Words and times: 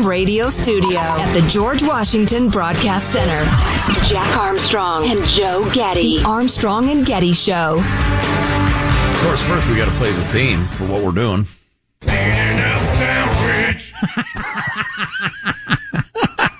Washington 0.00 0.18
Radio 0.18 0.48
Studio 0.48 0.98
at 0.98 1.34
the 1.34 1.46
George 1.50 1.82
Washington 1.82 2.48
Broadcast 2.48 3.12
Center. 3.12 3.44
Jack 4.08 4.38
Armstrong 4.38 5.10
and 5.10 5.22
Joe 5.26 5.70
Getty. 5.74 6.18
The 6.20 6.24
Armstrong 6.24 6.88
and 6.88 7.04
Getty 7.04 7.34
Show. 7.34 7.74
Of 7.76 9.20
course, 9.22 9.42
first 9.44 9.68
we 9.68 9.76
got 9.76 9.84
to 9.86 9.90
play 9.96 10.10
the 10.10 10.24
theme 10.24 10.60
for 10.60 10.86
what 10.86 11.02
we're 11.02 11.12
doing. 11.12 11.46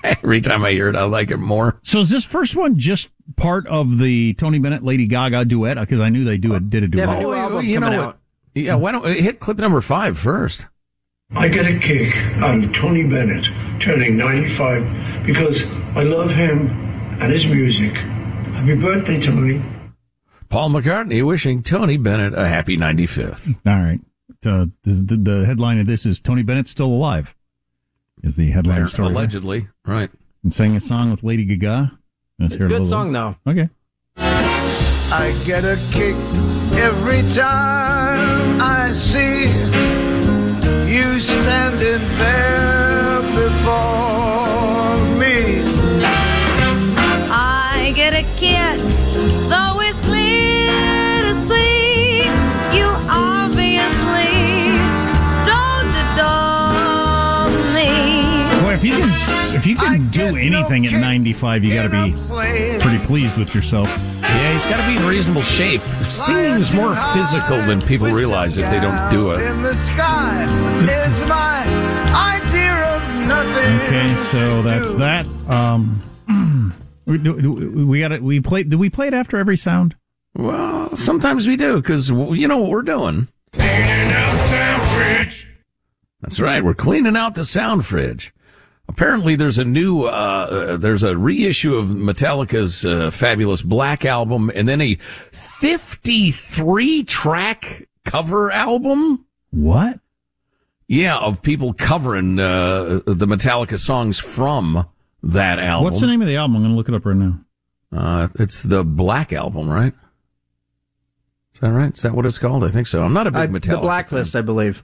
Every 0.23 0.41
time 0.41 0.63
I 0.63 0.71
hear 0.71 0.89
it, 0.89 0.95
I 0.95 1.05
like 1.05 1.31
it 1.31 1.37
more. 1.37 1.79
So 1.81 2.01
is 2.01 2.11
this 2.11 2.23
first 2.23 2.55
one 2.55 2.77
just 2.77 3.09
part 3.37 3.65
of 3.65 3.97
the 3.97 4.35
Tony 4.35 4.59
Bennett 4.59 4.83
Lady 4.83 5.07
Gaga 5.07 5.45
duet? 5.45 5.79
Because 5.79 5.99
I 5.99 6.09
knew 6.09 6.25
they 6.25 6.37
do 6.37 6.53
it, 6.53 6.69
did 6.69 6.83
a 6.83 6.87
duet. 6.87 7.09
Yeah, 7.09 7.19
new 7.19 7.33
Oh, 7.33 7.59
you 7.59 7.79
know 7.79 8.05
what? 8.05 8.19
Yeah, 8.53 8.75
why 8.75 8.91
don't 8.91 9.07
hit 9.07 9.39
clip 9.39 9.57
number 9.57 9.81
five 9.81 10.19
first? 10.19 10.67
I 11.33 11.47
get 11.47 11.67
a 11.67 11.79
kick 11.79 12.15
out 12.43 12.63
of 12.63 12.73
Tony 12.73 13.03
Bennett 13.03 13.45
turning 13.79 14.17
95 14.17 15.25
because 15.25 15.63
I 15.95 16.03
love 16.03 16.31
him 16.31 16.67
and 17.21 17.31
his 17.31 17.45
music. 17.47 17.95
Happy 17.95 18.75
birthday, 18.75 19.19
Tony. 19.19 19.63
Paul 20.49 20.71
McCartney 20.71 21.25
wishing 21.25 21.63
Tony 21.63 21.95
Bennett 21.95 22.33
a 22.33 22.47
happy 22.47 22.75
95th. 22.75 23.55
All 23.65 23.79
right. 23.79 23.99
Uh, 24.45 24.65
the, 24.83 24.91
the, 24.91 25.17
the 25.17 25.45
headline 25.45 25.79
of 25.79 25.87
this 25.87 26.05
is 26.05 26.19
Tony 26.19 26.43
Bennett 26.43 26.67
still 26.67 26.87
alive. 26.87 27.35
Is 28.23 28.35
the 28.35 28.51
headline 28.51 28.85
story 28.87 29.07
Allegedly, 29.07 29.67
right. 29.85 30.11
and 30.43 30.53
sang 30.53 30.75
a 30.75 30.79
song 30.79 31.09
with 31.09 31.23
Lady 31.23 31.43
Gaga. 31.45 31.97
Let's 32.37 32.53
hear 32.53 32.65
a 32.67 32.69
Good 32.69 32.85
song 32.85 33.11
though. 33.13 33.35
Okay. 33.47 33.69
I 34.17 35.41
get 35.45 35.63
a 35.63 35.77
kick 35.91 36.15
every 36.77 37.21
time 37.33 38.61
I 38.61 38.91
see 38.93 39.70
you 40.91 41.21
standing 41.21 42.05
there 42.17 43.21
before 43.21 44.97
me. 45.17 45.63
I 47.31 47.93
get 47.95 48.13
a 48.13 48.23
kick, 48.35 48.77
though 49.47 49.79
it's 49.79 49.99
clear 50.01 51.21
to 51.21 51.33
see 51.47 52.23
you 52.77 52.87
obviously 53.07 54.35
don't 55.47 55.91
adore 56.03 57.47
me. 57.73 58.61
Boy, 58.61 58.73
if 58.73 58.83
you 58.83 58.91
can 58.91 59.55
if 59.55 59.65
you 59.65 59.75
can 59.77 60.09
do 60.09 60.19
get 60.19 60.51
no 60.51 60.67
anything 60.67 60.87
at 60.87 60.99
95, 60.99 61.63
you 61.63 61.73
got 61.73 61.83
to 61.83 62.03
be 62.03 62.79
pretty 62.81 63.05
pleased 63.05 63.37
with 63.37 63.55
yourself. 63.55 63.87
Yeah, 64.51 64.57
he's 64.57 64.65
got 64.65 64.81
to 64.81 64.87
be 64.91 64.97
in 64.97 65.07
reasonable 65.07 65.43
shape. 65.43 65.81
Singing 66.03 66.59
is 66.59 66.73
more 66.73 66.93
physical 67.13 67.61
than 67.61 67.81
people 67.81 68.07
realize 68.07 68.57
if 68.57 68.69
they 68.69 68.81
don't 68.81 69.09
do 69.09 69.31
it. 69.31 69.39
In 69.39 69.61
the 69.61 69.73
sky 69.73 70.43
is 71.05 71.23
my 71.29 71.63
idea 72.35 72.73
of 72.93 73.01
nothing. 73.29 73.75
Okay, 73.87 74.13
so 74.33 74.61
that's 74.61 74.93
that. 74.95 75.25
Um, 75.49 76.01
we, 77.05 77.17
do- 77.17 77.85
we 77.87 78.01
got 78.01 78.11
it. 78.11 78.21
We 78.21 78.41
played. 78.41 78.69
Do 78.69 78.77
we 78.77 78.89
play 78.89 79.07
it 79.07 79.13
after 79.13 79.37
every 79.37 79.55
sound? 79.55 79.95
Well, 80.35 80.97
sometimes 80.97 81.47
we 81.47 81.55
do 81.55 81.77
because 81.77 82.09
you 82.09 82.45
know 82.49 82.57
what 82.57 82.71
we're 82.71 82.81
doing. 82.81 83.29
That's 86.21 86.41
right. 86.41 86.61
We're 86.61 86.73
cleaning 86.73 87.15
out 87.15 87.35
the 87.35 87.45
sound 87.45 87.85
fridge. 87.85 88.33
Apparently, 88.91 89.37
there's 89.37 89.57
a 89.57 89.63
new, 89.63 90.03
uh, 90.03 90.09
uh, 90.09 90.77
there's 90.77 91.01
a 91.03 91.15
reissue 91.15 91.75
of 91.75 91.87
Metallica's 91.87 92.85
uh, 92.85 93.09
fabulous 93.09 93.61
Black 93.61 94.03
album, 94.03 94.51
and 94.53 94.67
then 94.67 94.81
a 94.81 94.95
53 95.31 97.03
track 97.03 97.87
cover 98.03 98.51
album. 98.51 99.25
What? 99.51 100.01
Yeah, 100.89 101.17
of 101.19 101.41
people 101.41 101.71
covering 101.71 102.37
uh, 102.37 102.99
the 103.05 103.25
Metallica 103.25 103.77
songs 103.79 104.19
from 104.19 104.85
that 105.23 105.57
album. 105.57 105.85
What's 105.85 106.01
the 106.01 106.07
name 106.07 106.21
of 106.21 106.27
the 106.27 106.35
album? 106.35 106.57
I'm 106.57 106.61
going 106.63 106.73
to 106.73 106.77
look 106.77 106.89
it 106.89 106.95
up 106.95 107.05
right 107.05 107.15
now. 107.15 107.39
Uh, 107.95 108.27
it's 108.39 108.61
the 108.61 108.83
Black 108.83 109.31
album, 109.31 109.69
right? 109.69 109.93
Is 111.53 111.61
that 111.61 111.71
right? 111.71 111.93
Is 111.95 112.01
that 112.01 112.13
what 112.13 112.25
it's 112.25 112.39
called? 112.39 112.65
I 112.65 112.69
think 112.69 112.87
so. 112.87 113.03
I'm 113.05 113.13
not 113.13 113.27
a 113.27 113.31
big 113.31 113.49
Uh, 113.49 113.53
Metallica. 113.53 113.69
the 113.71 113.77
Blacklist, 113.77 114.35
I 114.35 114.41
believe. 114.41 114.83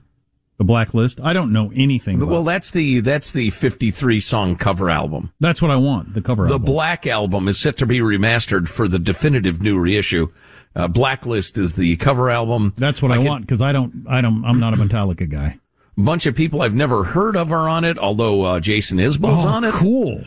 The 0.58 0.64
Blacklist. 0.64 1.20
I 1.20 1.32
don't 1.32 1.52
know 1.52 1.70
anything. 1.74 2.16
About 2.16 2.28
Well, 2.28 2.42
that's 2.44 2.70
the 2.72 2.98
that's 3.00 3.30
the 3.32 3.50
53 3.50 4.18
song 4.20 4.56
cover 4.56 4.90
album. 4.90 5.32
That's 5.38 5.62
what 5.62 5.70
I 5.70 5.76
want. 5.76 6.14
The 6.14 6.20
cover. 6.20 6.46
The 6.46 6.54
album. 6.54 6.64
Black 6.66 7.06
album 7.06 7.46
is 7.48 7.60
set 7.60 7.76
to 7.78 7.86
be 7.86 8.00
remastered 8.00 8.68
for 8.68 8.88
the 8.88 8.98
definitive 8.98 9.62
new 9.62 9.78
reissue. 9.78 10.28
Uh, 10.74 10.88
Blacklist 10.88 11.58
is 11.58 11.74
the 11.74 11.96
cover 11.96 12.28
album. 12.28 12.74
That's 12.76 13.00
what 13.00 13.12
I, 13.12 13.16
can- 13.16 13.24
want 13.24 13.42
because 13.46 13.62
I 13.62 13.70
don't. 13.72 14.04
I 14.08 14.20
don't. 14.20 14.44
I'm 14.44 14.58
not 14.58 14.74
a 14.74 14.76
Metallica 14.76 15.28
guy. 15.30 15.58
bunch 15.96 16.26
of 16.26 16.34
people 16.34 16.60
I've 16.62 16.74
never 16.74 17.04
heard 17.04 17.36
of 17.36 17.52
are 17.52 17.68
on 17.68 17.84
it, 17.84 17.96
although 17.96 18.42
uh, 18.42 18.60
Jason 18.60 18.98
Isbell's 18.98 19.44
on 19.44 19.62
it. 19.64 19.74
Oh, 19.74 19.78
Cool. 19.78 20.24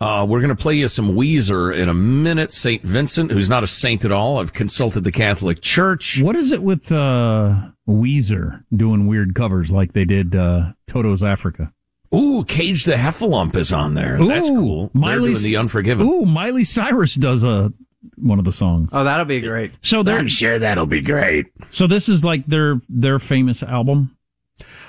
Uh, 0.00 0.24
we're 0.28 0.38
going 0.40 0.54
to 0.54 0.62
play 0.62 0.74
you 0.74 0.86
some 0.86 1.16
Weezer 1.16 1.74
in 1.74 1.88
a 1.88 1.94
minute. 1.94 2.52
St. 2.52 2.82
Vincent, 2.84 3.32
who's 3.32 3.48
not 3.48 3.64
a 3.64 3.66
saint 3.66 4.04
at 4.04 4.12
all. 4.12 4.38
I've 4.38 4.52
consulted 4.52 5.02
the 5.02 5.10
Catholic 5.10 5.60
Church. 5.60 6.20
What 6.22 6.36
is 6.36 6.52
it 6.52 6.62
with 6.62 6.92
uh, 6.92 7.70
Weezer 7.88 8.62
doing 8.74 9.06
weird 9.06 9.34
covers 9.34 9.70
like 9.72 9.92
they 9.94 10.04
did 10.04 10.34
uh, 10.36 10.72
Toto's 10.86 11.22
Africa? 11.22 11.72
Ooh, 12.14 12.44
Cage 12.46 12.84
the 12.84 12.92
Heffalump 12.94 13.54
is 13.56 13.72
on 13.72 13.94
there. 13.94 14.18
That's 14.18 14.48
cool. 14.48 14.90
They're 14.94 15.02
doing 15.02 15.20
Miley's- 15.20 15.42
the 15.42 15.56
Unforgiven. 15.56 16.06
Ooh, 16.06 16.24
Miley 16.26 16.64
Cyrus 16.64 17.14
does 17.14 17.44
a 17.44 17.72
one 18.16 18.38
of 18.38 18.44
the 18.44 18.52
songs. 18.52 18.90
Oh, 18.92 19.04
that'll 19.04 19.26
be 19.26 19.40
great. 19.40 19.72
So 19.82 20.02
I'm 20.06 20.28
sure 20.28 20.58
that'll 20.58 20.86
be 20.86 21.00
great. 21.00 21.46
so 21.70 21.86
this 21.86 22.08
is 22.08 22.22
like 22.22 22.46
their 22.46 22.80
their 22.88 23.18
famous 23.18 23.62
album. 23.62 24.16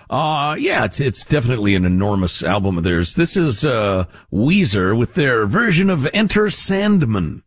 Uh, 0.10 0.56
yeah, 0.58 0.86
it's, 0.86 1.00
it's 1.00 1.24
definitely 1.24 1.76
an 1.76 1.86
enormous 1.86 2.42
album 2.42 2.80
of 2.80 2.84
theirs. 2.84 3.14
This 3.14 3.38
is, 3.38 3.64
uh, 3.64 4.06
Weezer 4.34 4.98
with 4.98 5.14
their 5.14 5.46
version 5.46 5.88
of 5.88 6.08
Enter 6.16 6.50
Sandman. 6.50 7.44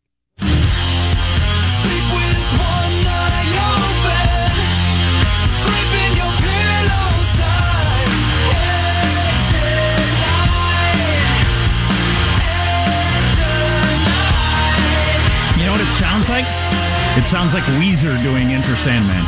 It 17.22 17.27
sounds 17.27 17.55
like 17.55 17.62
Weezer 17.78 18.21
doing 18.25 18.49
Enter 18.49 18.75
Sandman. 18.75 19.22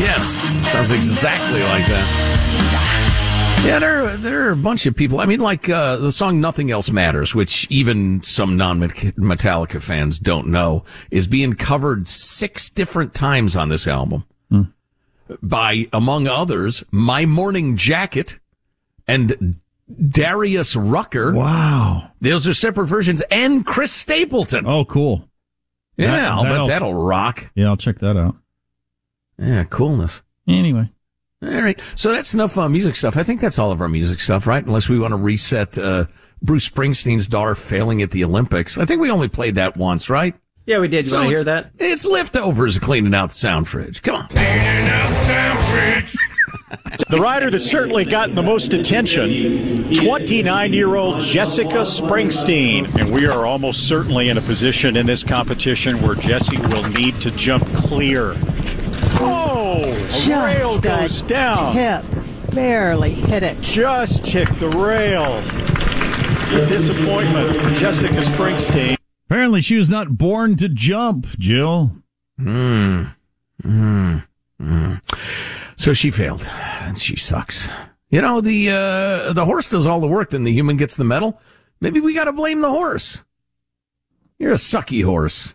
Yes. 0.00 0.40
Sounds 0.70 0.92
exactly 0.92 1.62
like 1.62 1.84
that. 1.86 3.62
Yeah, 3.66 3.80
there, 3.80 4.16
there 4.16 4.46
are 4.46 4.52
a 4.52 4.56
bunch 4.56 4.86
of 4.86 4.94
people. 4.94 5.18
I 5.18 5.26
mean, 5.26 5.40
like, 5.40 5.68
uh, 5.68 5.96
the 5.96 6.12
song 6.12 6.40
Nothing 6.40 6.70
Else 6.70 6.92
Matters, 6.92 7.34
which 7.34 7.66
even 7.70 8.22
some 8.22 8.56
non-Metallica 8.56 9.82
fans 9.82 10.20
don't 10.20 10.46
know, 10.46 10.84
is 11.10 11.26
being 11.26 11.54
covered 11.54 12.06
six 12.06 12.70
different 12.70 13.14
times 13.14 13.56
on 13.56 13.68
this 13.68 13.88
album. 13.88 14.24
By, 15.42 15.88
among 15.92 16.28
others, 16.28 16.84
My 16.92 17.26
Morning 17.26 17.76
Jacket 17.76 18.38
and 19.08 19.56
Darius 20.08 20.76
Rucker. 20.76 21.32
Wow. 21.32 22.12
Those 22.20 22.46
are 22.46 22.54
separate 22.54 22.86
versions, 22.86 23.22
and 23.28 23.66
Chris 23.66 23.90
Stapleton. 23.90 24.66
Oh, 24.68 24.84
cool. 24.84 25.28
Yeah, 25.96 26.10
that- 26.12 26.30
I'll 26.32 26.42
that'll- 26.44 26.58
bet 26.66 26.66
that'll 26.68 26.94
rock. 26.94 27.50
Yeah, 27.54 27.66
I'll 27.68 27.76
check 27.76 27.98
that 28.00 28.16
out. 28.16 28.36
Yeah, 29.38 29.64
coolness. 29.64 30.22
Anyway, 30.46 30.90
All 31.42 31.48
right, 31.62 31.80
so 31.94 32.12
that's 32.12 32.34
enough 32.34 32.56
uh, 32.56 32.68
music 32.68 32.96
stuff. 32.96 33.16
I 33.16 33.22
think 33.22 33.40
that's 33.40 33.58
all 33.58 33.70
of 33.72 33.80
our 33.80 33.88
music 33.88 34.20
stuff, 34.20 34.46
right? 34.46 34.64
Unless 34.64 34.88
we 34.88 34.98
want 34.98 35.12
to 35.12 35.16
reset 35.16 35.76
uh, 35.78 36.04
Bruce 36.42 36.68
Springsteen's 36.68 37.26
daughter 37.28 37.54
failing 37.54 38.00
at 38.02 38.10
the 38.12 38.24
Olympics. 38.24 38.78
I 38.78 38.84
think 38.84 39.00
we 39.00 39.10
only 39.10 39.28
played 39.28 39.54
that 39.56 39.76
once, 39.76 40.08
right? 40.10 40.34
Yeah, 40.66 40.78
we 40.78 40.88
did. 40.88 41.06
You 41.06 41.10
So 41.10 41.16
want 41.18 41.30
to 41.30 41.34
hear 41.36 41.44
that? 41.44 41.70
It's 41.78 42.04
leftovers 42.06 42.78
cleaning 42.78 43.14
out 43.14 43.30
the 43.30 43.34
sound 43.34 43.68
fridge. 43.68 44.02
Come 44.02 44.16
on. 44.16 44.28
The 47.08 47.18
rider 47.20 47.50
that's 47.50 47.64
certainly 47.68 48.04
gotten 48.04 48.34
the 48.34 48.42
most 48.42 48.72
attention, 48.72 49.92
29 49.94 50.72
year 50.72 50.94
old 50.96 51.20
Jessica 51.20 51.78
Springsteen. 51.82 52.92
And 53.00 53.10
we 53.12 53.26
are 53.26 53.44
almost 53.46 53.88
certainly 53.88 54.28
in 54.28 54.38
a 54.38 54.40
position 54.40 54.96
in 54.96 55.06
this 55.06 55.22
competition 55.24 56.00
where 56.02 56.14
Jesse 56.14 56.58
will 56.58 56.88
need 56.90 57.20
to 57.20 57.30
jump 57.32 57.64
clear. 57.74 58.34
Oh, 59.20 59.82
a 60.28 60.44
rail 60.44 60.78
goes 60.78 61.22
down. 61.22 61.74
Tip. 61.74 62.04
Barely 62.54 63.10
hit 63.10 63.42
it. 63.42 63.60
Just 63.60 64.24
ticked 64.24 64.58
the 64.58 64.68
rail. 64.68 65.40
Disappointment 66.68 67.56
for 67.56 67.70
Jessica 67.70 68.14
Springsteen. 68.14 68.96
apparently 69.28 69.60
she 69.60 69.76
was 69.76 69.88
not 69.90 70.16
born 70.16 70.56
to 70.56 70.68
jump. 70.68 71.26
Jill. 71.38 71.90
Hmm. 72.38 73.04
Hmm. 73.62 74.18
Hmm. 74.60 74.94
So 75.76 75.92
she 75.92 76.10
failed, 76.10 76.48
and 76.52 76.96
she 76.96 77.16
sucks. 77.16 77.68
You 78.10 78.22
know 78.22 78.40
the 78.40 78.70
uh, 78.70 79.32
the 79.32 79.44
horse 79.44 79.68
does 79.68 79.86
all 79.86 80.00
the 80.00 80.06
work, 80.06 80.30
then 80.30 80.44
the 80.44 80.52
human 80.52 80.76
gets 80.76 80.96
the 80.96 81.04
medal. 81.04 81.40
Maybe 81.80 82.00
we 82.00 82.14
got 82.14 82.24
to 82.24 82.32
blame 82.32 82.60
the 82.60 82.70
horse. 82.70 83.24
You're 84.38 84.52
a 84.52 84.54
sucky 84.54 85.04
horse. 85.04 85.54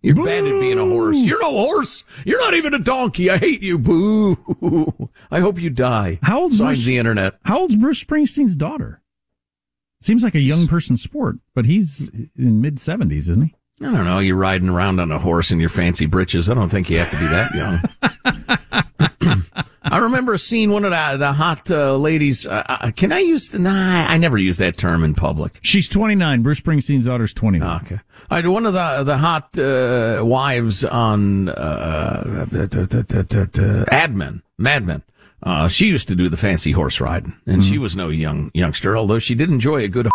You're 0.00 0.14
bad 0.14 0.44
at 0.44 0.60
being 0.60 0.78
a 0.78 0.84
horse. 0.84 1.16
You're 1.16 1.40
no 1.40 1.50
horse. 1.50 2.04
You're 2.24 2.40
not 2.40 2.54
even 2.54 2.72
a 2.72 2.78
donkey. 2.78 3.30
I 3.30 3.38
hate 3.38 3.62
you. 3.62 3.78
Boo. 3.78 5.10
I 5.30 5.40
hope 5.40 5.60
you 5.60 5.70
die. 5.70 6.20
How 6.22 6.40
old's 6.42 6.60
Bruce- 6.60 6.84
the 6.84 6.98
internet. 6.98 7.38
How 7.44 7.58
old's 7.58 7.74
Bruce 7.74 8.02
Springsteen's 8.02 8.54
daughter? 8.54 9.02
Seems 10.00 10.22
like 10.22 10.36
a 10.36 10.40
young 10.40 10.68
person's 10.68 11.02
sport, 11.02 11.38
but 11.54 11.66
he's 11.66 12.08
in 12.36 12.60
mid 12.60 12.78
seventies, 12.78 13.28
isn't 13.28 13.46
he? 13.46 13.54
I 13.80 13.84
don't 13.84 14.04
know. 14.04 14.18
You're 14.18 14.36
riding 14.36 14.68
around 14.68 14.98
on 14.98 15.12
a 15.12 15.18
horse 15.18 15.52
in 15.52 15.60
your 15.60 15.68
fancy 15.68 16.06
breeches. 16.06 16.50
I 16.50 16.54
don't 16.54 16.68
think 16.68 16.90
you 16.90 16.98
have 16.98 17.10
to 17.10 17.18
be 17.18 17.26
that 17.26 17.54
young. 17.54 17.80
I 19.90 19.98
remember 19.98 20.36
seeing 20.36 20.70
one 20.70 20.84
of 20.84 20.90
the, 20.90 21.16
the 21.16 21.32
hot 21.32 21.70
uh, 21.70 21.96
ladies. 21.96 22.46
Uh, 22.46 22.64
uh, 22.68 22.90
can 22.90 23.12
I 23.12 23.20
use 23.20 23.50
the? 23.50 23.58
Nah, 23.58 24.06
I 24.06 24.18
never 24.18 24.36
use 24.36 24.58
that 24.58 24.76
term 24.76 25.04
in 25.04 25.14
public. 25.14 25.60
She's 25.62 25.88
twenty 25.88 26.14
nine. 26.14 26.42
Bruce 26.42 26.60
Springsteen's 26.60 27.06
daughter's 27.06 27.32
twenty 27.32 27.58
nine. 27.58 27.80
Okay. 27.82 28.00
I 28.30 28.46
one 28.46 28.66
of 28.66 28.74
the 28.74 29.04
the 29.04 29.16
hot 29.16 29.58
uh, 29.58 30.22
wives 30.24 30.84
on 30.84 31.48
uh, 31.48 32.46
t- 32.50 33.84
Ad 33.90 34.14
Men, 34.14 34.42
Mad 34.58 34.84
Men. 34.86 35.02
Uh, 35.42 35.68
she 35.68 35.86
used 35.86 36.08
to 36.08 36.14
do 36.14 36.28
the 36.28 36.36
fancy 36.36 36.72
horse 36.72 37.00
riding, 37.00 37.36
and 37.46 37.64
she 37.64 37.78
was 37.78 37.94
no 37.94 38.08
young 38.08 38.50
youngster, 38.54 38.96
although 38.96 39.20
she 39.20 39.34
did 39.34 39.48
enjoy 39.50 39.84
a 39.84 39.88
good. 39.88 40.08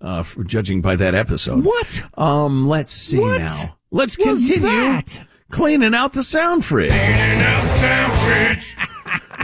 Uh, 0.00 0.22
for 0.22 0.44
judging 0.44 0.80
by 0.80 0.96
that 0.96 1.14
episode. 1.14 1.62
What? 1.64 2.02
Um, 2.16 2.66
let's 2.66 2.90
see 2.90 3.18
What 3.18 3.38
now. 3.38 3.76
Let's 3.90 4.16
was 4.16 4.48
continue 4.48 4.60
that? 4.62 5.20
cleaning 5.50 5.94
out 5.94 6.14
the 6.14 6.22
sound 6.22 6.64
fridge. 6.64 6.90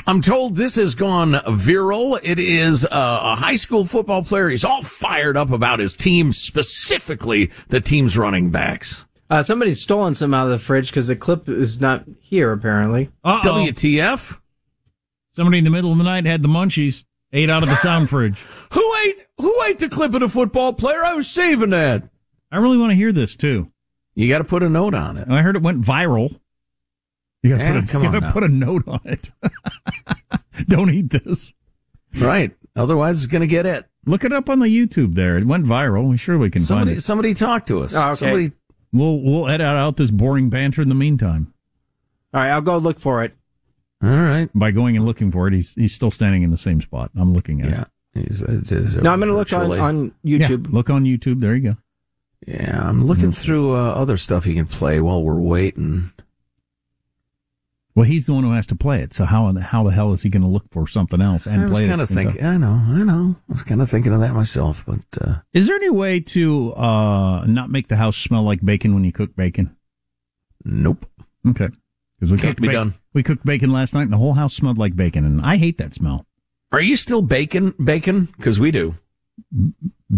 I'm 0.08 0.20
told 0.20 0.54
this 0.56 0.76
has 0.76 0.94
gone 0.94 1.32
viral. 1.32 2.18
It 2.22 2.38
is 2.38 2.84
uh, 2.86 2.88
a 2.90 3.34
high 3.34 3.56
school 3.56 3.84
football 3.84 4.22
player. 4.22 4.48
He's 4.48 4.64
all 4.64 4.82
fired 4.82 5.36
up 5.36 5.50
about 5.50 5.80
his 5.80 5.94
team, 5.94 6.30
specifically 6.32 7.50
the 7.68 7.80
team's 7.80 8.16
running 8.16 8.50
backs. 8.50 9.06
Uh, 9.28 9.42
somebody's 9.42 9.80
stolen 9.80 10.14
some 10.14 10.32
out 10.32 10.44
of 10.44 10.50
the 10.50 10.58
fridge 10.58 10.88
because 10.88 11.08
the 11.08 11.16
clip 11.16 11.48
is 11.48 11.80
not 11.80 12.04
here, 12.20 12.52
apparently. 12.52 13.10
Uh-oh. 13.24 13.42
WTF? 13.48 14.38
Somebody 15.32 15.58
in 15.58 15.64
the 15.64 15.70
middle 15.70 15.90
of 15.90 15.98
the 15.98 16.04
night 16.04 16.24
had 16.24 16.42
the 16.42 16.48
munchies. 16.48 17.04
Ate 17.36 17.50
out 17.50 17.62
of 17.62 17.68
the 17.68 17.76
sound 17.76 18.08
fridge. 18.10 18.38
Who 18.72 18.94
ate? 19.04 19.26
Who 19.38 19.62
ate 19.64 19.78
the 19.78 19.88
clip 19.88 20.14
of 20.14 20.20
the 20.20 20.28
football 20.28 20.72
player? 20.72 21.04
I 21.04 21.12
was 21.14 21.28
saving 21.28 21.70
that. 21.70 22.08
I 22.50 22.56
really 22.56 22.78
want 22.78 22.90
to 22.90 22.96
hear 22.96 23.12
this 23.12 23.34
too. 23.36 23.70
You 24.14 24.28
got 24.28 24.38
to 24.38 24.44
put 24.44 24.62
a 24.62 24.68
note 24.68 24.94
on 24.94 25.16
it. 25.18 25.26
And 25.28 25.34
I 25.36 25.42
heard 25.42 25.56
it 25.56 25.62
went 25.62 25.82
viral. 25.82 26.38
You 27.42 27.50
got 27.50 27.58
to 27.58 27.64
Yeah, 27.64 27.80
put, 27.80 27.84
a, 27.84 27.92
come 27.92 28.02
you 28.02 28.08
on 28.08 28.20
gotta 28.20 28.32
put 28.32 28.42
a 28.44 28.48
note 28.48 28.88
on 28.88 29.00
it. 29.04 29.30
Don't 30.68 30.90
eat 30.90 31.10
this. 31.10 31.52
Right. 32.18 32.56
Otherwise, 32.74 33.18
it's 33.18 33.26
going 33.26 33.40
to 33.42 33.46
get 33.46 33.66
it. 33.66 33.84
Look 34.06 34.24
it 34.24 34.32
up 34.32 34.48
on 34.48 34.60
the 34.60 34.66
YouTube. 34.66 35.14
There, 35.14 35.36
it 35.36 35.46
went 35.46 35.66
viral. 35.66 36.08
We 36.08 36.16
sure 36.16 36.38
we 36.38 36.48
can 36.50 36.62
Somebody, 36.62 36.90
find 36.92 36.98
it. 36.98 37.02
somebody 37.02 37.34
talk 37.34 37.66
to 37.66 37.82
us. 37.82 37.94
Oh, 37.94 38.06
okay. 38.08 38.14
Somebody. 38.14 38.52
We'll 38.92 39.20
we'll 39.20 39.48
edit 39.48 39.66
out 39.66 39.96
this 39.96 40.10
boring 40.10 40.48
banter 40.48 40.80
in 40.80 40.88
the 40.88 40.94
meantime. 40.94 41.52
All 42.32 42.40
right, 42.40 42.50
I'll 42.50 42.60
go 42.62 42.78
look 42.78 42.98
for 43.00 43.22
it. 43.24 43.34
All 44.02 44.10
right. 44.10 44.48
By 44.54 44.70
going 44.72 44.96
and 44.96 45.04
looking 45.06 45.30
for 45.30 45.48
it, 45.48 45.54
he's 45.54 45.74
he's 45.74 45.94
still 45.94 46.10
standing 46.10 46.42
in 46.42 46.50
the 46.50 46.56
same 46.58 46.80
spot. 46.80 47.10
I'm 47.16 47.32
looking 47.32 47.62
at 47.62 47.70
Yeah. 47.70 47.80
it. 47.82 47.88
He's- 48.28 48.42
it's- 48.42 48.72
it's 48.72 48.94
No, 48.96 49.12
I'm 49.12 49.18
going 49.20 49.30
to 49.30 49.36
look 49.36 49.52
on, 49.52 49.60
virtually- 49.60 49.78
on 49.78 50.12
Yeah, 50.22 50.48
YouTube. 50.48 50.72
look 50.72 50.88
on 50.90 51.04
YouTube. 51.04 51.40
There 51.40 51.54
you 51.54 51.62
go. 51.62 51.76
Yeah, 52.46 52.88
I'm 52.88 53.04
looking 53.04 53.32
through 53.32 53.74
uh, 53.74 53.78
other 53.92 54.16
stuff 54.16 54.44
he 54.44 54.54
can 54.54 54.66
play 54.66 55.00
while 55.00 55.22
we're 55.22 55.40
waiting. 55.40 56.12
Well, 57.94 58.04
he's 58.04 58.26
the 58.26 58.34
one 58.34 58.44
who 58.44 58.52
has 58.52 58.66
to 58.66 58.74
play 58.76 59.00
it. 59.00 59.14
So 59.14 59.24
how 59.24 59.50
how 59.54 59.82
the 59.82 59.90
hell 59.90 60.12
is 60.12 60.22
he 60.22 60.28
going 60.28 60.42
to 60.42 60.48
look 60.48 60.70
for 60.70 60.86
something 60.86 61.22
else 61.22 61.46
and 61.46 61.62
I 61.62 61.66
was 61.66 61.78
play 61.78 61.86
it? 61.86 61.88
kind 61.88 62.00
at 62.02 62.04
of 62.04 62.08
the 62.10 62.14
thinking. 62.14 62.44
I 62.44 62.58
know, 62.58 62.72
I 62.88 63.02
know. 63.04 63.36
I 63.48 63.52
was 63.52 63.62
kind 63.62 63.80
of 63.80 63.88
thinking 63.90 64.12
of 64.12 64.20
that 64.20 64.34
myself, 64.34 64.84
but 64.86 65.00
uh, 65.20 65.36
Is 65.54 65.66
there 65.66 65.76
any 65.76 65.88
way 65.88 66.20
to 66.20 66.74
uh, 66.74 67.46
not 67.46 67.70
make 67.70 67.88
the 67.88 67.96
house 67.96 68.18
smell 68.18 68.42
like 68.42 68.62
bacon 68.62 68.92
when 68.92 69.04
you 69.04 69.12
cook 69.12 69.34
bacon? 69.34 69.74
nope. 70.64 71.06
Okay, 71.48 71.68
because 72.18 72.32
we 72.32 72.38
Can't 72.38 72.50
cooked 72.56 72.60
be 72.62 72.68
ba- 72.68 72.72
done. 72.74 72.94
We 73.12 73.22
cooked 73.22 73.44
bacon 73.44 73.70
last 73.72 73.94
night, 73.94 74.02
and 74.02 74.12
the 74.12 74.16
whole 74.18 74.34
house 74.34 74.54
smelled 74.54 74.78
like 74.78 74.94
bacon, 74.96 75.24
and 75.24 75.40
I 75.42 75.56
hate 75.56 75.78
that 75.78 75.94
smell. 75.94 76.26
Are 76.72 76.80
you 76.80 76.96
still 76.96 77.22
bacon? 77.22 77.74
Bacon? 77.82 78.26
Because 78.36 78.58
we 78.60 78.70
do 78.70 78.94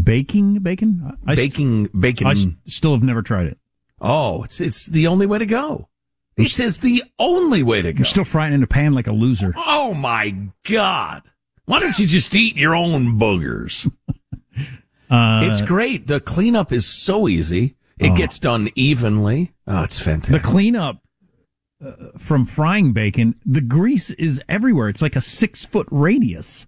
Baking 0.02 0.58
bacon? 0.60 1.16
I, 1.26 1.34
baking 1.34 1.86
bacon. 1.98 2.26
I 2.26 2.34
still 2.68 2.92
have 2.92 3.02
never 3.02 3.22
tried 3.22 3.46
it. 3.46 3.58
oh, 4.00 4.42
it's 4.44 4.60
it's 4.60 4.86
the 4.86 5.06
only 5.06 5.26
way 5.26 5.38
to 5.38 5.46
go. 5.46 5.88
It 6.36 6.50
says 6.52 6.78
the 6.78 7.02
only 7.18 7.62
way 7.64 7.82
to 7.82 7.92
go. 7.92 7.98
I'm 8.00 8.04
still 8.04 8.24
frying 8.24 8.52
in 8.52 8.62
a 8.62 8.66
pan 8.66 8.92
like 8.92 9.06
a 9.08 9.12
loser. 9.12 9.52
oh 9.56 9.94
my 9.94 10.34
god! 10.68 11.22
Why 11.64 11.80
don't 11.80 11.98
you 11.98 12.06
just 12.06 12.34
eat 12.34 12.56
your 12.56 12.74
own 12.74 13.18
boogers? 13.18 13.90
Uh, 15.10 15.40
it's 15.44 15.62
great. 15.62 16.06
The 16.06 16.20
cleanup 16.20 16.70
is 16.70 16.86
so 16.86 17.28
easy. 17.28 17.76
It 17.98 18.10
Oh. 18.10 18.14
gets 18.14 18.38
done 18.38 18.68
evenly. 18.74 19.52
Oh, 19.66 19.82
it's 19.82 19.98
fantastic. 19.98 20.42
the 20.42 20.46
cleanup 20.46 21.00
uh, 21.84 21.92
from 22.18 22.44
frying 22.44 22.92
bacon. 22.92 23.34
The 23.46 23.60
grease 23.60 24.10
is 24.10 24.40
everywhere. 24.48 24.88
It's 24.88 25.02
like 25.02 25.16
a 25.16 25.20
six 25.20 25.64
foot 25.64 25.86
radius. 25.90 26.66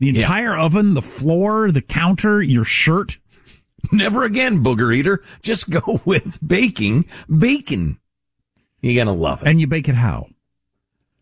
The 0.00 0.06
Yeah. 0.08 0.20
entire 0.20 0.56
oven, 0.56 0.94
the 0.94 1.02
floor, 1.02 1.70
the 1.70 1.82
counter, 1.82 2.42
your 2.42 2.64
shirt. 2.64 3.18
Never 3.92 4.24
again, 4.24 4.62
booger 4.62 4.94
eater. 4.94 5.22
Just 5.42 5.70
go 5.70 6.00
with 6.04 6.38
baking 6.46 7.06
bacon. 7.28 7.98
You're 8.80 9.04
gonna 9.04 9.16
love 9.16 9.42
it. 9.42 9.48
And 9.48 9.60
you 9.60 9.66
bake 9.66 9.88
it 9.88 9.94
how? 9.94 10.28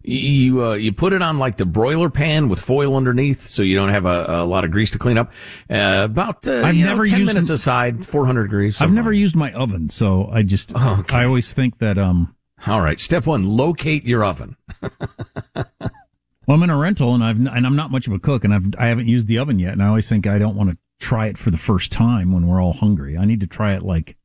You 0.02 0.64
uh, 0.64 0.72
you 0.74 0.92
put 0.92 1.12
it 1.12 1.20
on 1.20 1.38
like 1.38 1.58
the 1.58 1.66
broiler 1.66 2.08
pan 2.08 2.48
with 2.48 2.58
foil 2.58 2.96
underneath, 2.96 3.42
so 3.42 3.62
you 3.62 3.74
don't 3.76 3.90
have 3.90 4.06
a, 4.06 4.24
a 4.28 4.44
lot 4.46 4.64
of 4.64 4.70
grease 4.70 4.90
to 4.92 4.98
clean 4.98 5.18
up. 5.18 5.30
Uh, 5.68 6.00
about 6.04 6.48
uh, 6.48 6.62
I've 6.64 6.74
never 6.74 7.04
know, 7.04 7.10
ten 7.10 7.26
minutes 7.26 7.50
aside, 7.50 8.06
four 8.06 8.24
hundred 8.24 8.44
degrees. 8.44 8.80
I've 8.80 8.92
never 8.94 9.10
like 9.10 9.18
used 9.18 9.36
my 9.36 9.52
oven, 9.52 9.90
so 9.90 10.26
I 10.32 10.42
just 10.42 10.72
Oh, 10.74 10.96
okay. 11.00 11.16
I 11.18 11.24
always 11.26 11.52
think 11.52 11.78
that 11.80 11.98
um. 11.98 12.34
All 12.66 12.80
right, 12.80 12.98
step 12.98 13.26
one: 13.26 13.44
locate 13.44 14.04
your 14.04 14.24
oven. 14.24 14.56
well 15.54 16.56
I'm 16.56 16.62
in 16.62 16.70
a 16.70 16.76
rental 16.76 17.14
and 17.14 17.22
I've 17.24 17.36
and 17.36 17.66
I'm 17.66 17.76
not 17.76 17.90
much 17.90 18.06
of 18.06 18.12
a 18.12 18.18
cook 18.18 18.44
and 18.44 18.52
I've 18.54 18.66
I 18.78 18.86
haven't 18.88 19.08
used 19.08 19.26
the 19.26 19.38
oven 19.38 19.58
yet 19.58 19.72
and 19.72 19.82
I 19.82 19.86
always 19.88 20.08
think 20.08 20.26
I 20.26 20.38
don't 20.38 20.56
want 20.56 20.70
to 20.70 20.78
try 20.98 21.26
it 21.26 21.38
for 21.38 21.50
the 21.50 21.56
first 21.58 21.92
time 21.92 22.32
when 22.32 22.46
we're 22.46 22.62
all 22.62 22.72
hungry. 22.72 23.16
I 23.16 23.24
need 23.24 23.40
to 23.40 23.46
try 23.46 23.74
it 23.74 23.82
like 23.82 24.16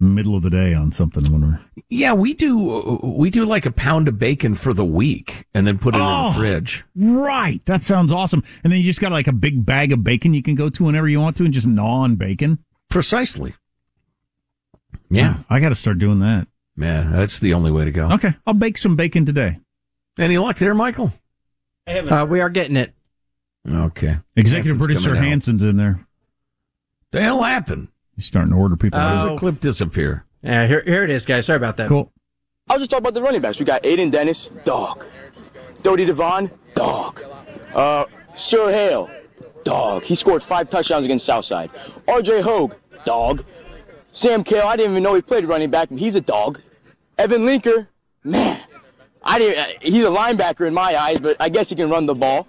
middle 0.00 0.36
of 0.36 0.42
the 0.42 0.50
day 0.50 0.74
on 0.74 0.92
something 0.92 1.24
when 1.32 1.40
we're 1.40 1.60
Yeah, 1.88 2.12
we 2.12 2.34
do. 2.34 3.00
We 3.02 3.30
do 3.30 3.44
like 3.44 3.64
a 3.64 3.70
pound 3.72 4.06
of 4.08 4.18
bacon 4.18 4.54
for 4.54 4.74
the 4.74 4.84
week, 4.84 5.46
and 5.54 5.66
then 5.66 5.78
put 5.78 5.94
it 5.94 5.98
in 5.98 6.02
Oh. 6.04 6.28
the 6.32 6.38
fridge. 6.38 6.84
Right. 6.94 7.64
That 7.64 7.82
sounds 7.82 8.12
awesome. 8.12 8.42
And 8.62 8.72
then 8.72 8.80
you 8.80 8.84
just 8.86 9.00
got 9.00 9.12
like 9.12 9.28
a 9.28 9.32
big 9.32 9.64
bag 9.64 9.92
of 9.92 10.04
bacon 10.04 10.34
you 10.34 10.42
can 10.42 10.56
go 10.56 10.68
to 10.68 10.84
whenever 10.84 11.08
you 11.08 11.20
want 11.20 11.36
to 11.36 11.44
and 11.44 11.54
just 11.54 11.66
gnaw 11.66 12.02
on 12.02 12.16
bacon. 12.16 12.58
Precisely. 12.90 13.54
Yeah, 15.10 15.38
I 15.48 15.60
got 15.60 15.68
to 15.70 15.74
start 15.74 15.98
doing 15.98 16.18
that. 16.20 16.48
Man, 16.76 17.12
that's 17.12 17.38
the 17.38 17.54
only 17.54 17.70
way 17.70 17.84
to 17.84 17.90
go. 17.90 18.10
Okay. 18.12 18.34
I'll 18.46 18.54
bake 18.54 18.78
some 18.78 18.96
bacon 18.96 19.24
today. 19.26 19.60
Any 20.18 20.38
luck 20.38 20.56
there, 20.56 20.74
Michael? 20.74 21.12
Uh, 21.86 22.26
we 22.28 22.40
are 22.40 22.48
getting 22.50 22.76
it. 22.76 22.94
Okay. 23.68 24.18
Executive 24.36 24.72
Hanson's 24.72 24.78
producer 24.78 25.08
coming 25.10 25.22
out. 25.22 25.28
Hanson's 25.28 25.62
in 25.62 25.76
there. 25.76 26.06
The 27.10 27.20
hell 27.22 27.42
happened? 27.42 27.88
He's 28.16 28.26
starting 28.26 28.52
to 28.52 28.58
order 28.58 28.76
people. 28.76 28.98
Uh, 28.98 29.14
does 29.16 29.24
Oh. 29.26 29.30
the 29.30 29.36
clip 29.36 29.60
disappear? 29.60 30.24
Yeah, 30.42 30.66
here, 30.66 30.82
here 30.84 31.04
it 31.04 31.10
is, 31.10 31.24
guys. 31.26 31.46
Sorry 31.46 31.56
about 31.56 31.76
that. 31.78 31.88
cool. 31.88 32.12
I'll 32.68 32.78
just 32.78 32.90
talk 32.90 33.00
about 33.00 33.14
the 33.14 33.22
running 33.22 33.40
backs. 33.40 33.58
We 33.58 33.64
got 33.64 33.82
Aiden 33.82 34.10
Dennis, 34.10 34.48
dog. 34.64 35.04
Dodie 35.82 36.06
Devon, 36.06 36.50
dog. 36.74 37.22
Uh, 37.74 38.04
Sir 38.34 38.70
Hale, 38.70 39.10
dog. 39.64 40.02
He 40.04 40.14
scored 40.14 40.42
five 40.42 40.68
touchdowns 40.68 41.04
against 41.04 41.26
Southside. 41.26 41.70
RJ 42.08 42.42
Hogue, 42.42 42.74
dog. 43.04 43.44
Sam 44.14 44.44
Kale, 44.44 44.62
I 44.62 44.76
didn't 44.76 44.92
even 44.92 45.02
know 45.02 45.14
he 45.14 45.22
played 45.22 45.44
running 45.44 45.70
back, 45.70 45.88
but 45.90 45.98
he's 45.98 46.14
a 46.14 46.20
dog. 46.20 46.60
Evan 47.18 47.42
Linker, 47.42 47.88
man. 48.22 48.60
I 49.24 49.38
didn't, 49.40 49.58
uh, 49.58 49.66
he's 49.82 50.04
a 50.04 50.08
linebacker 50.08 50.68
in 50.68 50.72
my 50.72 50.96
eyes, 50.96 51.18
but 51.18 51.36
I 51.40 51.48
guess 51.48 51.68
he 51.68 51.74
can 51.74 51.90
run 51.90 52.06
the 52.06 52.14
ball. 52.14 52.46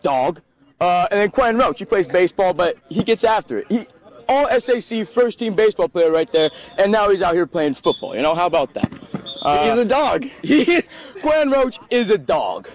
Dog. 0.00 0.40
Uh, 0.80 1.06
and 1.10 1.20
then 1.20 1.30
Quinn 1.30 1.58
Roach, 1.58 1.78
he 1.78 1.84
plays 1.84 2.08
baseball, 2.08 2.54
but 2.54 2.78
he 2.88 3.02
gets 3.04 3.22
after 3.22 3.58
it. 3.58 3.66
He, 3.68 3.84
all 4.30 4.48
SAC 4.58 5.06
first 5.06 5.38
team 5.38 5.54
baseball 5.54 5.88
player 5.88 6.10
right 6.10 6.30
there, 6.32 6.50
and 6.78 6.90
now 6.90 7.10
he's 7.10 7.20
out 7.20 7.34
here 7.34 7.46
playing 7.46 7.74
football. 7.74 8.16
You 8.16 8.22
know, 8.22 8.34
how 8.34 8.46
about 8.46 8.72
that? 8.72 8.90
Uh, 9.42 9.68
he's 9.68 9.78
a 9.78 9.84
dog. 9.84 10.26
He, 10.42 10.82
Quinn 11.20 11.50
Roach 11.50 11.78
is 11.90 12.08
a 12.08 12.18
dog. 12.18 12.68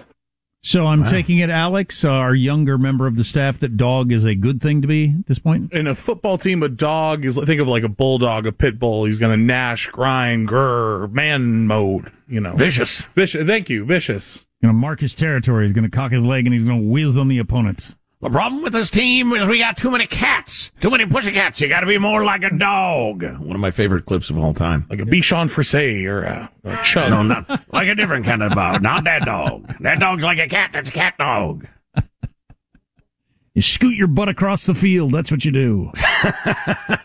So 0.66 0.86
I'm 0.86 1.04
taking 1.04 1.38
it, 1.38 1.50
Alex, 1.50 2.06
uh, 2.06 2.10
our 2.10 2.34
younger 2.34 2.78
member 2.78 3.06
of 3.06 3.16
the 3.16 3.22
staff, 3.22 3.58
that 3.58 3.76
dog 3.76 4.10
is 4.10 4.24
a 4.24 4.34
good 4.34 4.62
thing 4.62 4.80
to 4.80 4.88
be 4.88 5.14
at 5.18 5.26
this 5.26 5.38
point. 5.38 5.70
in 5.74 5.86
a 5.86 5.94
football 5.94 6.38
team, 6.38 6.62
a 6.62 6.70
dog 6.70 7.26
is 7.26 7.38
think 7.38 7.60
of 7.60 7.68
like 7.68 7.82
a 7.82 7.88
bulldog, 7.88 8.46
a 8.46 8.52
pit 8.52 8.78
bull. 8.78 9.04
He's 9.04 9.18
going 9.18 9.38
to 9.38 9.44
gnash, 9.44 9.88
grind, 9.88 10.48
grr, 10.48 11.12
man 11.12 11.66
mode. 11.66 12.10
You 12.26 12.40
know, 12.40 12.56
Vicious. 12.56 13.02
vicious. 13.14 13.46
Thank 13.46 13.68
you, 13.68 13.84
vicious. 13.84 14.46
Going 14.62 14.72
to 14.74 14.78
mark 14.78 15.00
his 15.00 15.14
territory. 15.14 15.64
He's 15.64 15.72
going 15.72 15.84
to 15.84 15.94
cock 15.94 16.12
his 16.12 16.24
leg 16.24 16.46
and 16.46 16.54
he's 16.54 16.64
going 16.64 16.80
to 16.80 16.88
whiz 16.88 17.18
on 17.18 17.28
the 17.28 17.36
opponent. 17.38 17.94
The 18.24 18.30
problem 18.30 18.62
with 18.62 18.72
this 18.72 18.88
team 18.88 19.34
is 19.34 19.46
we 19.46 19.58
got 19.58 19.76
too 19.76 19.90
many 19.90 20.06
cats, 20.06 20.72
too 20.80 20.88
many 20.88 21.04
pussycats. 21.04 21.60
You 21.60 21.68
got 21.68 21.80
to 21.80 21.86
be 21.86 21.98
more 21.98 22.24
like 22.24 22.42
a 22.42 22.48
dog. 22.48 23.22
One 23.22 23.54
of 23.54 23.60
my 23.60 23.70
favorite 23.70 24.06
clips 24.06 24.30
of 24.30 24.38
all 24.38 24.54
time. 24.54 24.86
Like 24.88 25.00
a 25.00 25.04
Bichon 25.04 25.50
Frise 25.50 26.06
or 26.06 26.22
a, 26.22 26.50
or 26.64 26.72
a 26.72 26.82
Chug. 26.82 27.10
No, 27.10 27.22
not 27.22 27.70
like 27.70 27.86
a 27.86 27.94
different 27.94 28.24
kind 28.24 28.42
of 28.42 28.52
dog. 28.52 28.80
Not 28.80 29.04
that 29.04 29.26
dog. 29.26 29.76
That 29.80 30.00
dog's 30.00 30.24
like 30.24 30.38
a 30.38 30.48
cat. 30.48 30.70
That's 30.72 30.88
a 30.88 30.92
cat 30.92 31.18
dog. 31.18 31.68
You 33.52 33.60
scoot 33.60 33.94
your 33.94 34.08
butt 34.08 34.30
across 34.30 34.64
the 34.64 34.74
field. 34.74 35.12
That's 35.12 35.30
what 35.30 35.44
you 35.44 35.50
do. 35.50 35.92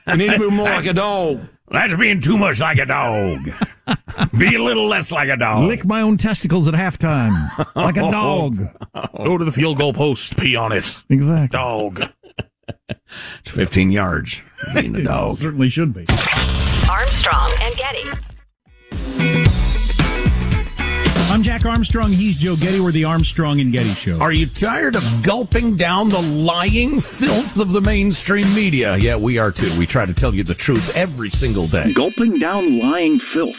You 0.07 0.17
need 0.17 0.31
to 0.31 0.39
be 0.39 0.49
more 0.49 0.65
like 0.69 0.87
a 0.87 0.93
dog. 0.93 1.41
That's 1.71 1.93
being 1.95 2.21
too 2.21 2.37
much 2.37 2.59
like 2.59 2.77
a 2.79 2.85
dog. 2.85 3.51
Be 4.37 4.55
a 4.55 4.63
little 4.63 4.87
less 4.87 5.11
like 5.11 5.29
a 5.29 5.37
dog. 5.37 5.67
Lick 5.67 5.85
my 5.85 6.01
own 6.01 6.17
testicles 6.17 6.67
at 6.67 6.73
halftime. 6.73 7.51
Like 7.75 7.97
a 7.97 8.01
oh. 8.03 8.11
dog. 8.11 8.57
Go 9.17 9.37
to 9.37 9.45
the 9.45 9.51
field 9.51 9.77
goal 9.77 9.93
post, 9.93 10.37
pee 10.37 10.55
on 10.55 10.71
it. 10.71 11.03
Exactly. 11.09 11.47
Dog. 11.49 12.09
It's 13.39 13.51
15 13.51 13.91
yards 13.91 14.41
for 14.57 14.81
being 14.81 14.95
a 14.95 15.03
dog. 15.03 15.35
certainly 15.37 15.69
should 15.69 15.93
be. 15.93 16.05
Armstrong 16.89 17.51
and 17.61 17.75
Getty. 17.75 19.68
I'm 21.29 21.43
Jack 21.43 21.63
Armstrong. 21.63 22.11
He's 22.11 22.39
Joe 22.39 22.55
Getty. 22.55 22.79
We're 22.79 22.91
the 22.91 23.03
Armstrong 23.03 23.59
and 23.59 23.71
Getty 23.71 23.89
Show. 23.89 24.19
Are 24.19 24.31
you 24.31 24.47
tired 24.47 24.95
of 24.95 25.03
gulping 25.21 25.77
down 25.77 26.09
the 26.09 26.21
lying 26.21 26.99
filth 26.99 27.59
of 27.59 27.71
the 27.71 27.81
mainstream 27.81 28.51
media? 28.55 28.97
Yeah, 28.97 29.15
we 29.15 29.37
are 29.37 29.51
too. 29.51 29.69
We 29.77 29.85
try 29.85 30.07
to 30.07 30.13
tell 30.13 30.33
you 30.33 30.43
the 30.43 30.55
truth 30.55 30.95
every 30.95 31.29
single 31.29 31.67
day. 31.67 31.93
Gulping 31.93 32.39
down 32.39 32.79
lying 32.79 33.21
filth. 33.35 33.55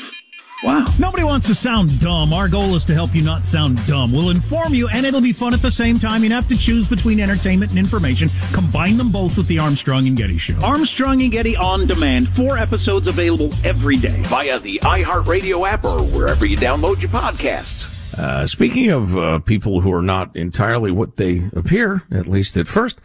Wow. 0.62 0.84
Nobody 0.98 1.24
wants 1.24 1.46
to 1.46 1.54
sound 1.54 2.00
dumb. 2.00 2.34
Our 2.34 2.46
goal 2.46 2.74
is 2.74 2.84
to 2.84 2.94
help 2.94 3.14
you 3.14 3.22
not 3.22 3.46
sound 3.46 3.84
dumb. 3.86 4.12
We'll 4.12 4.28
inform 4.28 4.74
you, 4.74 4.88
and 4.88 5.06
it'll 5.06 5.22
be 5.22 5.32
fun 5.32 5.54
at 5.54 5.62
the 5.62 5.70
same 5.70 5.98
time. 5.98 6.22
You 6.22 6.30
have 6.30 6.48
to 6.48 6.58
choose 6.58 6.86
between 6.86 7.18
entertainment 7.18 7.70
and 7.70 7.78
information. 7.78 8.28
Combine 8.52 8.98
them 8.98 9.10
both 9.10 9.38
with 9.38 9.46
the 9.46 9.58
Armstrong 9.58 10.06
and 10.06 10.16
Getty 10.16 10.36
Show. 10.36 10.60
Armstrong 10.62 11.22
and 11.22 11.32
Getty 11.32 11.56
on 11.56 11.86
demand. 11.86 12.28
Four 12.28 12.58
episodes 12.58 13.06
available 13.06 13.50
every 13.64 13.96
day. 13.96 14.20
Via 14.24 14.58
the 14.58 14.78
iHeartRadio 14.80 15.66
app 15.66 15.84
or 15.84 16.02
wherever 16.02 16.44
you 16.44 16.58
download 16.58 17.00
your 17.00 17.10
podcasts. 17.10 18.18
Uh, 18.18 18.46
speaking 18.46 18.90
of 18.90 19.16
uh, 19.16 19.38
people 19.38 19.80
who 19.80 19.90
are 19.92 20.02
not 20.02 20.36
entirely 20.36 20.90
what 20.90 21.16
they 21.16 21.48
appear, 21.54 22.02
at 22.10 22.26
least 22.26 22.58
at 22.58 22.66
first, 22.66 23.00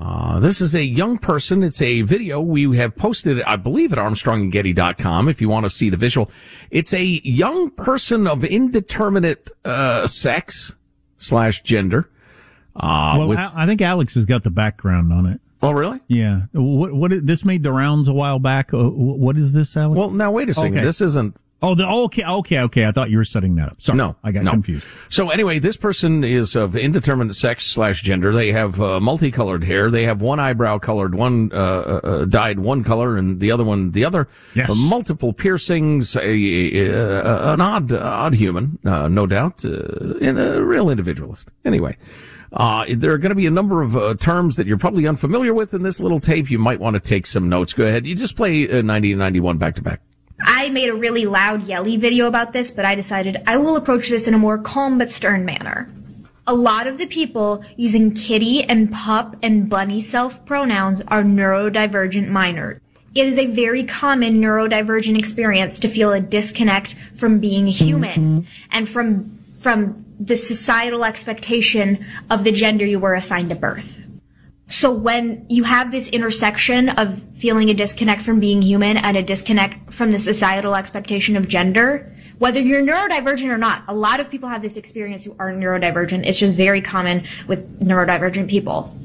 uh, 0.00 0.40
this 0.40 0.62
is 0.62 0.74
a 0.74 0.82
young 0.82 1.18
person. 1.18 1.62
It's 1.62 1.82
a 1.82 2.00
video 2.00 2.40
we 2.40 2.74
have 2.78 2.96
posted, 2.96 3.42
I 3.42 3.56
believe, 3.56 3.92
at 3.92 3.98
ArmstrongandGetty.com 3.98 5.28
if 5.28 5.42
you 5.42 5.48
want 5.50 5.66
to 5.66 5.70
see 5.70 5.90
the 5.90 5.98
visual. 5.98 6.30
It's 6.70 6.94
a 6.94 7.04
young 7.04 7.70
person 7.70 8.26
of 8.26 8.42
indeterminate 8.42 9.50
uh, 9.62 10.06
sex 10.06 10.74
slash 11.18 11.60
gender. 11.60 12.08
Uh, 12.74 13.16
well, 13.18 13.28
with, 13.28 13.38
I, 13.38 13.50
I 13.54 13.66
think 13.66 13.82
Alex 13.82 14.14
has 14.14 14.24
got 14.24 14.42
the 14.42 14.50
background 14.50 15.12
on 15.12 15.26
it. 15.26 15.40
oh, 15.60 15.72
really? 15.72 16.00
Yeah. 16.08 16.42
What? 16.52 16.94
What? 16.94 17.26
This 17.26 17.44
made 17.44 17.62
the 17.62 17.72
rounds 17.72 18.08
a 18.08 18.14
while 18.14 18.38
back. 18.38 18.72
Uh, 18.72 18.88
what 18.88 19.36
is 19.36 19.52
this, 19.52 19.76
Alex? 19.76 19.98
Well, 19.98 20.10
now 20.10 20.30
wait 20.30 20.48
a 20.48 20.54
second. 20.54 20.78
Okay. 20.78 20.84
This 20.84 21.02
isn't 21.02 21.36
Oh, 21.62 21.74
the, 21.74 21.86
okay, 21.86 22.24
okay, 22.24 22.60
okay. 22.60 22.86
I 22.86 22.92
thought 22.92 23.10
you 23.10 23.18
were 23.18 23.24
setting 23.24 23.56
that 23.56 23.68
up. 23.68 23.82
Sorry. 23.82 23.98
No, 23.98 24.16
I 24.24 24.32
got 24.32 24.44
no. 24.44 24.52
confused. 24.52 24.86
So 25.10 25.28
anyway, 25.28 25.58
this 25.58 25.76
person 25.76 26.24
is 26.24 26.56
of 26.56 26.74
indeterminate 26.74 27.34
sex 27.34 27.66
slash 27.66 28.00
gender. 28.00 28.32
They 28.32 28.52
have 28.52 28.80
uh, 28.80 28.98
multicolored 28.98 29.64
hair. 29.64 29.90
They 29.90 30.04
have 30.04 30.22
one 30.22 30.40
eyebrow 30.40 30.78
colored, 30.78 31.14
one 31.14 31.50
uh, 31.52 31.56
uh, 31.56 32.24
dyed 32.24 32.60
one 32.60 32.82
color, 32.82 33.18
and 33.18 33.40
the 33.40 33.52
other 33.52 33.64
one 33.64 33.90
the 33.90 34.06
other. 34.06 34.26
Yes. 34.54 34.70
Uh, 34.70 34.74
multiple 34.74 35.34
piercings. 35.34 36.16
A, 36.16 36.22
a, 36.22 37.52
an 37.52 37.60
odd 37.60 37.92
odd 37.92 38.34
human, 38.34 38.78
uh, 38.86 39.08
no 39.08 39.26
doubt, 39.26 39.62
uh, 39.64 40.14
and 40.20 40.38
a 40.38 40.64
real 40.64 40.90
individualist. 40.90 41.50
Anyway. 41.64 41.96
Uh, 42.52 42.84
there 42.88 43.12
are 43.12 43.18
going 43.18 43.30
to 43.30 43.36
be 43.36 43.46
a 43.46 43.50
number 43.50 43.80
of 43.80 43.96
uh, 43.96 44.12
terms 44.14 44.56
that 44.56 44.66
you're 44.66 44.76
probably 44.76 45.06
unfamiliar 45.06 45.54
with 45.54 45.72
in 45.72 45.84
this 45.84 46.00
little 46.00 46.18
tape. 46.18 46.50
You 46.50 46.58
might 46.58 46.80
want 46.80 46.94
to 46.94 47.00
take 47.00 47.24
some 47.24 47.48
notes. 47.48 47.72
Go 47.72 47.84
ahead. 47.84 48.06
You 48.06 48.16
just 48.16 48.36
play 48.36 48.68
uh, 48.68 48.82
90 48.82 49.12
and 49.12 49.20
91 49.20 49.58
back 49.58 49.76
to 49.76 49.82
back. 49.82 50.00
I 50.42 50.68
made 50.70 50.88
a 50.88 50.94
really 50.94 51.26
loud, 51.26 51.64
yelly 51.64 51.96
video 51.96 52.26
about 52.26 52.52
this, 52.52 52.70
but 52.70 52.84
I 52.84 52.94
decided 52.94 53.42
I 53.46 53.56
will 53.56 53.76
approach 53.76 54.08
this 54.08 54.26
in 54.26 54.34
a 54.34 54.38
more 54.38 54.58
calm 54.58 54.98
but 54.98 55.10
stern 55.10 55.44
manner. 55.44 55.92
A 56.46 56.54
lot 56.54 56.86
of 56.86 56.98
the 56.98 57.06
people 57.06 57.64
using 57.76 58.12
kitty 58.12 58.64
and 58.64 58.92
pup 58.92 59.36
and 59.42 59.68
bunny 59.68 60.00
self 60.00 60.44
pronouns 60.46 61.00
are 61.08 61.22
neurodivergent 61.22 62.28
minors. 62.28 62.80
It 63.14 63.26
is 63.26 63.38
a 63.38 63.46
very 63.46 63.84
common 63.84 64.40
neurodivergent 64.40 65.18
experience 65.18 65.78
to 65.80 65.88
feel 65.88 66.12
a 66.12 66.20
disconnect 66.20 66.94
from 67.14 67.38
being 67.38 67.66
human 67.66 68.42
mm-hmm. 68.42 68.48
and 68.70 68.88
from 68.88 69.38
from 69.54 70.04
the 70.18 70.36
societal 70.36 71.04
expectation 71.04 72.04
of 72.30 72.44
the 72.44 72.52
gender 72.52 72.86
you 72.86 72.98
were 72.98 73.14
assigned 73.14 73.52
at 73.52 73.60
birth. 73.60 73.99
So 74.70 74.92
when 74.92 75.46
you 75.48 75.64
have 75.64 75.90
this 75.90 76.06
intersection 76.06 76.90
of 76.90 77.20
feeling 77.34 77.70
a 77.70 77.74
disconnect 77.74 78.22
from 78.22 78.38
being 78.38 78.62
human 78.62 78.98
and 78.98 79.16
a 79.16 79.22
disconnect 79.22 79.92
from 79.92 80.12
the 80.12 80.18
societal 80.20 80.76
expectation 80.76 81.36
of 81.36 81.48
gender, 81.48 82.14
whether 82.38 82.60
you're 82.60 82.80
neurodivergent 82.80 83.50
or 83.50 83.58
not, 83.58 83.82
a 83.88 83.94
lot 83.94 84.20
of 84.20 84.30
people 84.30 84.48
have 84.48 84.62
this 84.62 84.76
experience 84.76 85.24
who 85.24 85.34
are 85.40 85.50
neurodivergent. 85.50 86.24
It's 86.24 86.38
just 86.38 86.52
very 86.52 86.80
common 86.80 87.24
with 87.48 87.80
neurodivergent 87.80 88.48
people. 88.48 88.96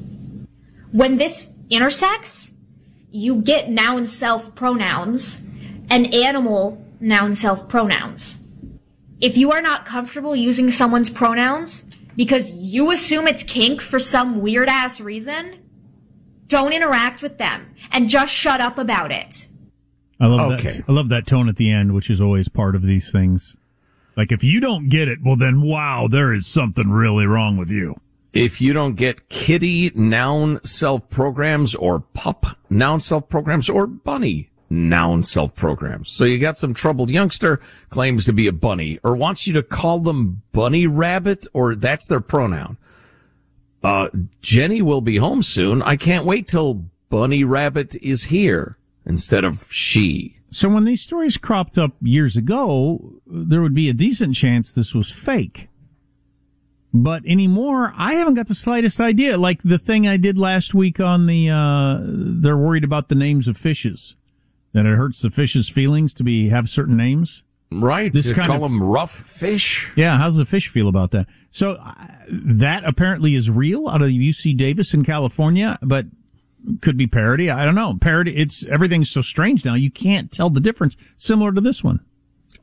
When 0.92 1.16
this 1.16 1.48
intersects, 1.68 2.52
you 3.10 3.42
get 3.42 3.68
noun 3.68 4.06
self 4.06 4.54
pronouns 4.54 5.40
and 5.90 6.14
animal 6.14 6.80
noun 7.00 7.34
self 7.34 7.68
pronouns. 7.68 8.38
If 9.20 9.36
you 9.36 9.50
are 9.50 9.62
not 9.62 9.84
comfortable 9.84 10.36
using 10.36 10.70
someone's 10.70 11.10
pronouns 11.10 11.82
because 12.16 12.50
you 12.52 12.90
assume 12.90 13.26
it's 13.26 13.42
kink 13.42 13.80
for 13.80 13.98
some 13.98 14.40
weird 14.40 14.68
ass 14.68 15.00
reason, 15.00 15.58
don't 16.48 16.72
interact 16.72 17.22
with 17.22 17.38
them 17.38 17.74
and 17.92 18.08
just 18.08 18.32
shut 18.32 18.60
up 18.60 18.78
about 18.78 19.10
it. 19.12 19.46
I 20.18 20.26
love 20.26 20.52
Okay. 20.52 20.70
that. 20.70 20.84
I 20.88 20.92
love 20.92 21.08
that 21.10 21.26
tone 21.26 21.48
at 21.48 21.56
the 21.56 21.70
end, 21.70 21.92
which 21.92 22.08
is 22.08 22.20
always 22.20 22.48
part 22.48 22.74
of 22.74 22.82
these 22.82 23.12
things. 23.12 23.56
Like 24.16 24.32
if 24.32 24.42
you 24.42 24.60
don't 24.60 24.88
get 24.88 25.08
it, 25.08 25.18
well 25.22 25.36
then 25.36 25.60
wow, 25.60 26.08
there 26.10 26.32
is 26.32 26.46
something 26.46 26.88
really 26.88 27.26
wrong 27.26 27.56
with 27.56 27.70
you. 27.70 27.94
If 28.32 28.60
you 28.60 28.72
don't 28.72 28.96
get 28.96 29.28
kitty 29.28 29.92
noun 29.94 30.62
self 30.62 31.08
programs 31.08 31.74
or 31.74 32.00
pup 32.00 32.46
noun 32.70 32.98
self 32.98 33.28
programs 33.28 33.68
or 33.68 33.86
bunny 33.86 34.50
noun 34.68 35.22
self 35.22 35.54
programs. 35.54 36.10
So 36.10 36.24
you 36.24 36.38
got 36.38 36.58
some 36.58 36.74
troubled 36.74 37.10
youngster 37.10 37.60
claims 37.88 38.24
to 38.24 38.32
be 38.32 38.46
a 38.46 38.52
bunny 38.52 38.98
or 39.04 39.16
wants 39.16 39.46
you 39.46 39.52
to 39.54 39.62
call 39.62 40.00
them 40.00 40.42
bunny 40.52 40.86
rabbit 40.86 41.46
or 41.52 41.74
that's 41.74 42.06
their 42.06 42.20
pronoun. 42.20 42.76
Uh, 43.82 44.08
Jenny 44.40 44.82
will 44.82 45.00
be 45.00 45.18
home 45.18 45.42
soon. 45.42 45.82
I 45.82 45.96
can't 45.96 46.24
wait 46.24 46.48
till 46.48 46.86
bunny 47.08 47.44
rabbit 47.44 47.96
is 48.02 48.24
here 48.24 48.78
instead 49.04 49.44
of 49.44 49.70
she. 49.72 50.38
So 50.50 50.68
when 50.68 50.84
these 50.84 51.02
stories 51.02 51.36
cropped 51.36 51.76
up 51.78 51.92
years 52.00 52.36
ago, 52.36 53.20
there 53.26 53.62
would 53.62 53.74
be 53.74 53.88
a 53.88 53.92
decent 53.92 54.34
chance 54.34 54.72
this 54.72 54.94
was 54.94 55.10
fake. 55.10 55.68
But 56.92 57.24
anymore, 57.26 57.92
I 57.96 58.14
haven't 58.14 58.34
got 58.34 58.48
the 58.48 58.54
slightest 58.54 59.00
idea. 59.00 59.36
Like 59.36 59.62
the 59.62 59.78
thing 59.78 60.08
I 60.08 60.16
did 60.16 60.38
last 60.38 60.72
week 60.72 60.98
on 60.98 61.26
the, 61.26 61.50
uh, 61.50 61.98
they're 62.02 62.56
worried 62.56 62.84
about 62.84 63.08
the 63.08 63.14
names 63.14 63.48
of 63.48 63.56
fishes. 63.56 64.16
That 64.76 64.84
it 64.84 64.94
hurts 64.94 65.22
the 65.22 65.30
fish's 65.30 65.70
feelings 65.70 66.12
to 66.14 66.22
be, 66.22 66.50
have 66.50 66.68
certain 66.68 66.98
names. 66.98 67.42
Right. 67.72 68.12
This 68.12 68.30
kind 68.30 68.46
call 68.48 68.56
of- 68.56 68.70
them 68.70 68.82
rough 68.82 69.10
fish. 69.10 69.90
Yeah, 69.96 70.18
how's 70.18 70.36
the 70.36 70.44
fish 70.44 70.68
feel 70.68 70.86
about 70.86 71.12
that? 71.12 71.26
So 71.50 71.72
uh, 71.72 71.94
that 72.28 72.84
apparently 72.84 73.34
is 73.34 73.48
real 73.48 73.88
out 73.88 74.02
of 74.02 74.10
UC 74.10 74.54
Davis 74.54 74.92
in 74.92 75.02
California, 75.02 75.78
but 75.80 76.04
could 76.82 76.98
be 76.98 77.06
parody. 77.06 77.50
I 77.50 77.64
don't 77.64 77.74
know. 77.74 77.96
Parody. 77.98 78.36
It's 78.36 78.66
everything's 78.66 79.10
so 79.10 79.22
strange 79.22 79.64
now. 79.64 79.72
You 79.74 79.90
can't 79.90 80.30
tell 80.30 80.50
the 80.50 80.60
difference. 80.60 80.94
Similar 81.16 81.52
to 81.52 81.60
this 81.62 81.82
one. 81.82 82.00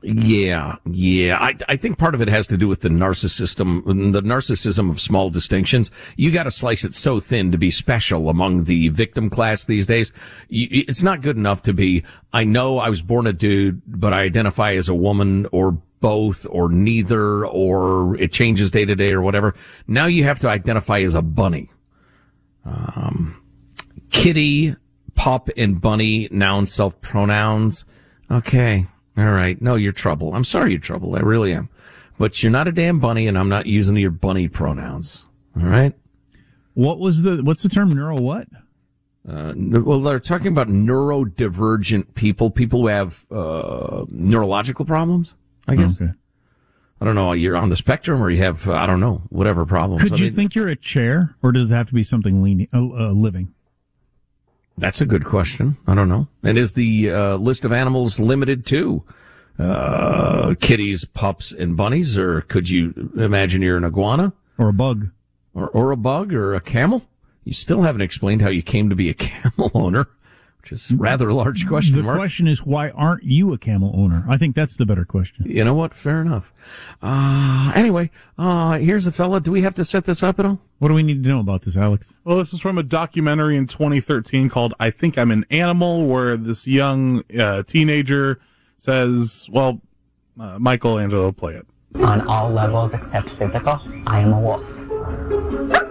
Yeah, 0.06 0.76
yeah. 0.84 1.38
I, 1.40 1.56
I 1.66 1.76
think 1.76 1.96
part 1.96 2.14
of 2.14 2.20
it 2.20 2.28
has 2.28 2.46
to 2.48 2.58
do 2.58 2.68
with 2.68 2.80
the 2.80 2.90
narcissism, 2.90 3.84
the 4.12 4.20
narcissism 4.20 4.90
of 4.90 5.00
small 5.00 5.30
distinctions. 5.30 5.90
You 6.16 6.30
got 6.30 6.42
to 6.42 6.50
slice 6.50 6.84
it 6.84 6.92
so 6.92 7.20
thin 7.20 7.50
to 7.52 7.58
be 7.58 7.70
special 7.70 8.28
among 8.28 8.64
the 8.64 8.88
victim 8.90 9.30
class 9.30 9.64
these 9.64 9.86
days. 9.86 10.12
It's 10.50 11.02
not 11.02 11.22
good 11.22 11.38
enough 11.38 11.62
to 11.62 11.72
be, 11.72 12.04
I 12.34 12.44
know 12.44 12.78
I 12.78 12.90
was 12.90 13.00
born 13.00 13.26
a 13.26 13.32
dude, 13.32 13.80
but 13.86 14.12
I 14.12 14.24
identify 14.24 14.74
as 14.74 14.90
a 14.90 14.94
woman 14.94 15.46
or 15.52 15.72
both 16.00 16.46
or 16.50 16.68
neither 16.68 17.46
or 17.46 18.14
it 18.18 18.30
changes 18.30 18.70
day 18.70 18.84
to 18.84 18.94
day 18.94 19.12
or 19.12 19.22
whatever. 19.22 19.54
Now 19.86 20.04
you 20.04 20.24
have 20.24 20.38
to 20.40 20.48
identify 20.50 21.00
as 21.00 21.14
a 21.14 21.22
bunny. 21.22 21.70
Um, 22.66 23.42
kitty, 24.10 24.76
pup, 25.14 25.48
and 25.56 25.80
bunny, 25.80 26.28
noun, 26.30 26.66
self 26.66 27.00
pronouns. 27.00 27.86
Okay. 28.30 28.86
All 29.16 29.30
right. 29.30 29.60
No, 29.62 29.76
you're 29.76 29.92
trouble. 29.92 30.34
I'm 30.34 30.44
sorry 30.44 30.72
you're 30.72 30.80
trouble. 30.80 31.16
I 31.16 31.20
really 31.20 31.52
am. 31.52 31.68
But 32.18 32.42
you're 32.42 32.52
not 32.52 32.68
a 32.68 32.72
damn 32.72 33.00
bunny 33.00 33.26
and 33.26 33.38
I'm 33.38 33.48
not 33.48 33.66
using 33.66 33.96
your 33.96 34.10
bunny 34.10 34.48
pronouns. 34.48 35.26
All 35.56 35.66
right. 35.66 35.94
What 36.74 36.98
was 36.98 37.22
the 37.22 37.42
what's 37.42 37.62
the 37.62 37.68
term 37.68 37.90
neuro 37.90 38.20
what? 38.20 38.48
Uh, 39.26 39.54
well, 39.56 40.00
they're 40.00 40.20
talking 40.20 40.48
about 40.48 40.68
neurodivergent 40.68 42.14
people, 42.14 42.50
people 42.50 42.82
who 42.82 42.86
have, 42.88 43.24
uh, 43.30 44.04
neurological 44.10 44.84
problems, 44.84 45.34
I 45.66 45.76
guess. 45.76 46.00
Okay. 46.00 46.12
I 47.00 47.04
don't 47.06 47.14
know. 47.14 47.32
You're 47.32 47.56
on 47.56 47.70
the 47.70 47.76
spectrum 47.76 48.22
or 48.22 48.28
you 48.30 48.42
have, 48.42 48.68
uh, 48.68 48.74
I 48.74 48.86
don't 48.86 49.00
know, 49.00 49.22
whatever 49.30 49.64
problems. 49.64 50.02
Could 50.02 50.12
I 50.12 50.16
you 50.16 50.24
mean, 50.24 50.32
think 50.32 50.54
you're 50.54 50.68
a 50.68 50.76
chair, 50.76 51.36
or 51.42 51.52
does 51.52 51.70
it 51.70 51.74
have 51.74 51.88
to 51.88 51.94
be 51.94 52.02
something 52.02 52.42
leaning, 52.42 52.68
uh, 52.74 52.78
uh, 52.78 53.12
living? 53.12 53.54
That's 54.76 55.00
a 55.00 55.06
good 55.06 55.24
question. 55.24 55.76
I 55.86 55.94
don't 55.94 56.08
know. 56.08 56.28
And 56.42 56.58
is 56.58 56.72
the 56.72 57.10
uh, 57.10 57.36
list 57.36 57.64
of 57.64 57.72
animals 57.72 58.18
limited 58.18 58.66
to 58.66 59.04
uh, 59.58 60.54
kitties, 60.60 61.04
pups, 61.04 61.52
and 61.52 61.76
bunnies, 61.76 62.18
or 62.18 62.40
could 62.42 62.68
you 62.68 63.10
imagine 63.16 63.62
you're 63.62 63.76
an 63.76 63.84
iguana 63.84 64.32
or 64.58 64.68
a 64.68 64.72
bug, 64.72 65.10
or 65.54 65.68
or 65.68 65.92
a 65.92 65.96
bug, 65.96 66.32
or 66.32 66.54
a 66.54 66.60
camel? 66.60 67.06
You 67.44 67.52
still 67.52 67.82
haven't 67.82 68.00
explained 68.00 68.42
how 68.42 68.50
you 68.50 68.62
came 68.62 68.90
to 68.90 68.96
be 68.96 69.08
a 69.10 69.14
camel 69.14 69.70
owner, 69.74 70.08
which 70.64 70.72
is 70.72 70.94
rather 70.94 71.28
a 71.28 71.34
large 71.34 71.66
question 71.68 71.94
The 71.96 72.02
mark. 72.02 72.16
question 72.16 72.48
is, 72.48 72.64
why 72.64 72.88
aren't 72.90 73.22
you 73.24 73.52
a 73.52 73.58
camel 73.58 73.92
owner? 73.94 74.24
I 74.26 74.38
think 74.38 74.54
that's 74.56 74.76
the 74.76 74.86
better 74.86 75.04
question. 75.04 75.44
You 75.46 75.62
know 75.62 75.74
what? 75.74 75.92
Fair 75.92 76.22
enough. 76.22 76.54
Uh, 77.02 77.70
anyway, 77.74 78.10
uh, 78.38 78.78
here's 78.78 79.06
a 79.06 79.12
fella. 79.12 79.42
Do 79.42 79.52
we 79.52 79.60
have 79.60 79.74
to 79.74 79.84
set 79.84 80.04
this 80.06 80.22
up 80.22 80.38
at 80.38 80.46
all? 80.46 80.60
What 80.78 80.88
do 80.88 80.94
we 80.94 81.02
need 81.02 81.22
to 81.22 81.28
know 81.28 81.40
about 81.40 81.62
this, 81.62 81.76
Alex? 81.76 82.14
Well, 82.24 82.38
this 82.38 82.54
is 82.54 82.60
from 82.60 82.78
a 82.78 82.82
documentary 82.82 83.58
in 83.58 83.66
2013 83.66 84.48
called 84.48 84.72
I 84.80 84.88
Think 84.88 85.18
I'm 85.18 85.30
an 85.30 85.44
Animal, 85.50 86.06
where 86.06 86.36
this 86.38 86.66
young 86.66 87.22
uh, 87.38 87.62
teenager 87.64 88.40
says, 88.78 89.46
well, 89.52 89.82
uh, 90.40 90.58
Michelangelo, 90.58 91.30
play 91.32 91.56
it. 91.56 91.66
On 91.96 92.26
all 92.26 92.48
levels 92.50 92.94
except 92.94 93.28
physical, 93.28 93.80
I 94.06 94.20
am 94.20 94.32
a 94.32 94.40
wolf. 94.40 95.83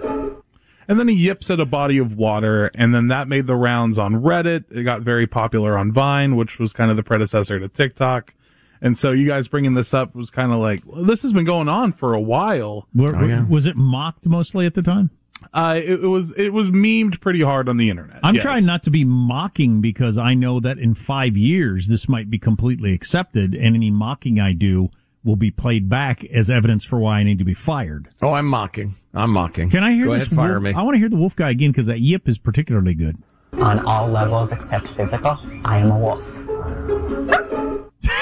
And 0.88 0.98
then 0.98 1.08
he 1.08 1.14
yips 1.14 1.50
at 1.50 1.60
a 1.60 1.66
body 1.66 1.98
of 1.98 2.14
water, 2.14 2.70
and 2.74 2.94
then 2.94 3.08
that 3.08 3.28
made 3.28 3.46
the 3.46 3.56
rounds 3.56 3.98
on 3.98 4.14
Reddit. 4.14 4.64
It 4.70 4.82
got 4.82 5.02
very 5.02 5.26
popular 5.26 5.78
on 5.78 5.92
Vine, 5.92 6.36
which 6.36 6.58
was 6.58 6.72
kind 6.72 6.90
of 6.90 6.96
the 6.96 7.02
predecessor 7.02 7.58
to 7.58 7.68
TikTok. 7.68 8.34
And 8.80 8.98
so 8.98 9.12
you 9.12 9.26
guys 9.26 9.48
bringing 9.48 9.74
this 9.74 9.94
up 9.94 10.14
was 10.14 10.30
kind 10.30 10.52
of 10.52 10.58
like, 10.58 10.80
well, 10.84 11.04
this 11.04 11.22
has 11.22 11.32
been 11.32 11.46
going 11.46 11.68
on 11.68 11.92
for 11.92 12.12
a 12.12 12.20
while. 12.20 12.86
Were- 12.94 13.46
Was 13.48 13.66
it 13.66 13.76
mocked 13.76 14.28
mostly 14.28 14.66
at 14.66 14.74
the 14.74 14.82
time? 14.82 15.10
Uh, 15.52 15.80
it, 15.82 16.04
it 16.04 16.06
was 16.06 16.32
it 16.32 16.52
was 16.52 16.70
memed 16.70 17.20
pretty 17.20 17.42
hard 17.42 17.68
on 17.68 17.76
the 17.76 17.90
internet. 17.90 18.20
I'm 18.22 18.34
yes. 18.34 18.42
trying 18.42 18.64
not 18.64 18.82
to 18.84 18.90
be 18.90 19.04
mocking 19.04 19.80
because 19.80 20.16
I 20.16 20.32
know 20.34 20.58
that 20.60 20.78
in 20.78 20.94
five 20.94 21.36
years 21.36 21.88
this 21.88 22.08
might 22.08 22.30
be 22.30 22.38
completely 22.38 22.94
accepted, 22.94 23.54
and 23.54 23.76
any 23.76 23.90
mocking 23.90 24.40
I 24.40 24.52
do 24.52 24.88
will 25.22 25.36
be 25.36 25.50
played 25.50 25.88
back 25.88 26.24
as 26.24 26.50
evidence 26.50 26.84
for 26.84 26.98
why 26.98 27.18
I 27.18 27.22
need 27.22 27.38
to 27.38 27.44
be 27.44 27.54
fired. 27.54 28.08
Oh, 28.22 28.34
I'm 28.34 28.46
mocking. 28.46 28.96
I'm 29.14 29.30
mocking. 29.30 29.70
Can 29.70 29.84
I 29.84 29.92
hear 29.92 30.06
Go 30.06 30.14
this? 30.14 30.26
ahead, 30.26 30.36
fire 30.36 30.52
wolf- 30.60 30.62
me. 30.64 30.72
I 30.74 30.82
want 30.82 30.94
to 30.94 30.98
hear 30.98 31.08
the 31.08 31.16
wolf 31.16 31.36
guy 31.36 31.50
again 31.50 31.70
because 31.70 31.86
that 31.86 32.00
yip 32.00 32.28
is 32.28 32.36
particularly 32.38 32.94
good. 32.94 33.16
On 33.54 33.78
all 33.86 34.08
levels 34.08 34.50
except 34.52 34.88
physical, 34.88 35.38
I 35.64 35.78
am 35.78 35.90
a 35.90 35.98
wolf. 35.98 36.40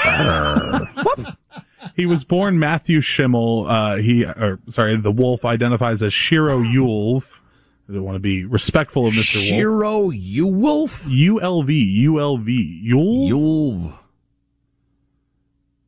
He 1.95 2.07
was 2.07 2.23
born 2.23 2.57
Matthew 2.57 3.01
Schimmel. 3.01 3.67
Uh, 3.67 3.97
he, 3.97 4.25
or 4.25 4.57
sorry, 4.67 4.97
the 4.97 5.11
wolf 5.11 5.45
identifies 5.45 6.01
as 6.01 6.11
Shiro 6.11 6.59
Yulv. 6.59 7.23
I 7.87 7.93
don't 7.93 8.03
want 8.03 8.15
to 8.15 8.19
be 8.19 8.45
respectful 8.45 9.05
of 9.05 9.13
Mr. 9.13 9.35
Wolf. 9.35 9.45
Shiro 9.45 10.09
Uwolf? 10.09 11.05
ULV, 11.05 12.05
ULV, 12.07 12.83
Yulv? 12.87 13.29
Yulv. 13.29 13.99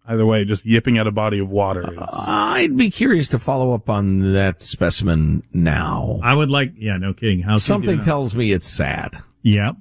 Either 0.08 0.26
way, 0.26 0.46
just 0.46 0.66
yipping 0.66 0.98
at 0.98 1.08
a 1.08 1.12
body 1.12 1.40
of 1.40 1.50
water. 1.50 1.92
Is, 1.92 2.10
I'd 2.14 2.78
be 2.78 2.92
curious 2.92 3.28
to 3.30 3.40
follow 3.40 3.74
up 3.74 3.90
on 3.90 4.34
that 4.34 4.62
specimen 4.62 5.44
now. 5.52 6.20
I 6.22 6.36
would 6.36 6.50
like, 6.50 6.74
yeah, 6.78 6.98
no 6.98 7.14
kidding. 7.14 7.42
How's 7.42 7.64
he 7.64 7.68
Something 7.68 8.00
tells 8.02 8.36
me 8.36 8.52
it's 8.52 8.68
sad. 8.68 9.18
Yeah, 9.42 9.72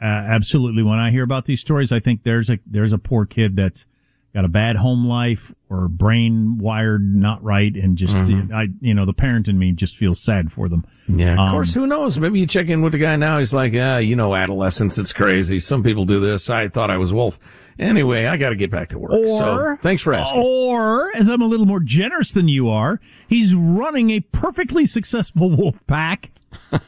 uh, 0.00 0.04
absolutely. 0.04 0.82
When 0.82 0.98
I 0.98 1.10
hear 1.10 1.22
about 1.22 1.44
these 1.44 1.60
stories, 1.60 1.92
I 1.92 2.00
think 2.00 2.24
there's 2.24 2.50
a 2.50 2.58
there's 2.66 2.92
a 2.92 2.98
poor 2.98 3.26
kid 3.26 3.56
that's 3.56 3.86
got 4.34 4.44
a 4.44 4.48
bad 4.48 4.76
home 4.76 5.06
life 5.06 5.52
or 5.68 5.88
brain 5.88 6.58
wired 6.58 7.02
not 7.16 7.42
right, 7.42 7.74
and 7.74 7.96
just 7.98 8.16
Mhm. 8.16 8.52
I 8.52 8.68
you 8.80 8.94
know 8.94 9.04
the 9.04 9.12
parent 9.12 9.48
in 9.48 9.58
me 9.58 9.72
just 9.72 9.96
feels 9.96 10.20
sad 10.20 10.52
for 10.52 10.68
them. 10.68 10.84
Yeah, 11.08 11.32
of 11.32 11.38
Um, 11.40 11.50
course. 11.50 11.74
Who 11.74 11.86
knows? 11.86 12.18
Maybe 12.18 12.38
you 12.40 12.46
check 12.46 12.68
in 12.68 12.82
with 12.82 12.92
the 12.92 12.98
guy 12.98 13.16
now. 13.16 13.38
He's 13.38 13.52
like, 13.52 13.72
"Yeah, 13.72 13.98
you 13.98 14.14
know, 14.16 14.34
adolescence. 14.34 14.98
It's 14.98 15.12
crazy. 15.12 15.58
Some 15.58 15.82
people 15.82 16.04
do 16.04 16.20
this. 16.20 16.48
I 16.48 16.68
thought 16.68 16.90
I 16.90 16.96
was 16.96 17.12
Wolf. 17.12 17.38
Anyway, 17.78 18.26
I 18.26 18.36
got 18.36 18.50
to 18.50 18.56
get 18.56 18.70
back 18.70 18.90
to 18.90 18.98
work. 18.98 19.10
so 19.12 19.52
Or 19.52 19.76
thanks 19.80 20.02
for 20.02 20.12
asking. 20.14 20.42
Or, 20.44 21.10
as 21.16 21.28
I'm 21.28 21.40
a 21.40 21.46
little 21.46 21.64
more 21.66 21.80
generous 21.80 22.30
than 22.32 22.46
you 22.46 22.68
are, 22.68 23.00
he's 23.26 23.54
running 23.54 24.10
a 24.10 24.20
perfectly 24.20 24.84
successful 24.86 25.50
wolf 25.56 25.84
pack. 25.86 26.30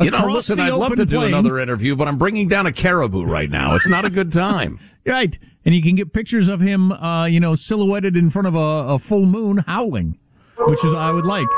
you 0.00 0.10
know, 0.10 0.26
listen, 0.26 0.58
I'd 0.60 0.70
love 0.70 0.92
open 0.92 0.98
to 0.98 1.04
do 1.06 1.16
plains. 1.16 1.32
another 1.34 1.58
interview, 1.60 1.96
but 1.96 2.08
I'm 2.08 2.18
bringing 2.18 2.48
down 2.48 2.66
a 2.66 2.72
caribou 2.72 3.24
right 3.24 3.50
now. 3.50 3.74
It's 3.74 3.88
not 3.88 4.04
a 4.04 4.10
good 4.10 4.32
time. 4.32 4.78
Right. 5.06 5.38
And 5.64 5.74
you 5.74 5.82
can 5.82 5.94
get 5.96 6.12
pictures 6.12 6.48
of 6.48 6.60
him, 6.60 6.92
uh, 6.92 7.24
you 7.26 7.40
know, 7.40 7.54
silhouetted 7.54 8.16
in 8.16 8.30
front 8.30 8.46
of 8.46 8.54
a, 8.54 8.58
a 8.94 8.98
full 8.98 9.24
moon 9.26 9.58
howling, 9.66 10.18
which 10.58 10.84
is 10.84 10.92
I 10.92 11.10
would 11.10 11.24
like. 11.24 11.48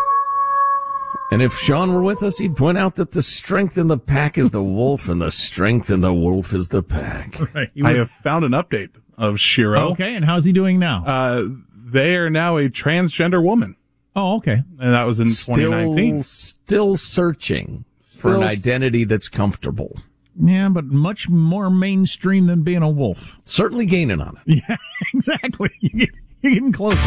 And 1.33 1.43
if 1.43 1.53
Sean 1.55 1.93
were 1.93 2.03
with 2.03 2.23
us, 2.23 2.39
he'd 2.39 2.57
point 2.57 2.79
out 2.79 2.95
that 2.97 3.11
the 3.11 3.23
strength 3.23 3.77
in 3.77 3.89
the 3.89 3.99
pack 3.99 4.39
is 4.39 4.53
the 4.53 4.63
wolf, 4.79 5.09
and 5.09 5.21
the 5.21 5.31
strength 5.33 5.91
in 5.91 6.01
the 6.01 6.15
wolf 6.15 6.53
is 6.53 6.69
the 6.69 6.83
pack. 6.85 7.37
Right. 7.55 7.71
I 7.85 7.95
have 7.95 8.11
found 8.11 8.45
an 8.45 8.53
update 8.53 8.91
of 9.19 9.41
Shiro. 9.41 9.91
Okay. 9.93 10.15
And 10.15 10.25
how's 10.25 10.45
he 10.45 10.53
doing 10.53 10.79
now? 10.79 11.05
Uh, 11.05 11.45
they 11.75 12.15
are 12.15 12.31
now 12.31 12.59
a 12.59 12.69
transgender 12.69 13.43
woman. 13.43 13.75
Oh, 14.15 14.37
okay. 14.37 14.63
And 14.79 14.95
that 14.95 15.03
was 15.05 15.19
in 15.21 15.27
Still, 15.27 15.57
2019. 15.57 16.23
still 16.23 16.97
searching 16.97 17.85
for 18.01 18.35
an 18.35 18.43
identity 18.43 19.05
that's 19.05 19.29
comfortable. 19.29 19.99
Yeah, 20.39 20.69
but 20.69 20.85
much 20.87 21.29
more 21.29 21.71
mainstream 21.71 22.47
than 22.47 22.63
being 22.63 22.83
a 22.83 22.89
wolf. 22.91 23.39
Certainly 23.45 23.87
gaining 23.87 24.21
on 24.21 24.39
it. 24.47 24.63
Yeah, 24.69 24.77
exactly. 25.15 25.71
You're 25.81 26.09
getting 26.43 26.73
closer. 26.73 27.01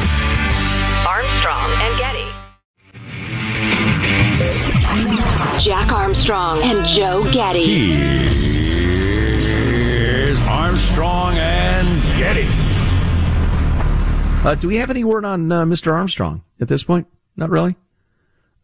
Armstrong 1.08 1.72
and 1.72 1.98
Getty. 2.00 2.26
Jack 5.64 5.92
Armstrong 5.92 6.62
and 6.64 6.98
Joe 6.98 7.32
Getty. 7.32 7.64
Here's 9.40 10.40
Armstrong 10.48 11.36
and 11.36 12.02
Getty. 12.18 12.48
Uh, 14.48 14.56
do 14.56 14.68
we 14.68 14.78
have 14.78 14.90
any 14.90 15.04
word 15.04 15.26
on 15.26 15.52
uh, 15.52 15.66
Mr. 15.66 15.92
Armstrong 15.94 16.44
at 16.60 16.68
this 16.68 16.84
point? 16.84 17.08
Not 17.36 17.50
really. 17.50 17.76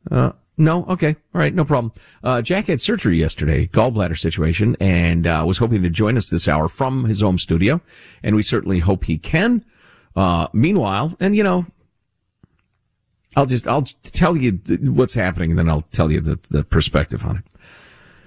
Uh, 0.09 0.31
no. 0.57 0.85
Okay. 0.85 1.15
All 1.33 1.41
right. 1.41 1.53
No 1.53 1.65
problem. 1.65 1.91
Uh, 2.23 2.41
Jack 2.41 2.67
had 2.67 2.79
surgery 2.79 3.17
yesterday, 3.17 3.67
gallbladder 3.67 4.17
situation, 4.17 4.75
and 4.79 5.27
uh, 5.27 5.43
was 5.45 5.57
hoping 5.57 5.83
to 5.83 5.89
join 5.89 6.17
us 6.17 6.29
this 6.29 6.47
hour 6.47 6.67
from 6.67 7.05
his 7.05 7.21
home 7.21 7.37
studio, 7.37 7.81
and 8.23 8.35
we 8.35 8.43
certainly 8.43 8.79
hope 8.79 9.05
he 9.05 9.17
can. 9.17 9.65
Uh, 10.15 10.47
meanwhile, 10.53 11.15
and 11.19 11.35
you 11.35 11.43
know, 11.43 11.65
I'll 13.35 13.45
just 13.45 13.67
I'll 13.67 13.83
tell 14.03 14.37
you 14.37 14.59
what's 14.83 15.13
happening, 15.13 15.51
and 15.51 15.59
then 15.59 15.69
I'll 15.69 15.81
tell 15.91 16.11
you 16.11 16.21
the 16.21 16.39
the 16.49 16.63
perspective 16.63 17.25
on 17.25 17.37
it. 17.37 17.43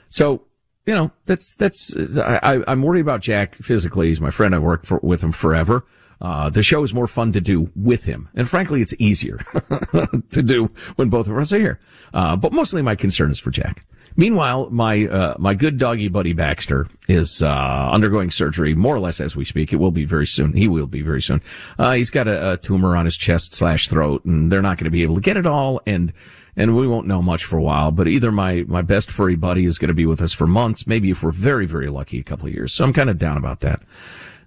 So, 0.09 0.43
you 0.87 0.95
know, 0.95 1.11
that's, 1.27 1.55
that's, 1.55 2.19
I, 2.19 2.63
I'm 2.67 2.83
worried 2.83 3.03
about 3.03 3.21
Jack 3.21 3.57
physically. 3.57 4.09
He's 4.09 4.21
my 4.21 4.31
friend. 4.31 4.55
I 4.55 4.59
worked 4.59 4.87
for, 4.87 4.99
with 5.03 5.23
him 5.23 5.33
forever. 5.33 5.85
Uh, 6.21 6.51
the 6.51 6.63
show 6.63 6.83
is 6.83 6.93
more 6.93 7.07
fun 7.07 7.33
to 7.33 7.41
do 7.41 7.71
with 7.77 8.05
him. 8.05 8.29
And 8.35 8.49
frankly, 8.49 8.83
it's 8.83 8.95
easier 8.99 9.39
to 10.31 10.43
do 10.43 10.71
when 10.97 11.09
both 11.11 11.29
of 11.29 11.37
us 11.37 11.53
are 11.53 11.61
here. 11.61 11.81
Uh, 12.13 12.37
but 12.37 12.53
mostly 12.53 12.83
my 12.83 12.95
concern 12.95 13.31
is 13.31 13.39
for 13.39 13.51
Jack. 13.51 13.87
Meanwhile, 14.17 14.71
my, 14.71 15.07
uh, 15.07 15.35
my 15.39 15.55
good 15.55 15.79
doggy 15.79 16.09
buddy 16.09 16.33
Baxter 16.33 16.89
is, 17.07 17.41
uh, 17.41 17.91
undergoing 17.93 18.33
surgery 18.33 18.75
more 18.75 18.97
or 18.97 18.99
less 18.99 19.21
as 19.21 19.37
we 19.37 19.45
speak. 19.45 19.73
It 19.73 19.77
will 19.77 19.93
be 19.93 20.05
very 20.05 20.27
soon. 20.27 20.55
He 20.55 20.67
will 20.67 20.89
be 20.89 21.03
very 21.03 21.23
soon. 21.23 21.41
Uh, 21.79 21.93
he's 21.93 22.11
got 22.11 22.27
a, 22.27 22.55
a 22.55 22.57
tumor 22.57 22.97
on 22.97 23.05
his 23.05 23.17
chest 23.17 23.55
slash 23.55 23.89
throat 23.89 24.25
and 24.25 24.51
they're 24.51 24.63
not 24.63 24.77
going 24.77 24.87
to 24.87 24.91
be 24.91 25.05
able 25.05 25.15
to 25.15 25.21
get 25.21 25.37
it 25.37 25.47
all. 25.47 25.81
And, 25.87 26.13
and 26.57 26.75
we 26.75 26.89
won't 26.89 27.07
know 27.07 27.23
much 27.23 27.45
for 27.45 27.59
a 27.59 27.63
while, 27.63 27.93
but 27.93 28.09
either 28.09 28.33
my, 28.33 28.65
my 28.67 28.83
best 28.83 29.13
furry 29.13 29.37
buddy 29.37 29.65
is 29.65 29.79
going 29.79 29.89
to 29.89 29.95
be 29.95 30.07
with 30.07 30.21
us 30.21 30.33
for 30.33 30.49
months, 30.49 30.89
maybe 30.89 31.11
if 31.11 31.23
we're 31.23 31.31
very, 31.31 31.67
very 31.67 31.89
lucky, 31.89 32.19
a 32.19 32.25
couple 32.25 32.49
of 32.49 32.55
years. 32.55 32.75
So 32.75 32.85
I'm 32.85 32.93
kind 32.93 33.09
of 33.09 33.19
down 33.19 33.37
about 33.37 33.61
that. 33.61 33.83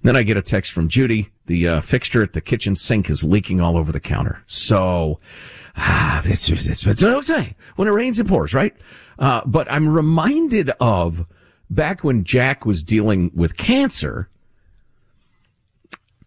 Then 0.04 0.16
I 0.16 0.24
get 0.24 0.38
a 0.38 0.42
text 0.42 0.72
from 0.72 0.88
Judy. 0.88 1.30
The 1.46 1.68
uh, 1.68 1.82
fixture 1.82 2.24
at 2.24 2.34
the 2.34 2.42
kitchen 2.42 2.76
sink 2.76 3.10
is 3.10 3.24
leaking 3.24 3.62
all 3.62 3.78
over 3.78 3.92
the 3.92 4.00
counter. 4.00 4.44
So, 4.48 5.20
ah, 5.78 6.22
it's, 6.26 6.50
what 6.50 7.04
I 7.04 7.16
was 7.16 7.28
saying. 7.28 7.56
When 7.76 7.88
it 7.88 7.92
rains, 7.92 8.20
it 8.20 8.28
pours, 8.28 8.54
right? 8.54 8.76
Uh, 9.20 9.42
but 9.46 9.72
I'm 9.72 9.88
reminded 9.88 10.72
of 10.80 11.28
back 11.70 12.04
when 12.04 12.24
Jack 12.24 12.66
was 12.66 12.84
dealing 12.84 13.32
with 13.36 13.58
cancer. 13.58 14.28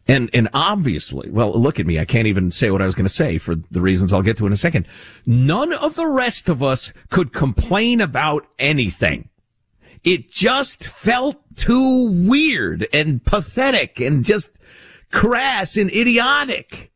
And, 0.07 0.31
and 0.33 0.49
obviously, 0.53 1.31
well, 1.31 1.53
look 1.53 1.81
at 1.81 1.87
me. 1.87 1.99
I 1.99 2.05
can't 2.05 2.29
even 2.29 2.51
say 2.51 2.71
what 2.71 2.83
I 2.83 2.87
was 2.87 2.95
going 2.95 3.07
to 3.07 3.13
say 3.13 3.39
for 3.39 3.55
the 3.55 3.81
reasons 3.81 4.13
I'll 4.13 4.23
get 4.23 4.37
to 4.37 4.47
in 4.47 4.53
a 4.53 4.57
second. 4.57 4.87
None 5.27 5.73
of 5.73 5.97
the 5.97 6.07
rest 6.07 6.49
of 6.49 6.63
us 6.63 6.93
could 7.09 7.33
complain 7.33 8.01
about 8.01 8.47
anything. 8.59 9.31
It 10.05 10.31
just 10.31 10.87
felt 10.87 11.37
too 11.57 12.29
weird 12.29 12.87
and 12.93 13.25
pathetic 13.25 14.01
and 14.01 14.23
just 14.23 14.59
crass 15.11 15.77
and 15.77 15.91
idiotic. 15.91 16.93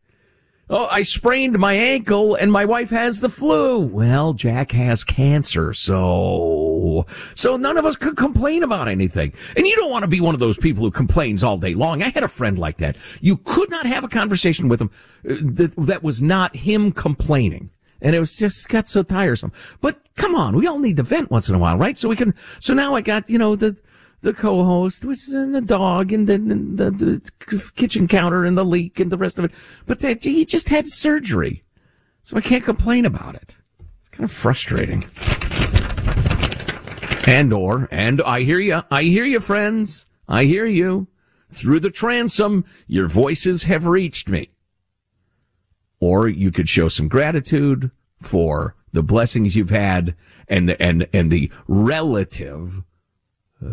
Oh, 0.71 0.87
I 0.90 1.01
sprained 1.01 1.59
my 1.59 1.73
ankle 1.73 2.35
and 2.35 2.53
my 2.53 2.66
wife 2.66 2.90
has 2.90 3.21
the 3.21 3.31
flu. 3.31 3.79
Well, 3.79 4.35
Jack 4.35 4.73
has 4.73 5.03
cancer, 5.03 5.73
so, 5.73 7.07
so 7.35 7.57
none 7.57 7.79
of 7.79 7.87
us 7.87 7.97
could 7.97 8.18
complain 8.18 8.62
about 8.62 8.87
anything. 8.87 9.33
And 9.57 9.66
you 9.66 9.75
don't 9.77 9.90
want 9.90 10.03
to 10.03 10.09
be 10.09 10.21
one 10.21 10.35
of 10.35 10.40
those 10.40 10.59
people 10.59 10.85
who 10.85 10.90
complains 10.90 11.42
all 11.42 11.57
day 11.57 11.73
long. 11.73 12.03
I 12.03 12.11
had 12.11 12.23
a 12.23 12.29
friend 12.29 12.59
like 12.59 12.77
that. 12.79 12.97
You 13.23 13.38
could 13.38 13.71
not 13.71 13.87
have 13.87 14.05
a 14.05 14.09
conversation 14.09 14.68
with 14.68 14.83
him 14.83 14.90
uh, 15.25 15.37
that, 15.40 15.75
that 15.77 16.03
was 16.03 16.21
not 16.21 16.55
him 16.55 16.92
complaining. 16.92 17.71
And 18.00 18.14
it 18.14 18.20
was 18.20 18.37
just 18.37 18.68
got 18.68 18.88
so 18.88 19.02
tiresome. 19.02 19.52
But 19.80 20.08
come 20.14 20.34
on, 20.34 20.54
we 20.54 20.66
all 20.66 20.78
need 20.78 20.96
to 20.98 21.02
vent 21.02 21.30
once 21.30 21.48
in 21.48 21.54
a 21.54 21.58
while, 21.58 21.76
right? 21.76 21.98
So 21.98 22.08
we 22.08 22.16
can, 22.16 22.34
so 22.61 22.74
now 22.74 22.94
I 22.94 23.00
got, 23.00 23.28
you 23.28 23.38
know, 23.38 23.56
the, 23.56 23.76
the 24.20 24.32
co-host, 24.32 25.04
which 25.04 25.26
is 25.28 25.34
in 25.34 25.52
the 25.52 25.61
dog 25.61 26.12
and 26.12 26.28
then 26.28 26.76
the, 26.76 26.90
the 26.90 27.70
kitchen 27.76 28.08
counter 28.08 28.44
and 28.44 28.56
the 28.56 28.64
leak 28.64 29.00
and 29.00 29.11
the 29.11 29.18
rest 29.18 29.38
of 29.38 29.44
it. 29.44 29.52
But 29.87 30.00
that, 30.00 30.24
he 30.24 30.44
just 30.44 30.68
had 30.68 30.87
surgery. 30.87 31.64
So 32.22 32.37
I 32.37 32.40
can't 32.40 32.64
complain 32.64 33.04
about 33.04 33.34
it. 33.34 33.56
It's 34.00 34.08
kind 34.11 34.24
of 34.24 34.30
frustrating. 34.30 35.08
And 37.26 37.52
or, 37.52 37.88
and 37.90 38.22
I 38.22 38.40
hear 38.40 38.58
you, 38.58 38.82
I 38.90 39.02
hear 39.02 39.24
you, 39.24 39.40
friends. 39.40 40.06
I 40.28 40.44
hear 40.44 40.66
you. 40.66 41.08
Through 41.50 41.80
the 41.80 41.90
transom, 41.90 42.64
your 42.87 43.08
voices 43.08 43.64
have 43.64 43.87
reached 43.87 44.28
me. 44.28 44.50
Or 46.00 46.28
you 46.28 46.50
could 46.50 46.68
show 46.68 46.88
some 46.88 47.08
gratitude 47.08 47.90
for 48.20 48.74
the 48.92 49.02
blessings 49.02 49.56
you've 49.56 49.70
had 49.70 50.14
and, 50.48 50.70
and, 50.80 51.08
and 51.12 51.30
the 51.30 51.50
relative 51.66 52.82
uh, 53.62 53.66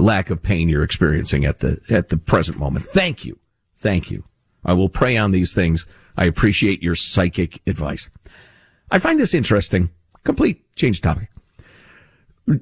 lack 0.00 0.30
of 0.30 0.42
pain 0.42 0.68
you're 0.68 0.82
experiencing 0.82 1.44
at 1.44 1.60
the, 1.60 1.80
at 1.88 2.08
the 2.08 2.16
present 2.16 2.58
moment. 2.58 2.86
Thank 2.86 3.24
you. 3.24 3.38
Thank 3.76 4.10
you. 4.10 4.24
I 4.64 4.72
will 4.72 4.88
pray 4.88 5.16
on 5.16 5.30
these 5.30 5.54
things. 5.54 5.86
I 6.16 6.24
appreciate 6.24 6.82
your 6.82 6.94
psychic 6.94 7.60
advice. 7.66 8.10
I 8.90 8.98
find 8.98 9.18
this 9.18 9.34
interesting. 9.34 9.90
Complete 10.24 10.64
change 10.74 11.00
topic. 11.00 11.28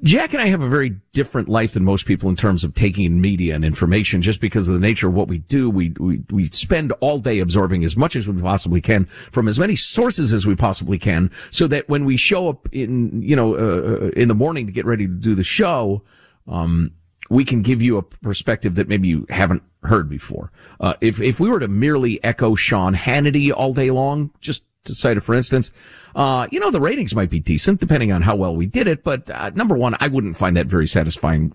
Jack 0.01 0.33
and 0.33 0.41
I 0.41 0.47
have 0.47 0.61
a 0.61 0.69
very 0.69 0.91
different 1.11 1.49
life 1.49 1.73
than 1.73 1.83
most 1.83 2.05
people 2.05 2.29
in 2.29 2.37
terms 2.37 2.63
of 2.63 2.73
taking 2.73 3.03
in 3.03 3.19
media 3.19 3.53
and 3.53 3.65
information 3.65 4.21
just 4.21 4.39
because 4.39 4.69
of 4.69 4.73
the 4.73 4.79
nature 4.79 5.09
of 5.09 5.13
what 5.13 5.27
we 5.27 5.39
do. 5.39 5.69
We, 5.69 5.89
we, 5.99 6.23
we 6.31 6.45
spend 6.45 6.93
all 7.01 7.19
day 7.19 7.39
absorbing 7.39 7.83
as 7.83 7.97
much 7.97 8.15
as 8.15 8.29
we 8.29 8.41
possibly 8.41 8.79
can 8.79 9.05
from 9.05 9.49
as 9.49 9.59
many 9.59 9.75
sources 9.75 10.31
as 10.31 10.47
we 10.47 10.55
possibly 10.55 10.97
can 10.97 11.31
so 11.49 11.67
that 11.67 11.89
when 11.89 12.05
we 12.05 12.15
show 12.15 12.47
up 12.47 12.69
in, 12.71 13.21
you 13.21 13.35
know, 13.35 13.55
uh, 13.55 14.09
in 14.15 14.29
the 14.29 14.35
morning 14.35 14.67
to 14.67 14.71
get 14.71 14.85
ready 14.85 15.05
to 15.05 15.13
do 15.13 15.35
the 15.35 15.43
show, 15.43 16.01
um, 16.47 16.91
we 17.29 17.43
can 17.43 17.61
give 17.61 17.81
you 17.81 17.97
a 17.97 18.03
perspective 18.03 18.75
that 18.75 18.87
maybe 18.87 19.09
you 19.09 19.25
haven't 19.29 19.63
heard 19.83 20.07
before. 20.07 20.49
Uh, 20.79 20.93
if, 21.01 21.19
if 21.19 21.41
we 21.41 21.49
were 21.49 21.59
to 21.59 21.67
merely 21.67 22.23
echo 22.23 22.55
Sean 22.55 22.95
Hannity 22.95 23.51
all 23.51 23.73
day 23.73 23.91
long, 23.91 24.31
just 24.39 24.63
to 24.85 24.93
cite 24.93 25.21
for 25.23 25.35
instance, 25.35 25.71
uh, 26.15 26.47
you 26.51 26.59
know, 26.59 26.71
the 26.71 26.81
ratings 26.81 27.15
might 27.15 27.29
be 27.29 27.39
decent 27.39 27.79
depending 27.79 28.11
on 28.11 28.21
how 28.21 28.35
well 28.35 28.55
we 28.55 28.65
did 28.65 28.87
it. 28.87 29.03
But, 29.03 29.29
uh, 29.29 29.51
number 29.55 29.75
one, 29.75 29.95
I 29.99 30.07
wouldn't 30.07 30.37
find 30.37 30.55
that 30.57 30.67
very 30.67 30.87
satisfying. 30.87 31.53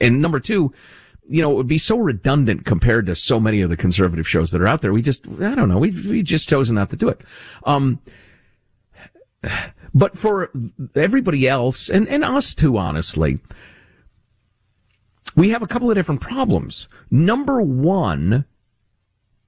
And 0.00 0.20
number 0.20 0.40
two, 0.40 0.72
you 1.28 1.42
know, 1.42 1.52
it 1.52 1.54
would 1.54 1.68
be 1.68 1.78
so 1.78 1.96
redundant 1.96 2.64
compared 2.64 3.06
to 3.06 3.14
so 3.14 3.38
many 3.38 3.60
of 3.60 3.70
the 3.70 3.76
conservative 3.76 4.26
shows 4.26 4.50
that 4.50 4.60
are 4.60 4.66
out 4.66 4.82
there. 4.82 4.92
We 4.92 5.02
just, 5.02 5.28
I 5.28 5.54
don't 5.54 5.68
know, 5.68 5.78
we 5.78 5.90
we 6.08 6.22
just 6.22 6.48
chosen 6.48 6.74
not 6.74 6.90
to 6.90 6.96
do 6.96 7.08
it. 7.08 7.20
Um, 7.64 8.00
but 9.94 10.18
for 10.18 10.50
everybody 10.96 11.48
else 11.48 11.88
and, 11.88 12.08
and 12.08 12.24
us 12.24 12.54
too, 12.54 12.76
honestly, 12.76 13.38
we 15.36 15.50
have 15.50 15.62
a 15.62 15.68
couple 15.68 15.90
of 15.90 15.96
different 15.96 16.20
problems. 16.20 16.88
Number 17.10 17.62
one, 17.62 18.44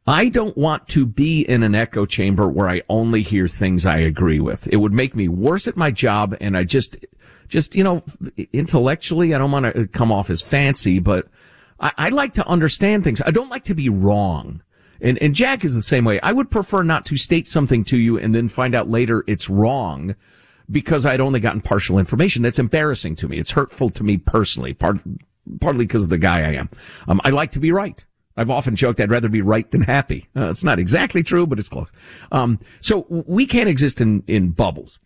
I 0.06 0.28
don't 0.28 0.56
want 0.56 0.88
to 0.88 1.06
be 1.06 1.42
in 1.42 1.62
an 1.62 1.74
echo 1.74 2.06
chamber 2.06 2.48
where 2.48 2.68
I 2.68 2.82
only 2.88 3.22
hear 3.22 3.46
things 3.46 3.86
I 3.86 3.98
agree 3.98 4.40
with. 4.40 4.66
It 4.68 4.76
would 4.76 4.92
make 4.92 5.14
me 5.14 5.28
worse 5.28 5.68
at 5.68 5.76
my 5.76 5.90
job 5.92 6.36
and 6.40 6.56
I 6.56 6.64
just, 6.64 6.96
just, 7.46 7.76
you 7.76 7.84
know, 7.84 8.02
intellectually, 8.52 9.32
I 9.32 9.38
don't 9.38 9.52
want 9.52 9.72
to 9.74 9.86
come 9.86 10.10
off 10.10 10.28
as 10.28 10.42
fancy, 10.42 10.98
but 10.98 11.28
I, 11.78 11.92
I 11.98 12.08
like 12.08 12.34
to 12.34 12.46
understand 12.48 13.04
things. 13.04 13.22
I 13.24 13.30
don't 13.30 13.50
like 13.50 13.64
to 13.64 13.74
be 13.74 13.88
wrong. 13.88 14.62
And, 15.00 15.18
and 15.22 15.34
Jack 15.34 15.64
is 15.64 15.74
the 15.74 15.82
same 15.82 16.04
way. 16.04 16.20
I 16.20 16.32
would 16.32 16.50
prefer 16.50 16.82
not 16.82 17.04
to 17.06 17.16
state 17.16 17.46
something 17.46 17.84
to 17.84 17.96
you 17.96 18.18
and 18.18 18.34
then 18.34 18.48
find 18.48 18.74
out 18.74 18.88
later 18.88 19.24
it's 19.28 19.48
wrong 19.48 20.16
because 20.70 21.06
I'd 21.06 21.20
only 21.20 21.38
gotten 21.38 21.60
partial 21.60 21.98
information. 21.98 22.42
That's 22.42 22.58
embarrassing 22.58 23.16
to 23.16 23.28
me. 23.28 23.38
It's 23.38 23.50
hurtful 23.52 23.90
to 23.90 24.02
me 24.02 24.16
personally, 24.16 24.74
part, 24.74 24.98
partly 25.60 25.84
because 25.86 26.04
of 26.04 26.10
the 26.10 26.18
guy 26.18 26.40
I 26.40 26.54
am. 26.54 26.68
Um, 27.06 27.20
I 27.24 27.30
like 27.30 27.52
to 27.52 27.60
be 27.60 27.70
right. 27.70 28.04
I've 28.36 28.50
often 28.50 28.76
joked 28.76 29.00
I'd 29.00 29.10
rather 29.10 29.28
be 29.28 29.42
right 29.42 29.70
than 29.70 29.82
happy. 29.82 30.28
Uh, 30.34 30.48
it's 30.48 30.64
not 30.64 30.78
exactly 30.78 31.22
true, 31.22 31.46
but 31.46 31.58
it's 31.58 31.68
close. 31.68 31.88
Um, 32.30 32.58
so 32.80 33.06
we 33.08 33.46
can't 33.46 33.68
exist 33.68 34.00
in, 34.00 34.22
in 34.26 34.50
bubbles. 34.50 34.98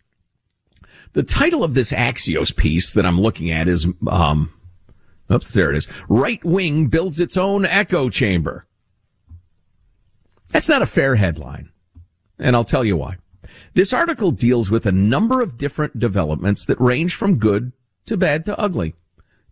The 1.13 1.23
title 1.23 1.63
of 1.63 1.73
this 1.73 1.91
Axios 1.91 2.55
piece 2.55 2.93
that 2.93 3.05
I'm 3.05 3.19
looking 3.19 3.51
at 3.51 3.67
is, 3.67 3.87
um, 4.07 4.53
oops, 5.31 5.53
there 5.53 5.71
it 5.71 5.77
is. 5.77 5.87
Right 6.07 6.43
wing 6.43 6.87
builds 6.87 7.19
its 7.19 7.37
own 7.37 7.65
echo 7.65 8.09
chamber. 8.09 8.65
That's 10.49 10.69
not 10.69 10.81
a 10.81 10.85
fair 10.85 11.15
headline. 11.15 11.71
And 12.39 12.55
I'll 12.55 12.63
tell 12.63 12.85
you 12.85 12.95
why. 12.95 13.17
This 13.73 13.93
article 13.93 14.31
deals 14.31 14.71
with 14.71 14.85
a 14.85 14.91
number 14.91 15.41
of 15.41 15.57
different 15.57 15.99
developments 15.99 16.65
that 16.65 16.79
range 16.79 17.15
from 17.15 17.37
good 17.37 17.73
to 18.05 18.17
bad 18.17 18.45
to 18.45 18.57
ugly, 18.57 18.95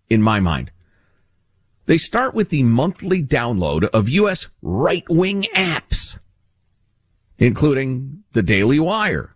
in 0.10 0.22
my 0.22 0.40
mind. 0.40 0.72
They 1.86 1.98
start 1.98 2.34
with 2.34 2.50
the 2.50 2.64
monthly 2.64 3.24
download 3.24 3.86
of 3.86 4.10
U.S. 4.10 4.48
right 4.62 5.04
wing 5.10 5.44
apps, 5.54 6.20
including 7.38 8.24
the 8.34 8.42
Daily 8.42 8.80
Wire. 8.80 9.36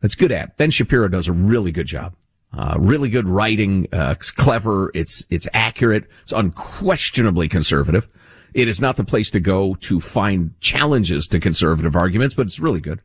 That's 0.00 0.14
a 0.14 0.18
good 0.18 0.32
app. 0.32 0.56
Ben 0.56 0.70
Shapiro 0.70 1.08
does 1.08 1.28
a 1.28 1.32
really 1.32 1.72
good 1.72 1.86
job. 1.86 2.14
Uh, 2.52 2.76
really 2.78 3.10
good 3.10 3.28
writing. 3.28 3.86
Uh, 3.92 4.14
it's 4.16 4.30
clever. 4.30 4.90
It's, 4.94 5.26
it's 5.30 5.48
accurate. 5.52 6.04
It's 6.22 6.32
unquestionably 6.32 7.48
conservative. 7.48 8.08
It 8.54 8.68
is 8.68 8.80
not 8.80 8.96
the 8.96 9.04
place 9.04 9.30
to 9.30 9.40
go 9.40 9.74
to 9.74 10.00
find 10.00 10.58
challenges 10.60 11.26
to 11.28 11.40
conservative 11.40 11.94
arguments, 11.94 12.34
but 12.34 12.46
it's 12.46 12.58
really 12.58 12.80
good. 12.80 13.00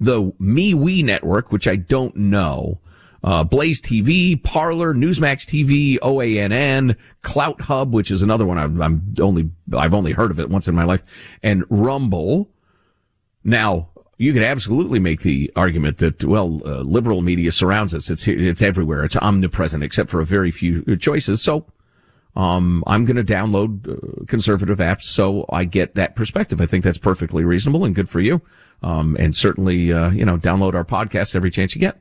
The 0.00 0.32
MeWe 0.40 1.04
network, 1.04 1.52
which 1.52 1.68
I 1.68 1.76
don't 1.76 2.16
know, 2.16 2.80
uh, 3.26 3.42
Blaze 3.42 3.82
TV, 3.82 4.40
Parler, 4.40 4.94
Newsmax 4.94 5.44
TV, 5.44 5.98
OANN, 5.98 6.96
CloutHub, 7.22 7.90
which 7.90 8.12
is 8.12 8.22
another 8.22 8.46
one 8.46 8.56
I'm, 8.56 8.80
I'm, 8.80 9.14
only, 9.20 9.50
I've 9.76 9.94
only 9.94 10.12
heard 10.12 10.30
of 10.30 10.38
it 10.38 10.48
once 10.48 10.68
in 10.68 10.76
my 10.76 10.84
life, 10.84 11.02
and 11.42 11.64
Rumble. 11.68 12.48
Now, 13.42 13.90
you 14.16 14.32
could 14.32 14.44
absolutely 14.44 15.00
make 15.00 15.20
the 15.20 15.52
argument 15.56 15.98
that, 15.98 16.24
well, 16.24 16.62
uh, 16.64 16.80
liberal 16.82 17.20
media 17.20 17.50
surrounds 17.50 17.92
us. 17.92 18.08
It's, 18.10 18.28
it's 18.28 18.62
everywhere. 18.62 19.04
It's 19.04 19.16
omnipresent 19.16 19.82
except 19.82 20.08
for 20.08 20.20
a 20.20 20.24
very 20.24 20.52
few 20.52 20.96
choices. 20.96 21.42
So, 21.42 21.66
um, 22.36 22.84
I'm 22.86 23.04
going 23.04 23.16
to 23.16 23.24
download 23.24 23.88
uh, 23.88 24.24
conservative 24.26 24.78
apps 24.78 25.02
so 25.02 25.46
I 25.50 25.64
get 25.64 25.96
that 25.96 26.14
perspective. 26.14 26.60
I 26.60 26.66
think 26.66 26.84
that's 26.84 26.98
perfectly 26.98 27.44
reasonable 27.44 27.84
and 27.84 27.94
good 27.94 28.08
for 28.08 28.20
you. 28.20 28.40
Um, 28.82 29.16
and 29.18 29.34
certainly, 29.34 29.92
uh, 29.92 30.10
you 30.10 30.24
know, 30.24 30.36
download 30.36 30.74
our 30.74 30.84
podcast 30.84 31.34
every 31.34 31.50
chance 31.50 31.74
you 31.74 31.80
get. 31.80 32.00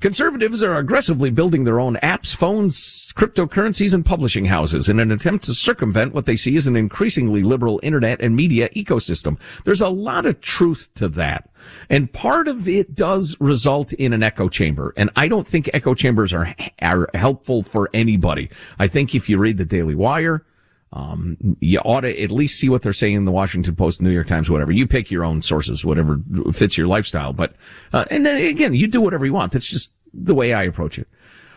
Conservatives 0.00 0.62
are 0.62 0.78
aggressively 0.78 1.30
building 1.30 1.64
their 1.64 1.78
own 1.78 1.96
apps, 1.96 2.34
phones, 2.34 3.12
cryptocurrencies, 3.14 3.94
and 3.94 4.04
publishing 4.04 4.46
houses 4.46 4.88
in 4.88 4.98
an 4.98 5.12
attempt 5.12 5.44
to 5.44 5.54
circumvent 5.54 6.14
what 6.14 6.26
they 6.26 6.36
see 6.36 6.56
as 6.56 6.66
an 6.66 6.76
increasingly 6.76 7.42
liberal 7.42 7.78
internet 7.82 8.20
and 8.20 8.34
media 8.34 8.68
ecosystem. 8.70 9.38
There's 9.64 9.80
a 9.80 9.88
lot 9.88 10.26
of 10.26 10.40
truth 10.40 10.88
to 10.94 11.08
that. 11.10 11.50
And 11.88 12.12
part 12.12 12.48
of 12.48 12.68
it 12.68 12.94
does 12.94 13.36
result 13.38 13.92
in 13.92 14.12
an 14.12 14.22
echo 14.22 14.48
chamber. 14.48 14.92
And 14.96 15.10
I 15.14 15.28
don't 15.28 15.46
think 15.46 15.70
echo 15.72 15.94
chambers 15.94 16.32
are, 16.32 16.54
are 16.80 17.08
helpful 17.14 17.62
for 17.62 17.88
anybody. 17.94 18.50
I 18.78 18.88
think 18.88 19.14
if 19.14 19.28
you 19.28 19.38
read 19.38 19.58
the 19.58 19.64
Daily 19.64 19.94
Wire, 19.94 20.44
um, 20.92 21.38
you 21.60 21.78
ought 21.80 22.02
to 22.02 22.22
at 22.22 22.30
least 22.30 22.60
see 22.60 22.68
what 22.68 22.82
they're 22.82 22.92
saying 22.92 23.14
in 23.14 23.24
the 23.24 23.32
Washington 23.32 23.74
Post, 23.74 24.02
New 24.02 24.10
York 24.10 24.26
Times, 24.26 24.50
whatever. 24.50 24.72
You 24.72 24.86
pick 24.86 25.10
your 25.10 25.24
own 25.24 25.40
sources, 25.40 25.84
whatever 25.84 26.20
fits 26.52 26.76
your 26.76 26.86
lifestyle. 26.86 27.32
But, 27.32 27.54
uh, 27.92 28.04
and 28.10 28.26
then 28.26 28.44
again, 28.44 28.74
you 28.74 28.86
do 28.86 29.00
whatever 29.00 29.24
you 29.24 29.32
want. 29.32 29.52
That's 29.52 29.68
just 29.68 29.94
the 30.12 30.34
way 30.34 30.52
I 30.52 30.64
approach 30.64 30.98
it. 30.98 31.08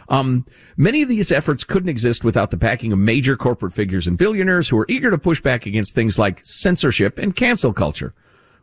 Um, 0.08 0.46
many 0.78 1.02
of 1.02 1.10
these 1.10 1.32
efforts 1.32 1.64
couldn't 1.64 1.90
exist 1.90 2.24
without 2.24 2.52
the 2.52 2.58
backing 2.58 2.94
of 2.94 3.00
major 3.00 3.36
corporate 3.36 3.74
figures 3.74 4.08
and 4.08 4.18
billionaires 4.18 4.70
who 4.70 4.78
are 4.78 4.86
eager 4.88 5.12
to 5.12 5.18
push 5.18 5.42
back 5.42 5.66
against 5.66 5.96
things 5.96 6.18
like 6.18 6.46
censorship 6.46 7.18
and 7.18 7.36
cancel 7.36 7.74
culture, 7.74 8.14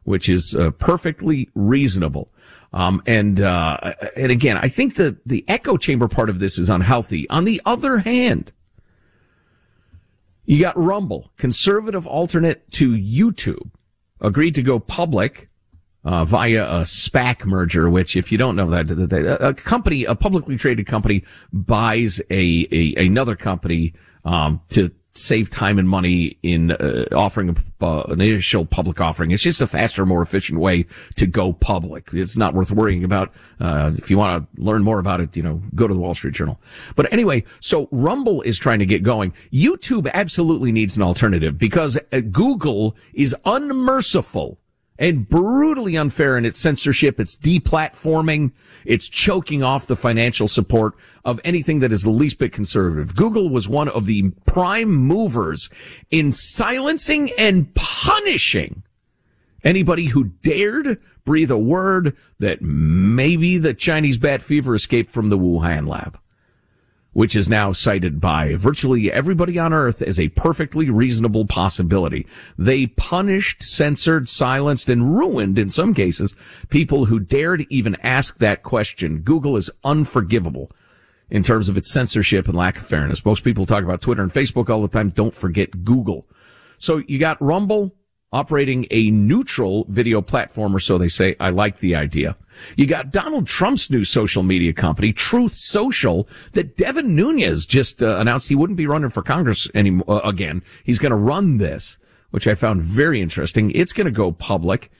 which 0.04 0.28
is 0.28 0.54
uh, 0.54 0.70
perfectly 0.70 1.50
reasonable. 1.54 2.30
Um, 2.72 3.02
and 3.06 3.40
uh, 3.42 3.94
and 4.16 4.32
again, 4.32 4.56
I 4.56 4.68
think 4.68 4.94
the 4.94 5.18
the 5.26 5.44
echo 5.48 5.76
chamber 5.76 6.08
part 6.08 6.30
of 6.30 6.38
this 6.38 6.58
is 6.58 6.70
unhealthy. 6.70 7.28
On 7.28 7.44
the 7.44 7.60
other 7.66 7.98
hand, 7.98 8.52
you 10.44 10.60
got 10.60 10.76
Rumble, 10.76 11.30
conservative 11.36 12.06
alternate 12.06 12.70
to 12.72 12.92
YouTube, 12.92 13.70
agreed 14.20 14.54
to 14.54 14.62
go 14.62 14.78
public 14.78 15.48
uh, 16.04 16.24
via 16.24 16.64
a 16.64 16.80
SPAC 16.80 17.46
merger, 17.46 17.88
which, 17.88 18.16
if 18.16 18.32
you 18.32 18.38
don't 18.38 18.56
know 18.56 18.68
that, 18.70 18.90
a 19.40 19.54
company, 19.54 20.04
a 20.04 20.14
publicly 20.14 20.56
traded 20.56 20.86
company, 20.86 21.22
buys 21.52 22.20
a, 22.30 22.66
a 22.72 22.94
another 23.06 23.36
company 23.36 23.94
um, 24.24 24.60
to 24.70 24.90
save 25.14 25.50
time 25.50 25.78
and 25.78 25.88
money 25.88 26.38
in 26.42 26.72
uh, 26.72 27.04
offering 27.14 27.50
a, 27.50 27.84
uh, 27.84 28.02
an 28.08 28.20
initial 28.20 28.64
public 28.64 29.00
offering. 29.00 29.30
It's 29.30 29.42
just 29.42 29.60
a 29.60 29.66
faster, 29.66 30.06
more 30.06 30.22
efficient 30.22 30.58
way 30.58 30.86
to 31.16 31.26
go 31.26 31.52
public. 31.52 32.08
It's 32.12 32.36
not 32.36 32.54
worth 32.54 32.70
worrying 32.70 33.04
about. 33.04 33.32
Uh, 33.60 33.92
if 33.96 34.10
you 34.10 34.16
want 34.16 34.42
to 34.56 34.62
learn 34.62 34.82
more 34.82 34.98
about 34.98 35.20
it, 35.20 35.36
you 35.36 35.42
know, 35.42 35.60
go 35.74 35.86
to 35.86 35.94
the 35.94 36.00
Wall 36.00 36.14
Street 36.14 36.34
Journal. 36.34 36.60
But 36.96 37.12
anyway, 37.12 37.44
so 37.60 37.88
Rumble 37.90 38.42
is 38.42 38.58
trying 38.58 38.78
to 38.78 38.86
get 38.86 39.02
going. 39.02 39.34
YouTube 39.52 40.10
absolutely 40.14 40.72
needs 40.72 40.96
an 40.96 41.02
alternative 41.02 41.58
because 41.58 41.98
uh, 42.12 42.20
Google 42.20 42.96
is 43.12 43.36
unmerciful 43.44 44.58
and 44.98 45.28
brutally 45.28 45.96
unfair 45.96 46.36
in 46.36 46.44
its 46.44 46.58
censorship, 46.58 47.18
its 47.18 47.36
deplatforming, 47.36 48.52
its 48.84 49.08
choking 49.08 49.62
off 49.62 49.86
the 49.86 49.96
financial 49.96 50.48
support 50.48 50.94
of 51.24 51.40
anything 51.44 51.80
that 51.80 51.92
is 51.92 52.02
the 52.02 52.10
least 52.10 52.38
bit 52.38 52.52
conservative. 52.52 53.16
Google 53.16 53.48
was 53.48 53.68
one 53.68 53.88
of 53.88 54.06
the 54.06 54.30
prime 54.46 54.90
movers 54.90 55.70
in 56.10 56.30
silencing 56.32 57.30
and 57.38 57.74
punishing 57.74 58.82
anybody 59.64 60.06
who 60.06 60.24
dared 60.42 61.00
breathe 61.24 61.50
a 61.50 61.58
word 61.58 62.16
that 62.38 62.60
maybe 62.60 63.58
the 63.58 63.74
Chinese 63.74 64.18
bat 64.18 64.42
fever 64.42 64.74
escaped 64.74 65.12
from 65.12 65.28
the 65.28 65.38
Wuhan 65.38 65.86
lab. 65.86 66.18
Which 67.12 67.36
is 67.36 67.48
now 67.48 67.72
cited 67.72 68.20
by 68.20 68.54
virtually 68.54 69.12
everybody 69.12 69.58
on 69.58 69.72
earth 69.72 70.02
as 70.02 70.18
a 70.18 70.28
perfectly 70.30 70.88
reasonable 70.90 71.46
possibility. 71.46 72.26
They 72.56 72.86
punished, 72.86 73.62
censored, 73.62 74.28
silenced, 74.28 74.88
and 74.88 75.16
ruined, 75.16 75.58
in 75.58 75.68
some 75.68 75.94
cases, 75.94 76.34
people 76.70 77.06
who 77.06 77.20
dared 77.20 77.66
even 77.68 77.96
ask 77.96 78.38
that 78.38 78.62
question. 78.62 79.20
Google 79.20 79.56
is 79.56 79.70
unforgivable 79.84 80.70
in 81.30 81.42
terms 81.42 81.68
of 81.68 81.76
its 81.76 81.90
censorship 81.90 82.46
and 82.46 82.56
lack 82.56 82.76
of 82.76 82.86
fairness. 82.86 83.24
Most 83.24 83.44
people 83.44 83.66
talk 83.66 83.84
about 83.84 84.00
Twitter 84.00 84.22
and 84.22 84.32
Facebook 84.32 84.68
all 84.68 84.82
the 84.82 84.88
time. 84.88 85.10
Don't 85.10 85.34
forget 85.34 85.84
Google. 85.84 86.26
So 86.78 87.02
you 87.06 87.18
got 87.18 87.40
Rumble 87.40 87.94
operating 88.32 88.86
a 88.90 89.10
neutral 89.10 89.84
video 89.88 90.22
platform, 90.22 90.74
or 90.74 90.80
so 90.80 90.98
they 90.98 91.08
say. 91.08 91.36
I 91.38 91.50
like 91.50 91.78
the 91.78 91.94
idea. 91.94 92.36
You 92.76 92.86
got 92.86 93.10
Donald 93.10 93.46
Trump's 93.46 93.90
new 93.90 94.04
social 94.04 94.42
media 94.42 94.72
company, 94.72 95.12
Truth 95.12 95.54
Social, 95.54 96.28
that 96.52 96.76
Devin 96.76 97.14
Nunes 97.14 97.66
just 97.66 98.02
uh, 98.02 98.16
announced 98.18 98.48
he 98.48 98.54
wouldn't 98.54 98.76
be 98.76 98.86
running 98.86 99.10
for 99.10 99.22
Congress 99.22 99.68
anymore 99.74 100.04
uh, 100.08 100.28
again. 100.28 100.62
He's 100.84 100.98
going 100.98 101.10
to 101.10 101.16
run 101.16 101.58
this, 101.58 101.98
which 102.30 102.46
I 102.46 102.54
found 102.54 102.82
very 102.82 103.20
interesting. 103.20 103.70
It's 103.72 103.92
going 103.92 104.06
to 104.06 104.10
go 104.10 104.32
public. 104.32 104.90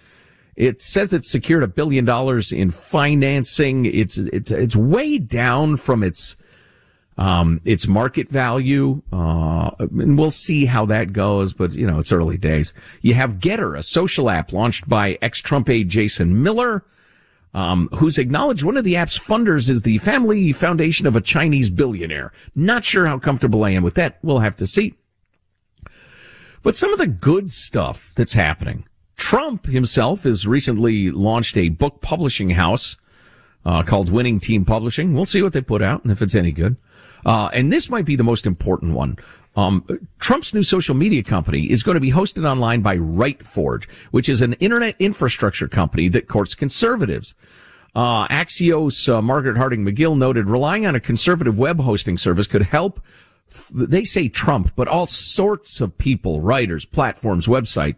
It 0.54 0.82
says 0.82 1.14
it 1.14 1.24
secured 1.24 1.62
a 1.62 1.68
billion 1.68 2.04
dollars 2.04 2.52
in 2.52 2.70
financing. 2.70 3.86
It's 3.86 4.18
it's 4.18 4.50
it's 4.50 4.76
way 4.76 5.18
down 5.18 5.76
from 5.76 6.02
its 6.02 6.36
um, 7.18 7.60
its 7.64 7.86
market 7.86 8.28
value, 8.28 9.02
uh, 9.12 9.70
and 9.78 10.18
we'll 10.18 10.30
see 10.30 10.64
how 10.64 10.86
that 10.86 11.12
goes. 11.12 11.52
But 11.52 11.74
you 11.74 11.86
know, 11.86 11.98
it's 11.98 12.12
early 12.12 12.38
days. 12.38 12.72
You 13.00 13.14
have 13.14 13.38
Gettr, 13.38 13.76
a 13.76 13.82
social 13.82 14.30
app 14.30 14.52
launched 14.52 14.88
by 14.88 15.18
ex-Trump 15.22 15.68
aide 15.68 15.88
Jason 15.88 16.42
Miller, 16.42 16.84
um, 17.54 17.88
who's 17.94 18.18
acknowledged 18.18 18.64
one 18.64 18.76
of 18.76 18.84
the 18.84 18.96
app's 18.96 19.18
funders 19.18 19.68
is 19.68 19.82
the 19.82 19.98
family 19.98 20.52
foundation 20.52 21.06
of 21.06 21.16
a 21.16 21.20
Chinese 21.20 21.70
billionaire. 21.70 22.32
Not 22.54 22.84
sure 22.84 23.06
how 23.06 23.18
comfortable 23.18 23.64
I 23.64 23.70
am 23.70 23.82
with 23.82 23.94
that. 23.94 24.18
We'll 24.22 24.38
have 24.38 24.56
to 24.56 24.66
see. 24.66 24.94
But 26.62 26.76
some 26.76 26.92
of 26.92 26.98
the 26.98 27.08
good 27.08 27.50
stuff 27.50 28.12
that's 28.14 28.34
happening. 28.34 28.86
Trump 29.16 29.66
himself 29.66 30.22
has 30.22 30.46
recently 30.46 31.10
launched 31.10 31.56
a 31.56 31.68
book 31.68 32.00
publishing 32.00 32.50
house 32.50 32.96
uh, 33.64 33.82
called 33.82 34.10
Winning 34.10 34.40
Team 34.40 34.64
Publishing. 34.64 35.12
We'll 35.12 35.26
see 35.26 35.42
what 35.42 35.52
they 35.52 35.60
put 35.60 35.82
out 35.82 36.02
and 36.02 36.10
if 36.10 36.22
it's 36.22 36.34
any 36.34 36.52
good. 36.52 36.76
Uh, 37.24 37.50
and 37.52 37.72
this 37.72 37.88
might 37.90 38.04
be 38.04 38.16
the 38.16 38.24
most 38.24 38.46
important 38.46 38.94
one. 38.94 39.16
Um, 39.54 39.84
Trump's 40.18 40.54
new 40.54 40.62
social 40.62 40.94
media 40.94 41.22
company 41.22 41.70
is 41.70 41.82
going 41.82 41.94
to 41.94 42.00
be 42.00 42.12
hosted 42.12 42.48
online 42.48 42.80
by 42.80 42.96
RightForge, 42.96 43.88
which 44.10 44.28
is 44.28 44.40
an 44.40 44.54
internet 44.54 44.96
infrastructure 44.98 45.68
company 45.68 46.08
that 46.08 46.26
courts 46.26 46.54
conservatives. 46.54 47.34
Uh, 47.94 48.26
Axios, 48.28 49.12
uh, 49.12 49.20
Margaret 49.20 49.58
Harding 49.58 49.84
McGill 49.84 50.16
noted 50.16 50.48
relying 50.48 50.86
on 50.86 50.94
a 50.94 51.00
conservative 51.00 51.58
web 51.58 51.80
hosting 51.80 52.16
service 52.16 52.46
could 52.46 52.62
help 52.62 53.00
they 53.70 54.04
say 54.04 54.28
Trump, 54.28 54.72
but 54.76 54.88
all 54.88 55.06
sorts 55.06 55.80
of 55.80 55.98
people, 55.98 56.40
writers, 56.40 56.84
platforms, 56.84 57.46
website, 57.46 57.96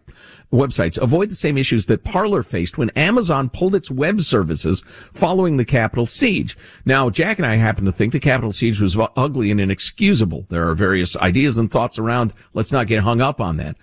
websites 0.52 1.00
avoid 1.00 1.30
the 1.30 1.34
same 1.34 1.58
issues 1.58 1.86
that 1.86 2.04
Parler 2.04 2.42
faced 2.42 2.78
when 2.78 2.90
Amazon 2.90 3.48
pulled 3.48 3.74
its 3.74 3.90
web 3.90 4.20
services 4.20 4.82
following 5.12 5.56
the 5.56 5.64
Capitol 5.64 6.06
siege. 6.06 6.56
Now, 6.84 7.10
Jack 7.10 7.38
and 7.38 7.46
I 7.46 7.56
happen 7.56 7.84
to 7.84 7.92
think 7.92 8.12
the 8.12 8.20
Capitol 8.20 8.52
siege 8.52 8.80
was 8.80 8.96
ugly 9.16 9.50
and 9.50 9.60
inexcusable. 9.60 10.46
There 10.48 10.68
are 10.68 10.74
various 10.74 11.16
ideas 11.16 11.58
and 11.58 11.70
thoughts 11.70 11.98
around. 11.98 12.32
Let's 12.52 12.72
not 12.72 12.86
get 12.86 13.02
hung 13.02 13.20
up 13.20 13.40
on 13.40 13.56
that. 13.58 13.76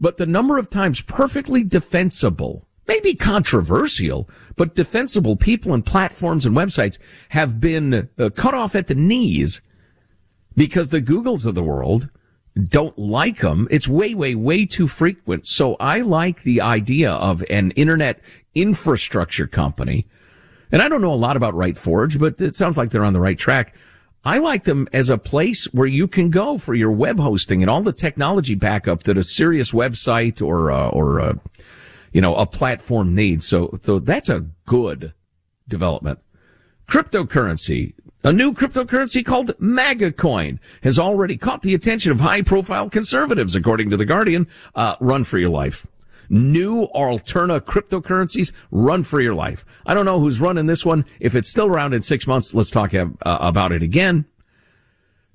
But 0.00 0.16
the 0.16 0.26
number 0.26 0.58
of 0.58 0.70
times 0.70 1.02
perfectly 1.02 1.64
defensible 1.64 2.66
maybe 2.90 3.14
controversial, 3.14 4.28
but 4.56 4.74
defensible 4.74 5.36
people 5.36 5.72
and 5.72 5.86
platforms 5.86 6.44
and 6.44 6.56
websites 6.56 6.98
have 7.28 7.60
been 7.60 8.08
uh, 8.18 8.30
cut 8.30 8.52
off 8.52 8.74
at 8.74 8.88
the 8.88 8.96
knees 8.96 9.60
because 10.60 10.90
the 10.90 11.00
Googles 11.00 11.46
of 11.46 11.54
the 11.54 11.62
world 11.62 12.10
don't 12.54 12.98
like 12.98 13.38
them. 13.38 13.66
It's 13.70 13.88
way, 13.88 14.12
way, 14.12 14.34
way 14.34 14.66
too 14.66 14.86
frequent. 14.86 15.46
So 15.46 15.74
I 15.80 16.02
like 16.02 16.42
the 16.42 16.60
idea 16.60 17.12
of 17.12 17.42
an 17.48 17.70
internet 17.70 18.20
infrastructure 18.54 19.46
company. 19.46 20.06
And 20.70 20.82
I 20.82 20.88
don't 20.90 21.00
know 21.00 21.14
a 21.14 21.14
lot 21.14 21.38
about 21.38 21.54
RightForge, 21.54 22.20
but 22.20 22.42
it 22.42 22.56
sounds 22.56 22.76
like 22.76 22.90
they're 22.90 23.06
on 23.06 23.14
the 23.14 23.20
right 23.20 23.38
track. 23.38 23.74
I 24.22 24.36
like 24.36 24.64
them 24.64 24.86
as 24.92 25.08
a 25.08 25.16
place 25.16 25.64
where 25.72 25.86
you 25.86 26.06
can 26.06 26.28
go 26.28 26.58
for 26.58 26.74
your 26.74 26.92
web 26.92 27.18
hosting 27.18 27.62
and 27.62 27.70
all 27.70 27.82
the 27.82 27.90
technology 27.90 28.54
backup 28.54 29.04
that 29.04 29.16
a 29.16 29.24
serious 29.24 29.72
website 29.72 30.46
or, 30.46 30.70
uh, 30.70 30.90
or, 30.90 31.22
uh, 31.22 31.32
you 32.12 32.20
know, 32.20 32.36
a 32.36 32.44
platform 32.44 33.14
needs. 33.14 33.46
So, 33.46 33.78
so 33.80 33.98
that's 33.98 34.28
a 34.28 34.44
good 34.66 35.14
development. 35.66 36.18
Cryptocurrency. 36.86 37.94
A 38.22 38.34
new 38.34 38.52
cryptocurrency 38.52 39.24
called 39.24 39.52
MAGA 39.58 40.12
coin 40.12 40.60
has 40.82 40.98
already 40.98 41.38
caught 41.38 41.62
the 41.62 41.72
attention 41.72 42.12
of 42.12 42.20
high 42.20 42.42
profile 42.42 42.90
conservatives, 42.90 43.54
according 43.54 43.88
to 43.88 43.96
The 43.96 44.04
Guardian. 44.04 44.46
Uh, 44.74 44.96
run 45.00 45.24
for 45.24 45.38
your 45.38 45.48
life. 45.48 45.86
New 46.28 46.86
Alterna 46.94 47.60
cryptocurrencies, 47.60 48.52
run 48.70 49.02
for 49.02 49.22
your 49.22 49.34
life. 49.34 49.64
I 49.86 49.94
don't 49.94 50.04
know 50.04 50.20
who's 50.20 50.38
running 50.38 50.66
this 50.66 50.84
one. 50.84 51.06
If 51.18 51.34
it's 51.34 51.48
still 51.48 51.66
around 51.66 51.94
in 51.94 52.02
six 52.02 52.26
months, 52.26 52.54
let's 52.54 52.70
talk 52.70 52.94
uh, 52.94 53.08
about 53.22 53.72
it 53.72 53.82
again. 53.82 54.26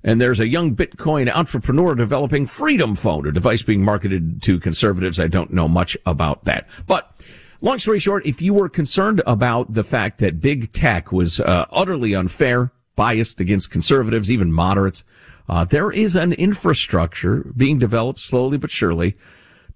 And 0.04 0.20
there's 0.20 0.38
a 0.38 0.48
young 0.48 0.76
Bitcoin 0.76 1.28
entrepreneur 1.34 1.96
developing 1.96 2.46
Freedom 2.46 2.94
Phone, 2.94 3.26
a 3.26 3.32
device 3.32 3.64
being 3.64 3.84
marketed 3.84 4.40
to 4.42 4.60
conservatives. 4.60 5.18
I 5.18 5.26
don't 5.26 5.52
know 5.52 5.66
much 5.66 5.96
about 6.06 6.44
that. 6.44 6.68
But 6.86 7.12
long 7.60 7.78
story 7.78 7.98
short, 7.98 8.24
if 8.24 8.40
you 8.40 8.54
were 8.54 8.68
concerned 8.68 9.22
about 9.26 9.74
the 9.74 9.82
fact 9.82 10.18
that 10.18 10.40
big 10.40 10.70
tech 10.70 11.10
was 11.10 11.40
uh, 11.40 11.66
utterly 11.72 12.14
unfair, 12.14 12.70
biased 12.96 13.40
against 13.40 13.70
conservatives, 13.70 14.30
even 14.30 14.52
moderates. 14.52 15.04
Uh, 15.48 15.64
there 15.64 15.92
is 15.92 16.16
an 16.16 16.32
infrastructure 16.32 17.52
being 17.56 17.78
developed 17.78 18.18
slowly 18.18 18.56
but 18.56 18.70
surely 18.70 19.16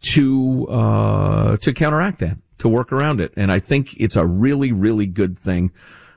to 0.01 0.67
uh, 0.69 1.57
to 1.59 1.73
counteract 1.73 2.19
that, 2.19 2.39
to 2.59 2.69
work 2.69 2.91
around 2.91 3.21
it, 3.21 3.33
and 3.37 3.53
I 3.53 3.59
think 3.59 3.95
it's 3.99 4.17
a 4.17 4.27
really, 4.27 4.73
really 4.73 5.07
good 5.07 5.39
thing. 5.39 5.71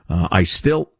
Uh, 0.08 0.28
I 0.32 0.42
still 0.42 0.90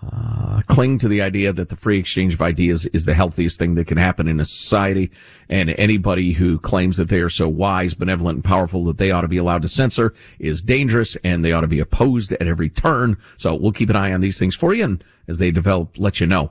uh, 0.00 0.62
cling 0.66 0.98
to 0.98 1.08
the 1.08 1.22
idea 1.22 1.52
that 1.52 1.70
the 1.70 1.76
free 1.76 1.98
exchange 1.98 2.34
of 2.34 2.42
ideas 2.42 2.86
is 2.86 3.04
the 3.04 3.14
healthiest 3.14 3.58
thing 3.58 3.74
that 3.74 3.86
can 3.86 3.98
happen 3.98 4.28
in 4.28 4.38
a 4.38 4.44
society. 4.44 5.10
And 5.48 5.70
anybody 5.70 6.32
who 6.32 6.58
claims 6.58 6.98
that 6.98 7.08
they 7.08 7.20
are 7.20 7.28
so 7.28 7.48
wise, 7.48 7.94
benevolent, 7.94 8.36
and 8.36 8.44
powerful 8.44 8.84
that 8.84 8.98
they 8.98 9.10
ought 9.10 9.22
to 9.22 9.28
be 9.28 9.38
allowed 9.38 9.62
to 9.62 9.68
censor 9.68 10.14
is 10.38 10.62
dangerous 10.62 11.16
and 11.24 11.44
they 11.44 11.52
ought 11.52 11.62
to 11.62 11.66
be 11.66 11.80
opposed 11.80 12.32
at 12.32 12.46
every 12.46 12.68
turn. 12.68 13.16
So 13.38 13.54
we'll 13.54 13.72
keep 13.72 13.90
an 13.90 13.96
eye 13.96 14.12
on 14.12 14.20
these 14.20 14.38
things 14.38 14.54
for 14.54 14.72
you. 14.72 14.84
And 14.84 15.04
as 15.26 15.38
they 15.38 15.50
develop, 15.50 15.98
let 15.98 16.20
you 16.20 16.26
know. 16.26 16.50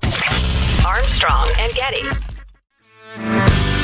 Armstrong 0.86 1.50
and 1.60 1.74
Getty. 1.74 3.77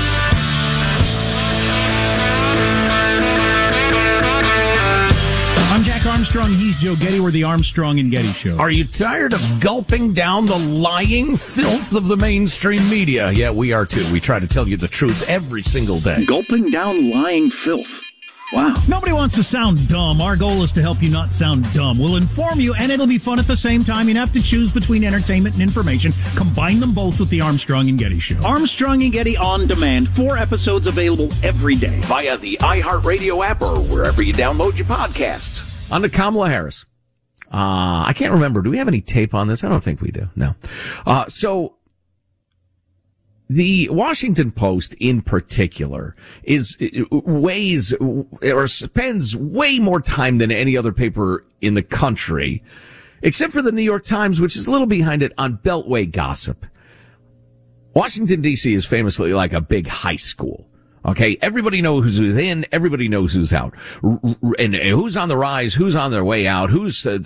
Jack 6.04 6.14
Armstrong. 6.16 6.50
He's 6.50 6.80
Joe 6.80 6.96
Getty. 6.96 7.22
We're 7.22 7.32
the 7.32 7.44
Armstrong 7.44 7.98
and 7.98 8.12
Getty 8.12 8.28
Show. 8.30 8.58
Are 8.58 8.70
you 8.70 8.84
tired 8.84 9.34
of 9.34 9.42
gulping 9.62 10.14
down 10.14 10.46
the 10.46 10.58
lying 10.58 11.38
filth 11.38 11.96
of 11.96 12.10
the 12.10 12.18
mainstream 12.18 12.90
media? 12.90 13.32
Yeah, 13.32 13.52
we 13.52 13.72
are 13.72 13.86
too. 13.86 14.04
We 14.12 14.20
try 14.20 14.40
to 14.40 14.48
tell 14.48 14.68
you 14.68 14.76
the 14.76 14.88
truth 14.90 15.30
every 15.30 15.64
single 15.64 16.00
day. 16.00 16.26
Gulping 16.26 16.72
down 16.72 17.10
lying 17.10 17.50
filth. 17.66 17.88
Wow. 18.52 18.74
Nobody 18.90 19.14
wants 19.14 19.36
to 19.36 19.44
sound 19.44 19.88
dumb. 19.88 20.20
Our 20.20 20.36
goal 20.36 20.62
is 20.64 20.74
to 20.74 20.82
help 20.82 21.02
you 21.02 21.10
not 21.10 21.34
sound 21.34 21.72
dumb. 21.74 21.98
We'll 21.98 22.18
inform 22.18 22.60
you, 22.60 22.74
and 22.74 22.92
it'll 22.92 23.08
be 23.08 23.18
fun 23.18 23.40
at 23.40 23.48
the 23.48 23.56
same 23.56 23.84
time. 23.84 24.10
You 24.10 24.16
have 24.16 24.34
to 24.34 24.44
choose 24.44 24.74
between 24.74 25.06
entertainment 25.06 25.56
and 25.56 25.64
information. 25.64 26.12
Combine 26.36 26.82
them 26.82 26.94
both 26.94 27.20
with 27.20 27.30
the 27.30 27.40
Armstrong 27.40 27.88
and 27.88 27.98
Getty 27.98 28.20
Show. 28.20 28.44
Armstrong 28.44 29.02
and 29.04 29.14
Getty 29.14 29.38
on 29.38 29.68
demand. 29.68 30.10
Four 30.10 30.38
episodes 30.38 30.86
available 30.86 31.30
every 31.44 31.76
day 31.76 32.02
via 32.04 32.38
the 32.38 32.58
iHeartRadio 32.58 33.46
app 33.48 33.62
or 33.62 33.80
wherever 33.80 34.22
you 34.22 34.34
download 34.34 34.76
your 34.76 34.86
podcasts. 34.86 35.53
On 35.94 36.02
to 36.02 36.10
Kamala 36.10 36.50
Harris. 36.50 36.88
Uh, 37.54 38.02
I 38.08 38.14
can't 38.16 38.34
remember. 38.34 38.64
Do 38.64 38.72
we 38.72 38.80
have 38.80 38.88
any 38.88 39.00
tape 39.00 39.36
on 39.36 39.48
this? 39.48 39.64
I 39.64 39.70
don't 39.70 39.84
think 39.84 40.02
we 40.02 40.10
do. 40.10 40.28
No. 40.36 40.56
Uh, 41.06 41.28
so 41.28 41.76
the 43.48 43.90
Washington 43.90 44.52
Post 44.52 44.96
in 45.00 45.22
particular 45.22 46.16
is 46.42 46.76
weighs 47.12 47.94
or 47.94 48.66
spends 48.66 49.38
way 49.38 49.78
more 49.78 50.02
time 50.02 50.40
than 50.40 50.52
any 50.52 50.76
other 50.76 50.92
paper 50.92 51.46
in 51.62 51.76
the 51.76 51.84
country, 51.84 52.64
except 53.22 53.54
for 53.54 53.62
the 53.62 53.72
New 53.72 53.84
York 53.84 54.04
Times, 54.04 54.42
which 54.42 54.56
is 54.56 54.66
a 54.66 54.72
little 54.72 54.88
behind 54.88 55.22
it 55.22 55.32
on 55.38 55.60
Beltway 55.60 56.12
gossip. 56.12 56.66
Washington 57.94 58.42
DC 58.42 58.74
is 58.76 58.88
famously 58.88 59.32
like 59.32 59.54
a 59.54 59.62
big 59.62 59.86
high 59.86 60.16
school. 60.16 60.68
Okay, 61.06 61.38
everybody 61.42 61.82
knows 61.82 62.18
who's 62.18 62.38
in, 62.38 62.66
everybody 62.72 63.10
knows 63.10 63.34
who's 63.34 63.52
out, 63.52 63.74
and 64.02 64.74
who's 64.74 65.18
on 65.18 65.28
the 65.28 65.36
rise, 65.36 65.74
who's 65.74 65.96
on 65.96 66.12
their 66.12 66.24
way 66.24 66.48
out, 66.48 66.70
who's 66.70 67.06
uh, 67.06 67.20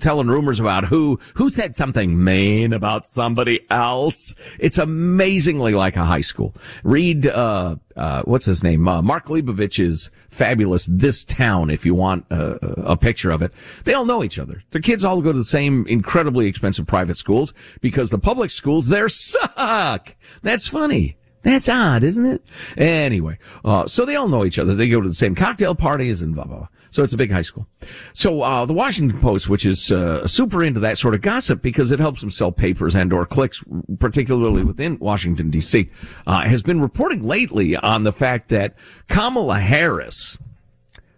telling 0.00 0.26
rumors 0.26 0.58
about 0.58 0.86
who, 0.86 1.20
who 1.34 1.48
said 1.48 1.76
something 1.76 2.22
mean 2.22 2.72
about 2.72 3.06
somebody 3.06 3.64
else. 3.70 4.34
It's 4.58 4.78
amazingly 4.78 5.74
like 5.74 5.94
a 5.94 6.04
high 6.04 6.22
school. 6.22 6.54
Read, 6.82 7.28
uh, 7.28 7.76
uh, 7.96 8.22
what's 8.24 8.46
his 8.46 8.64
name? 8.64 8.88
Uh, 8.88 9.00
Mark 9.00 9.26
Leibovich's 9.26 10.10
fabulous 10.28 10.86
This 10.86 11.22
Town, 11.22 11.70
if 11.70 11.86
you 11.86 11.94
want 11.94 12.26
a 12.30 12.96
picture 12.96 13.30
of 13.30 13.42
it. 13.42 13.52
They 13.84 13.94
all 13.94 14.06
know 14.06 14.24
each 14.24 14.40
other. 14.40 14.64
Their 14.70 14.82
kids 14.82 15.04
all 15.04 15.22
go 15.22 15.30
to 15.30 15.38
the 15.38 15.44
same 15.44 15.86
incredibly 15.86 16.46
expensive 16.46 16.86
private 16.86 17.16
schools 17.16 17.54
because 17.80 18.10
the 18.10 18.18
public 18.18 18.50
schools 18.50 18.88
there 18.88 19.08
suck. 19.08 20.16
That's 20.42 20.66
funny. 20.66 21.16
That's 21.48 21.70
odd, 21.70 22.04
isn't 22.04 22.26
it? 22.26 22.42
Anyway, 22.76 23.38
uh, 23.64 23.86
so 23.86 24.04
they 24.04 24.16
all 24.16 24.28
know 24.28 24.44
each 24.44 24.58
other. 24.58 24.74
They 24.74 24.86
go 24.86 25.00
to 25.00 25.08
the 25.08 25.14
same 25.14 25.34
cocktail 25.34 25.74
parties 25.74 26.20
and 26.20 26.34
blah, 26.34 26.44
blah, 26.44 26.58
blah. 26.58 26.68
So 26.90 27.02
it's 27.02 27.14
a 27.14 27.16
big 27.16 27.30
high 27.30 27.40
school. 27.40 27.66
So, 28.12 28.42
uh, 28.42 28.66
the 28.66 28.74
Washington 28.74 29.18
Post, 29.18 29.48
which 29.48 29.64
is, 29.64 29.90
uh, 29.90 30.26
super 30.26 30.62
into 30.62 30.78
that 30.80 30.98
sort 30.98 31.14
of 31.14 31.22
gossip 31.22 31.62
because 31.62 31.90
it 31.90 32.00
helps 32.00 32.20
them 32.20 32.30
sell 32.30 32.52
papers 32.52 32.94
and 32.94 33.14
or 33.14 33.24
clicks, 33.24 33.64
particularly 33.98 34.62
within 34.62 34.98
Washington 34.98 35.50
DC, 35.50 35.88
uh, 36.26 36.42
has 36.42 36.62
been 36.62 36.82
reporting 36.82 37.22
lately 37.22 37.76
on 37.76 38.04
the 38.04 38.12
fact 38.12 38.50
that 38.50 38.74
Kamala 39.08 39.58
Harris, 39.58 40.36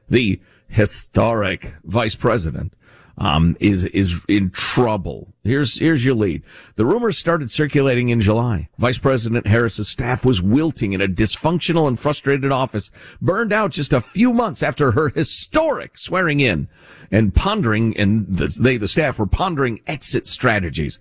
the 0.09 0.41
historic 0.69 1.75
vice 1.83 2.15
president, 2.15 2.73
um, 3.21 3.55
is 3.61 3.85
is 3.85 4.19
in 4.29 4.51
trouble. 4.51 5.29
Here's 5.45 5.79
here's 5.79 6.05
your 6.05 6.15
lead. 6.15 6.43
The 6.77 6.87
rumors 6.87 7.19
started 7.19 7.51
circulating 7.51 8.09
in 8.09 8.21
July. 8.21 8.69
Vice 8.79 8.99
President 8.99 9.47
Harris's 9.47 9.89
staff 9.89 10.25
was 10.25 10.43
wilting 10.43 10.95
in 10.95 11.03
a 11.03 11.07
dysfunctional 11.07 11.87
and 11.87 12.01
frustrated 12.01 12.51
office, 12.51 12.91
burned 13.21 13.53
out 13.53 13.73
just 13.73 13.93
a 13.93 14.01
few 14.01 14.33
months 14.33 14.63
after 14.63 14.93
her 14.93 15.11
historic 15.11 15.99
swearing 15.99 16.41
in, 16.41 16.67
and 17.13 17.35
pondering. 17.35 17.95
And 17.97 18.27
the, 18.27 18.57
they, 18.61 18.79
the 18.79 18.89
staff, 18.89 19.19
were 19.19 19.27
pondering 19.27 19.81
exit 19.87 20.27
strategies. 20.27 20.99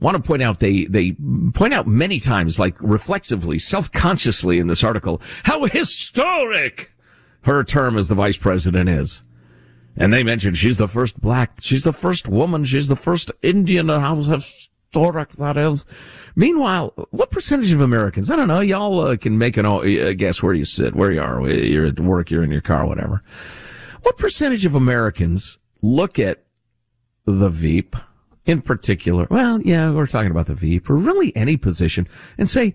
Want 0.00 0.16
to 0.16 0.22
point 0.22 0.42
out 0.42 0.58
they 0.58 0.86
they 0.86 1.12
point 1.52 1.74
out 1.74 1.86
many 1.86 2.18
times, 2.18 2.58
like 2.58 2.80
reflexively, 2.80 3.58
self 3.58 3.92
consciously 3.92 4.58
in 4.58 4.68
this 4.68 4.82
article, 4.82 5.20
how 5.44 5.64
historic 5.64 6.92
her 7.42 7.62
term 7.62 7.98
as 7.98 8.08
the 8.08 8.14
vice 8.14 8.38
president 8.38 8.88
is. 8.88 9.22
And 9.96 10.12
they 10.12 10.24
mentioned 10.24 10.56
she's 10.56 10.78
the 10.78 10.88
first 10.88 11.20
black, 11.20 11.58
she's 11.60 11.84
the 11.84 11.92
first 11.92 12.28
woman, 12.28 12.64
she's 12.64 12.88
the 12.88 12.96
first 12.96 13.30
Indian, 13.42 13.88
how 13.88 14.14
historic 14.14 15.30
that 15.32 15.56
is. 15.56 15.84
Meanwhile, 16.34 16.94
what 17.10 17.30
percentage 17.30 17.72
of 17.72 17.80
Americans, 17.80 18.30
I 18.30 18.36
don't 18.36 18.48
know, 18.48 18.60
y'all 18.60 19.00
uh, 19.00 19.16
can 19.16 19.36
make 19.36 19.56
an 19.56 19.66
uh, 19.66 20.12
guess 20.16 20.42
where 20.42 20.54
you 20.54 20.64
sit, 20.64 20.94
where 20.94 21.12
you 21.12 21.20
are, 21.20 21.48
you're 21.50 21.86
at 21.86 22.00
work, 22.00 22.30
you're 22.30 22.44
in 22.44 22.50
your 22.50 22.62
car, 22.62 22.86
whatever. 22.86 23.22
What 24.02 24.16
percentage 24.16 24.64
of 24.64 24.74
Americans 24.74 25.58
look 25.82 26.18
at 26.18 26.44
the 27.26 27.50
Veep 27.50 27.94
in 28.46 28.62
particular? 28.62 29.26
Well, 29.30 29.60
yeah, 29.60 29.90
we're 29.90 30.06
talking 30.06 30.30
about 30.30 30.46
the 30.46 30.54
Veep 30.54 30.88
or 30.88 30.96
really 30.96 31.36
any 31.36 31.56
position 31.56 32.08
and 32.38 32.48
say, 32.48 32.74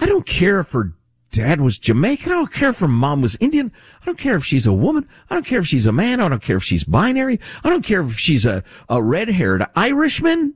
I 0.00 0.06
don't 0.06 0.26
care 0.26 0.62
her 0.62 0.92
dad 1.34 1.60
was 1.60 1.78
Jamaican. 1.78 2.30
I 2.30 2.36
don't 2.36 2.52
care 2.52 2.70
if 2.70 2.78
her 2.78 2.88
mom 2.88 3.20
was 3.20 3.36
Indian. 3.40 3.72
I 4.00 4.06
don't 4.06 4.18
care 4.18 4.36
if 4.36 4.44
she's 4.44 4.66
a 4.66 4.72
woman. 4.72 5.08
I 5.28 5.34
don't 5.34 5.44
care 5.44 5.58
if 5.58 5.66
she's 5.66 5.86
a 5.86 5.92
man. 5.92 6.20
I 6.20 6.28
don't 6.28 6.42
care 6.42 6.56
if 6.56 6.62
she's 6.62 6.84
binary. 6.84 7.40
I 7.64 7.70
don't 7.70 7.84
care 7.84 8.02
if 8.02 8.18
she's 8.18 8.46
a, 8.46 8.62
a 8.88 9.02
red 9.02 9.28
haired 9.28 9.66
Irishman 9.74 10.54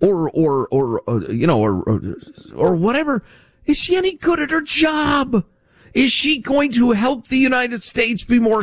or, 0.00 0.30
or, 0.30 0.68
or, 0.68 1.02
uh, 1.08 1.20
you 1.30 1.46
know, 1.46 1.58
or, 1.58 1.82
or, 1.84 2.16
or 2.54 2.74
whatever. 2.76 3.24
Is 3.64 3.78
she 3.78 3.96
any 3.96 4.12
good 4.12 4.40
at 4.40 4.50
her 4.50 4.60
job? 4.60 5.44
Is 5.94 6.12
she 6.12 6.38
going 6.38 6.70
to 6.72 6.90
help 6.90 7.28
the 7.28 7.38
United 7.38 7.82
States 7.82 8.22
be 8.22 8.38
more, 8.38 8.62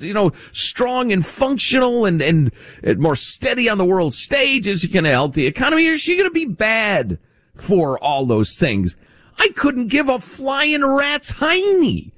you 0.00 0.12
know, 0.12 0.32
strong 0.50 1.12
and 1.12 1.24
functional 1.24 2.04
and, 2.04 2.20
and, 2.20 2.50
and 2.82 2.98
more 2.98 3.14
steady 3.14 3.68
on 3.68 3.78
the 3.78 3.84
world 3.84 4.12
stage? 4.12 4.66
Is 4.66 4.80
she 4.80 4.88
going 4.88 5.04
to 5.04 5.10
help 5.10 5.34
the 5.34 5.46
economy? 5.46 5.88
Or 5.88 5.92
is 5.92 6.00
she 6.00 6.16
going 6.16 6.28
to 6.28 6.34
be 6.34 6.46
bad 6.46 7.18
for 7.54 7.96
all 8.02 8.26
those 8.26 8.58
things? 8.58 8.96
I 9.40 9.48
couldn't 9.56 9.88
give 9.88 10.08
a 10.08 10.18
flying 10.18 10.84
rat's 10.84 11.32
hiney. 11.32 12.12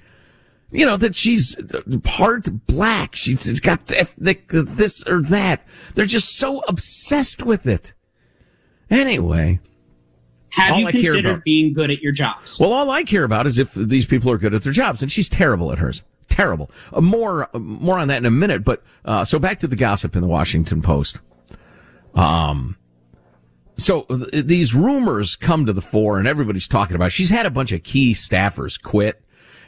You 0.72 0.86
know, 0.86 0.96
that 0.96 1.14
she's 1.14 1.56
part 2.02 2.48
black. 2.66 3.14
She's 3.14 3.60
got 3.60 3.90
ethnic 3.92 4.48
this 4.48 5.06
or 5.06 5.22
that. 5.22 5.66
They're 5.94 6.06
just 6.06 6.36
so 6.36 6.62
obsessed 6.66 7.44
with 7.44 7.66
it. 7.66 7.92
Anyway. 8.90 9.60
Have 10.50 10.78
you 10.78 10.88
considered 10.88 11.44
being 11.44 11.72
good 11.72 11.90
at 11.90 12.00
your 12.00 12.12
jobs? 12.12 12.58
Well, 12.58 12.72
all 12.72 12.90
I 12.90 13.04
care 13.04 13.24
about 13.24 13.46
is 13.46 13.56
if 13.56 13.72
these 13.72 14.04
people 14.04 14.30
are 14.32 14.38
good 14.38 14.52
at 14.52 14.62
their 14.62 14.72
jobs, 14.72 15.02
and 15.02 15.10
she's 15.10 15.28
terrible 15.28 15.72
at 15.72 15.78
hers. 15.78 16.02
Terrible. 16.28 16.70
Uh, 16.92 17.00
more, 17.00 17.48
uh, 17.54 17.58
more 17.58 17.98
on 17.98 18.08
that 18.08 18.18
in 18.18 18.26
a 18.26 18.30
minute. 18.30 18.64
But 18.64 18.82
uh, 19.04 19.24
so 19.24 19.38
back 19.38 19.58
to 19.60 19.66
the 19.66 19.76
gossip 19.76 20.16
in 20.16 20.22
the 20.22 20.28
Washington 20.28 20.82
Post. 20.82 21.20
Um, 22.14 22.76
so 23.76 24.02
th- 24.02 24.44
these 24.46 24.74
rumors 24.74 25.36
come 25.36 25.66
to 25.66 25.72
the 25.72 25.80
fore, 25.80 26.18
and 26.18 26.28
everybody's 26.28 26.68
talking 26.68 26.96
about. 26.96 27.06
It. 27.06 27.12
She's 27.12 27.30
had 27.30 27.46
a 27.46 27.50
bunch 27.50 27.72
of 27.72 27.82
key 27.82 28.12
staffers 28.12 28.80
quit. 28.80 29.22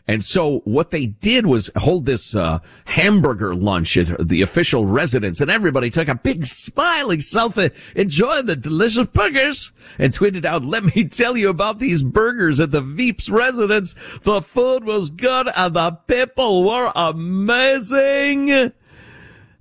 And 0.06 0.22
so 0.22 0.58
what 0.64 0.90
they 0.90 1.06
did 1.06 1.46
was 1.46 1.70
hold 1.76 2.04
this 2.04 2.36
uh, 2.36 2.58
hamburger 2.84 3.54
lunch 3.54 3.96
at 3.96 4.28
the 4.28 4.42
official 4.42 4.84
residence, 4.84 5.40
and 5.40 5.50
everybody 5.50 5.88
took 5.88 6.08
a 6.08 6.14
big 6.14 6.44
smiling 6.44 7.20
selfie, 7.20 7.74
enjoying 7.96 8.44
the 8.44 8.54
delicious 8.54 9.06
burgers, 9.06 9.72
and 9.98 10.12
tweeted 10.12 10.44
out, 10.44 10.62
"Let 10.62 10.94
me 10.94 11.04
tell 11.04 11.38
you 11.38 11.48
about 11.48 11.78
these 11.78 12.02
burgers 12.02 12.60
at 12.60 12.70
the 12.70 12.82
Veep's 12.82 13.30
residence. 13.30 13.94
The 14.24 14.42
food 14.42 14.84
was 14.84 15.08
good, 15.08 15.48
and 15.56 15.72
the 15.72 15.92
people 16.06 16.64
were 16.64 16.92
amazing." 16.94 18.72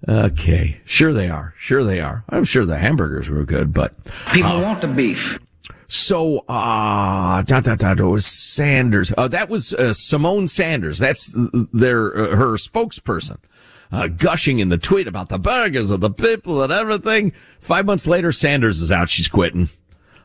Okay, 0.08 0.82
sure 0.86 1.13
they 1.13 1.30
are. 1.30 1.54
Sure 1.58 1.84
they 1.84 2.02
are. 2.02 2.26
I'm 2.30 2.44
sure 2.44 2.66
the 2.66 2.78
hamburgers 2.78 3.30
were 3.30 3.46
good, 3.46 3.74
but 3.74 3.94
people 4.32 4.52
uh, 4.52 4.62
want 4.62 4.82
the 4.82 4.88
beef. 4.88 5.39
So, 5.88 6.39
uh, 6.50 7.42
da, 7.44 7.62
da, 7.62 7.76
da, 7.76 7.92
it 7.92 8.00
was 8.00 8.26
Sanders. 8.26 9.13
Uh, 9.18 9.28
that 9.30 9.48
was, 9.48 9.74
uh, 9.74 9.89
Symone 9.92 10.50
Sanders. 10.50 10.98
That's 11.00 11.34
their, 11.72 12.18
uh, 12.18 12.36
her 12.36 12.54
spokesperson, 12.54 13.38
uh, 13.92 14.08
gushing 14.08 14.60
in 14.60 14.70
the 14.70 14.78
tweet 14.78 15.08
about 15.08 15.30
the 15.30 15.38
burgers 15.39 15.92
of 15.92 16.02
the 16.02 16.10
people 16.10 16.63
and 16.63 16.74
everything. 16.74 17.32
Five 17.60 17.86
months 17.86 18.08
later, 18.08 18.32
Sanders 18.32 18.82
is 18.82 18.92
out. 18.92 19.10
She's 19.10 19.30
quitting. 19.30 19.70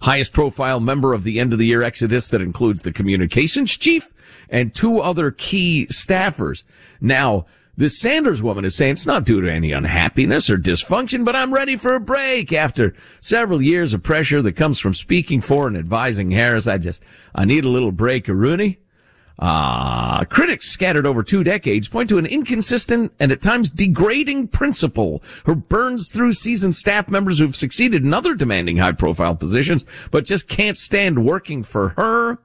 Highest 0.02 0.32
profile 0.32 0.80
member 0.80 1.12
of 1.12 1.22
the 1.22 1.38
end 1.38 1.52
of 1.52 1.58
the 1.58 1.66
year 1.66 1.82
exodus 1.82 2.30
that 2.30 2.40
includes 2.40 2.82
the 2.82 2.92
communications 2.92 3.76
chief 3.76 4.12
and 4.48 4.74
two 4.74 4.98
other 4.98 5.30
key 5.30 5.86
staffers. 5.90 6.62
Now, 7.00 7.46
this 7.78 7.96
Sanders 7.96 8.42
woman 8.42 8.64
is 8.64 8.74
saying 8.74 8.94
it's 8.94 9.06
not 9.06 9.24
due 9.24 9.40
to 9.40 9.50
any 9.50 9.70
unhappiness 9.70 10.50
or 10.50 10.58
dysfunction, 10.58 11.24
but 11.24 11.36
I'm 11.36 11.54
ready 11.54 11.76
for 11.76 11.94
a 11.94 12.00
break 12.00 12.52
after 12.52 12.92
several 13.20 13.62
years 13.62 13.94
of 13.94 14.02
pressure 14.02 14.42
that 14.42 14.56
comes 14.56 14.80
from 14.80 14.94
speaking 14.94 15.40
for 15.40 15.68
and 15.68 15.76
advising 15.76 16.32
Harris. 16.32 16.66
I 16.66 16.78
just, 16.78 17.04
I 17.36 17.44
need 17.44 17.64
a 17.64 17.68
little 17.68 17.92
break, 17.92 18.26
Rooney. 18.26 18.78
Uh, 19.38 20.24
critics 20.24 20.68
scattered 20.68 21.06
over 21.06 21.22
two 21.22 21.44
decades 21.44 21.88
point 21.88 22.08
to 22.08 22.18
an 22.18 22.26
inconsistent 22.26 23.12
and 23.20 23.30
at 23.30 23.40
times 23.40 23.70
degrading 23.70 24.48
principal 24.48 25.22
who 25.44 25.54
burns 25.54 26.10
through 26.10 26.32
seasoned 26.32 26.74
staff 26.74 27.08
members 27.08 27.38
who've 27.38 27.54
succeeded 27.54 28.02
in 28.02 28.12
other 28.12 28.34
demanding 28.34 28.78
high 28.78 28.90
profile 28.90 29.36
positions, 29.36 29.84
but 30.10 30.24
just 30.24 30.48
can't 30.48 30.76
stand 30.76 31.24
working 31.24 31.62
for 31.62 31.90
her. 31.90 32.38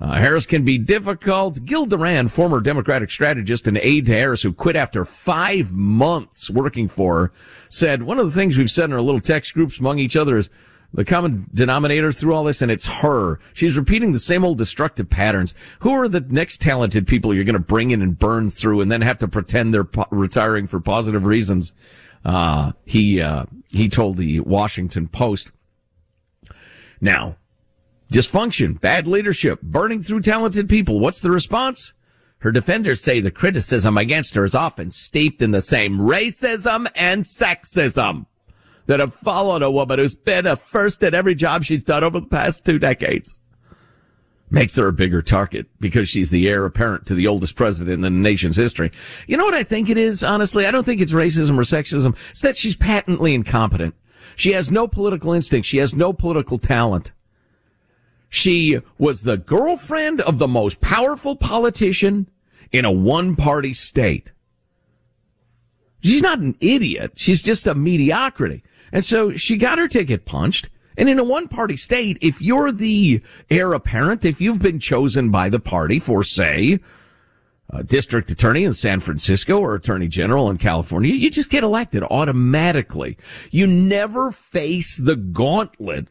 Uh, 0.00 0.14
Harris 0.14 0.44
can 0.46 0.64
be 0.64 0.76
difficult. 0.76 1.64
Gil 1.64 1.86
Duran, 1.86 2.28
former 2.28 2.60
Democratic 2.60 3.10
strategist 3.10 3.66
and 3.66 3.78
aide 3.78 4.06
to 4.06 4.12
Harris 4.12 4.42
who 4.42 4.52
quit 4.52 4.76
after 4.76 5.04
five 5.04 5.72
months 5.72 6.50
working 6.50 6.88
for 6.88 7.16
her, 7.16 7.32
said 7.68 8.02
one 8.02 8.18
of 8.18 8.26
the 8.26 8.32
things 8.32 8.58
we've 8.58 8.70
said 8.70 8.86
in 8.86 8.92
our 8.92 9.00
little 9.00 9.20
text 9.20 9.54
groups 9.54 9.78
among 9.78 9.98
each 9.98 10.16
other 10.16 10.36
is 10.36 10.50
the 10.92 11.04
common 11.04 11.46
denominator 11.52 12.12
through 12.12 12.34
all 12.34 12.44
this, 12.44 12.62
and 12.62 12.70
it's 12.70 12.86
her. 12.86 13.40
She's 13.52 13.76
repeating 13.76 14.12
the 14.12 14.18
same 14.18 14.44
old 14.44 14.58
destructive 14.58 15.10
patterns. 15.10 15.52
Who 15.80 15.90
are 15.90 16.08
the 16.08 16.20
next 16.20 16.60
talented 16.60 17.08
people 17.08 17.34
you're 17.34 17.42
going 17.44 17.54
to 17.54 17.58
bring 17.58 17.90
in 17.90 18.00
and 18.00 18.16
burn 18.16 18.48
through 18.48 18.80
and 18.80 18.92
then 18.92 19.00
have 19.00 19.18
to 19.18 19.28
pretend 19.28 19.74
they're 19.74 19.82
po- 19.82 20.06
retiring 20.10 20.68
for 20.68 20.80
positive 20.80 21.26
reasons? 21.26 21.74
Uh, 22.24 22.72
he, 22.84 23.20
uh, 23.20 23.44
he 23.72 23.88
told 23.88 24.16
the 24.16 24.38
Washington 24.40 25.08
Post. 25.08 25.50
Now, 27.00 27.36
Dysfunction, 28.12 28.80
bad 28.80 29.06
leadership, 29.06 29.60
burning 29.62 30.02
through 30.02 30.20
talented 30.20 30.68
people. 30.68 31.00
What's 31.00 31.20
the 31.20 31.30
response? 31.30 31.94
Her 32.38 32.52
defenders 32.52 33.00
say 33.00 33.20
the 33.20 33.30
criticism 33.30 33.96
against 33.96 34.34
her 34.34 34.44
is 34.44 34.54
often 34.54 34.90
steeped 34.90 35.40
in 35.40 35.50
the 35.52 35.62
same 35.62 35.98
racism 35.98 36.86
and 36.94 37.24
sexism 37.24 38.26
that 38.86 39.00
have 39.00 39.14
followed 39.14 39.62
a 39.62 39.70
woman 39.70 39.98
who's 39.98 40.14
been 40.14 40.46
a 40.46 40.54
first 40.54 41.02
at 41.02 41.14
every 41.14 41.34
job 41.34 41.64
she's 41.64 41.82
done 41.82 42.04
over 42.04 42.20
the 42.20 42.26
past 42.26 42.64
two 42.64 42.78
decades. 42.78 43.40
Makes 44.50 44.76
her 44.76 44.88
a 44.88 44.92
bigger 44.92 45.22
target 45.22 45.66
because 45.80 46.08
she's 46.08 46.30
the 46.30 46.46
heir 46.48 46.66
apparent 46.66 47.06
to 47.06 47.14
the 47.14 47.26
oldest 47.26 47.56
president 47.56 47.94
in 47.94 48.00
the 48.02 48.10
nation's 48.10 48.56
history. 48.56 48.92
You 49.26 49.38
know 49.38 49.44
what 49.44 49.54
I 49.54 49.62
think 49.62 49.88
it 49.88 49.96
is, 49.96 50.22
honestly? 50.22 50.66
I 50.66 50.70
don't 50.70 50.84
think 50.84 51.00
it's 51.00 51.14
racism 51.14 51.56
or 51.56 51.62
sexism. 51.62 52.14
It's 52.30 52.42
that 52.42 52.58
she's 52.58 52.76
patently 52.76 53.34
incompetent. 53.34 53.94
She 54.36 54.52
has 54.52 54.70
no 54.70 54.86
political 54.86 55.32
instinct. 55.32 55.66
She 55.66 55.78
has 55.78 55.94
no 55.94 56.12
political 56.12 56.58
talent. 56.58 57.12
She 58.34 58.80
was 58.98 59.22
the 59.22 59.36
girlfriend 59.36 60.20
of 60.20 60.38
the 60.38 60.48
most 60.48 60.80
powerful 60.80 61.36
politician 61.36 62.28
in 62.72 62.84
a 62.84 62.90
one 62.90 63.36
party 63.36 63.72
state. 63.72 64.32
She's 66.02 66.20
not 66.20 66.40
an 66.40 66.56
idiot. 66.58 67.12
She's 67.14 67.42
just 67.42 67.64
a 67.68 67.76
mediocrity. 67.76 68.64
And 68.90 69.04
so 69.04 69.36
she 69.36 69.56
got 69.56 69.78
her 69.78 69.86
ticket 69.86 70.24
punched. 70.24 70.68
And 70.98 71.08
in 71.08 71.20
a 71.20 71.24
one 71.24 71.46
party 71.46 71.76
state, 71.76 72.18
if 72.20 72.42
you're 72.42 72.72
the 72.72 73.22
heir 73.50 73.72
apparent, 73.72 74.24
if 74.24 74.40
you've 74.40 74.60
been 74.60 74.80
chosen 74.80 75.30
by 75.30 75.48
the 75.48 75.60
party 75.60 76.00
for, 76.00 76.24
say, 76.24 76.80
a 77.70 77.84
district 77.84 78.32
attorney 78.32 78.64
in 78.64 78.72
San 78.72 78.98
Francisco 78.98 79.60
or 79.60 79.76
attorney 79.76 80.08
general 80.08 80.50
in 80.50 80.58
California, 80.58 81.14
you 81.14 81.30
just 81.30 81.50
get 81.50 81.62
elected 81.62 82.02
automatically. 82.02 83.16
You 83.52 83.68
never 83.68 84.32
face 84.32 84.96
the 84.96 85.14
gauntlet 85.14 86.08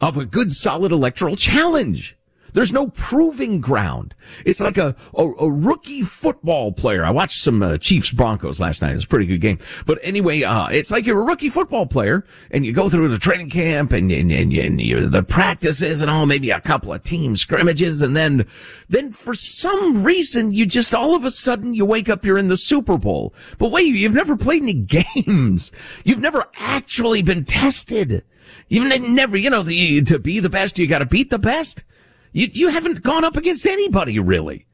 of 0.00 0.16
a 0.16 0.24
good 0.24 0.52
solid 0.52 0.92
electoral 0.92 1.36
challenge. 1.36 2.16
There's 2.52 2.72
no 2.72 2.88
proving 2.88 3.60
ground. 3.60 4.14
It's 4.44 4.60
like 4.60 4.78
a, 4.78 4.96
a, 5.14 5.24
a 5.24 5.50
rookie 5.50 6.02
football 6.02 6.72
player. 6.72 7.04
I 7.04 7.10
watched 7.10 7.40
some 7.40 7.62
uh, 7.62 7.78
Chiefs 7.78 8.10
Broncos 8.10 8.60
last 8.60 8.82
night. 8.82 8.92
It 8.92 8.96
was 8.96 9.04
a 9.04 9.08
pretty 9.08 9.26
good 9.26 9.40
game. 9.40 9.58
But 9.86 9.98
anyway, 10.02 10.42
uh, 10.42 10.68
it's 10.68 10.90
like 10.90 11.06
you're 11.06 11.20
a 11.20 11.24
rookie 11.24 11.48
football 11.48 11.86
player 11.86 12.24
and 12.50 12.64
you 12.64 12.72
go 12.72 12.88
through 12.88 13.08
the 13.08 13.18
training 13.18 13.50
camp 13.50 13.92
and, 13.92 14.10
and, 14.10 14.32
and, 14.32 14.52
and 14.52 14.80
you, 14.80 15.06
the 15.08 15.22
practices 15.22 16.02
and 16.02 16.10
all, 16.10 16.26
maybe 16.26 16.50
a 16.50 16.60
couple 16.60 16.92
of 16.92 17.02
team 17.02 17.36
scrimmages. 17.36 18.02
And 18.02 18.16
then, 18.16 18.46
then 18.88 19.12
for 19.12 19.34
some 19.34 20.04
reason, 20.04 20.50
you 20.50 20.66
just 20.66 20.94
all 20.94 21.14
of 21.14 21.24
a 21.24 21.30
sudden 21.30 21.74
you 21.74 21.84
wake 21.84 22.08
up, 22.08 22.24
you're 22.24 22.38
in 22.38 22.48
the 22.48 22.56
Super 22.56 22.98
Bowl. 22.98 23.34
But 23.58 23.70
wait, 23.70 23.86
you've 23.86 24.14
never 24.14 24.36
played 24.36 24.62
any 24.62 24.74
games. 25.26 25.70
You've 26.04 26.20
never 26.20 26.46
actually 26.58 27.22
been 27.22 27.44
tested. 27.44 28.24
You've 28.70 29.02
never, 29.02 29.36
you 29.36 29.50
know, 29.50 29.62
the, 29.64 30.00
to 30.02 30.18
be 30.18 30.38
the 30.38 30.48
best, 30.48 30.78
you 30.78 30.86
got 30.86 31.00
to 31.00 31.06
beat 31.06 31.28
the 31.28 31.40
best. 31.40 31.84
You, 32.32 32.48
you 32.52 32.68
haven't 32.68 33.02
gone 33.02 33.24
up 33.24 33.36
against 33.36 33.66
anybody 33.66 34.18
really. 34.18 34.66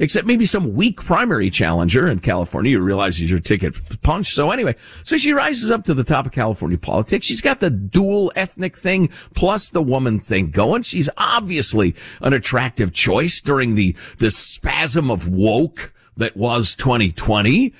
Except 0.00 0.28
maybe 0.28 0.44
some 0.44 0.74
weak 0.74 1.02
primary 1.02 1.50
challenger 1.50 2.08
in 2.08 2.20
California 2.20 2.76
who 2.76 2.82
realizes 2.82 3.28
your 3.28 3.40
ticket 3.40 3.74
punched. 4.02 4.32
So 4.32 4.50
anyway, 4.50 4.76
so 5.02 5.16
she 5.16 5.32
rises 5.32 5.72
up 5.72 5.82
to 5.84 5.94
the 5.94 6.04
top 6.04 6.26
of 6.26 6.30
California 6.30 6.78
politics. 6.78 7.26
She's 7.26 7.40
got 7.40 7.58
the 7.58 7.70
dual 7.70 8.30
ethnic 8.36 8.76
thing 8.76 9.08
plus 9.34 9.70
the 9.70 9.82
woman 9.82 10.20
thing 10.20 10.50
going. 10.50 10.82
She's 10.82 11.08
obviously 11.16 11.96
an 12.20 12.32
attractive 12.32 12.92
choice 12.92 13.40
during 13.40 13.74
the, 13.74 13.96
the 14.18 14.30
spasm 14.30 15.10
of 15.10 15.26
woke 15.26 15.92
that 16.16 16.36
was 16.36 16.76
2020 16.76 17.74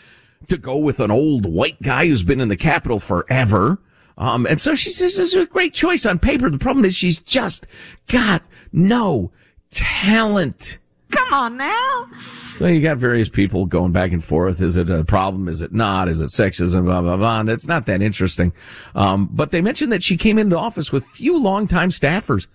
to 0.48 0.56
go 0.56 0.76
with 0.78 0.98
an 0.98 1.10
old 1.10 1.46
white 1.46 1.80
guy 1.82 2.06
who's 2.06 2.24
been 2.24 2.40
in 2.40 2.48
the 2.48 2.56
Capitol 2.56 2.98
forever. 2.98 3.78
Um, 4.18 4.46
and 4.46 4.60
so 4.60 4.74
she 4.74 4.90
says 4.90 5.16
this 5.16 5.34
is 5.34 5.36
a 5.36 5.46
great 5.46 5.72
choice 5.72 6.04
on 6.04 6.18
paper. 6.18 6.50
The 6.50 6.58
problem 6.58 6.84
is 6.84 6.94
she's 6.94 7.20
just 7.20 7.66
got 8.08 8.42
no 8.72 9.30
talent. 9.70 10.78
Come 11.10 11.32
on 11.32 11.56
now. 11.56 12.06
So 12.52 12.66
you 12.66 12.82
got 12.82 12.96
various 12.96 13.28
people 13.28 13.66
going 13.66 13.92
back 13.92 14.10
and 14.12 14.22
forth. 14.22 14.60
Is 14.60 14.76
it 14.76 14.90
a 14.90 15.04
problem? 15.04 15.48
Is 15.48 15.62
it 15.62 15.72
not? 15.72 16.08
Is 16.08 16.20
it 16.20 16.26
sexism? 16.26 16.84
Blah, 16.84 17.00
blah, 17.00 17.16
blah. 17.16 17.40
And 17.40 17.48
it's 17.48 17.68
not 17.68 17.86
that 17.86 18.02
interesting. 18.02 18.52
Um, 18.96 19.28
but 19.30 19.52
they 19.52 19.62
mentioned 19.62 19.92
that 19.92 20.02
she 20.02 20.16
came 20.16 20.38
into 20.38 20.58
office 20.58 20.90
with 20.92 21.04
few 21.04 21.38
longtime 21.38 21.90
staffers. 21.90 22.48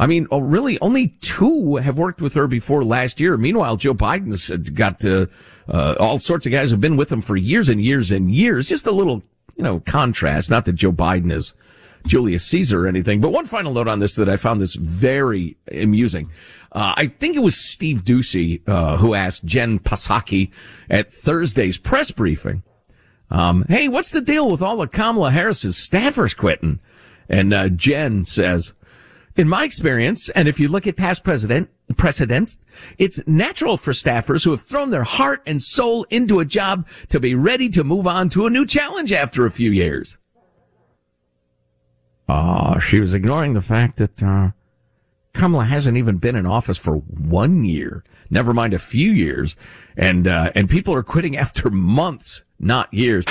I 0.00 0.06
mean, 0.06 0.26
oh, 0.30 0.40
really, 0.40 0.80
only 0.80 1.08
two 1.20 1.76
have 1.76 1.98
worked 1.98 2.20
with 2.20 2.34
her 2.34 2.46
before 2.46 2.84
last 2.84 3.20
year. 3.20 3.36
Meanwhile, 3.36 3.76
Joe 3.76 3.94
Biden's 3.94 4.50
got 4.70 5.04
uh, 5.04 5.26
uh, 5.68 5.94
all 6.00 6.18
sorts 6.18 6.46
of 6.46 6.52
guys 6.52 6.70
who've 6.70 6.80
been 6.80 6.96
with 6.96 7.12
him 7.12 7.22
for 7.22 7.36
years 7.36 7.68
and 7.68 7.80
years 7.80 8.10
and 8.10 8.30
years. 8.30 8.68
Just 8.68 8.86
a 8.86 8.92
little, 8.92 9.22
you 9.60 9.64
know, 9.64 9.80
contrast. 9.80 10.48
Not 10.48 10.64
that 10.64 10.72
Joe 10.72 10.90
Biden 10.90 11.30
is 11.30 11.52
Julius 12.06 12.46
Caesar 12.46 12.86
or 12.86 12.88
anything. 12.88 13.20
But 13.20 13.30
one 13.30 13.44
final 13.44 13.74
note 13.74 13.88
on 13.88 13.98
this 13.98 14.14
that 14.14 14.26
I 14.26 14.38
found 14.38 14.58
this 14.58 14.74
very 14.74 15.58
amusing. 15.70 16.30
Uh, 16.72 16.94
I 16.96 17.08
think 17.08 17.36
it 17.36 17.40
was 17.40 17.62
Steve 17.62 18.04
Doocy, 18.04 18.66
uh, 18.66 18.96
who 18.96 19.12
asked 19.12 19.44
Jen 19.44 19.78
Psaki 19.78 20.50
at 20.88 21.12
Thursday's 21.12 21.76
press 21.76 22.10
briefing, 22.10 22.62
um, 23.30 23.66
hey, 23.68 23.86
what's 23.86 24.12
the 24.12 24.22
deal 24.22 24.50
with 24.50 24.62
all 24.62 24.80
of 24.80 24.92
Kamala 24.92 25.30
Harris's 25.30 25.76
staffers 25.76 26.34
quitting? 26.34 26.80
And, 27.28 27.52
uh, 27.52 27.68
Jen 27.68 28.24
says, 28.24 28.72
in 29.36 29.46
my 29.46 29.64
experience, 29.64 30.30
and 30.30 30.48
if 30.48 30.58
you 30.58 30.68
look 30.68 30.86
at 30.86 30.96
past 30.96 31.22
president 31.22 31.68
precedents, 31.96 32.58
it's 32.98 33.26
natural 33.26 33.76
for 33.76 33.92
staffers 33.92 34.44
who 34.44 34.50
have 34.50 34.62
thrown 34.62 34.90
their 34.90 35.04
heart 35.04 35.42
and 35.46 35.62
soul 35.62 36.04
into 36.10 36.40
a 36.40 36.44
job 36.44 36.86
to 37.08 37.20
be 37.20 37.34
ready 37.34 37.68
to 37.70 37.84
move 37.84 38.06
on 38.06 38.28
to 38.30 38.46
a 38.46 38.50
new 38.50 38.66
challenge 38.66 39.12
after 39.12 39.46
a 39.46 39.50
few 39.50 39.70
years. 39.70 40.18
Uh, 42.28 42.78
she 42.78 43.00
was 43.00 43.12
ignoring 43.12 43.54
the 43.54 43.60
fact 43.60 43.96
that 43.96 44.22
uh, 44.22 44.50
Kamala 45.32 45.64
hasn't 45.64 45.96
even 45.96 46.18
been 46.18 46.36
in 46.36 46.46
office 46.46 46.78
for 46.78 46.98
one 46.98 47.64
year, 47.64 48.04
never 48.30 48.54
mind 48.54 48.72
a 48.72 48.78
few 48.78 49.10
years, 49.10 49.56
and 49.96 50.28
uh, 50.28 50.52
and 50.54 50.70
people 50.70 50.94
are 50.94 51.02
quitting 51.02 51.36
after 51.44 51.70
months, 51.70 52.44
not 52.58 52.92
years. 52.94 53.24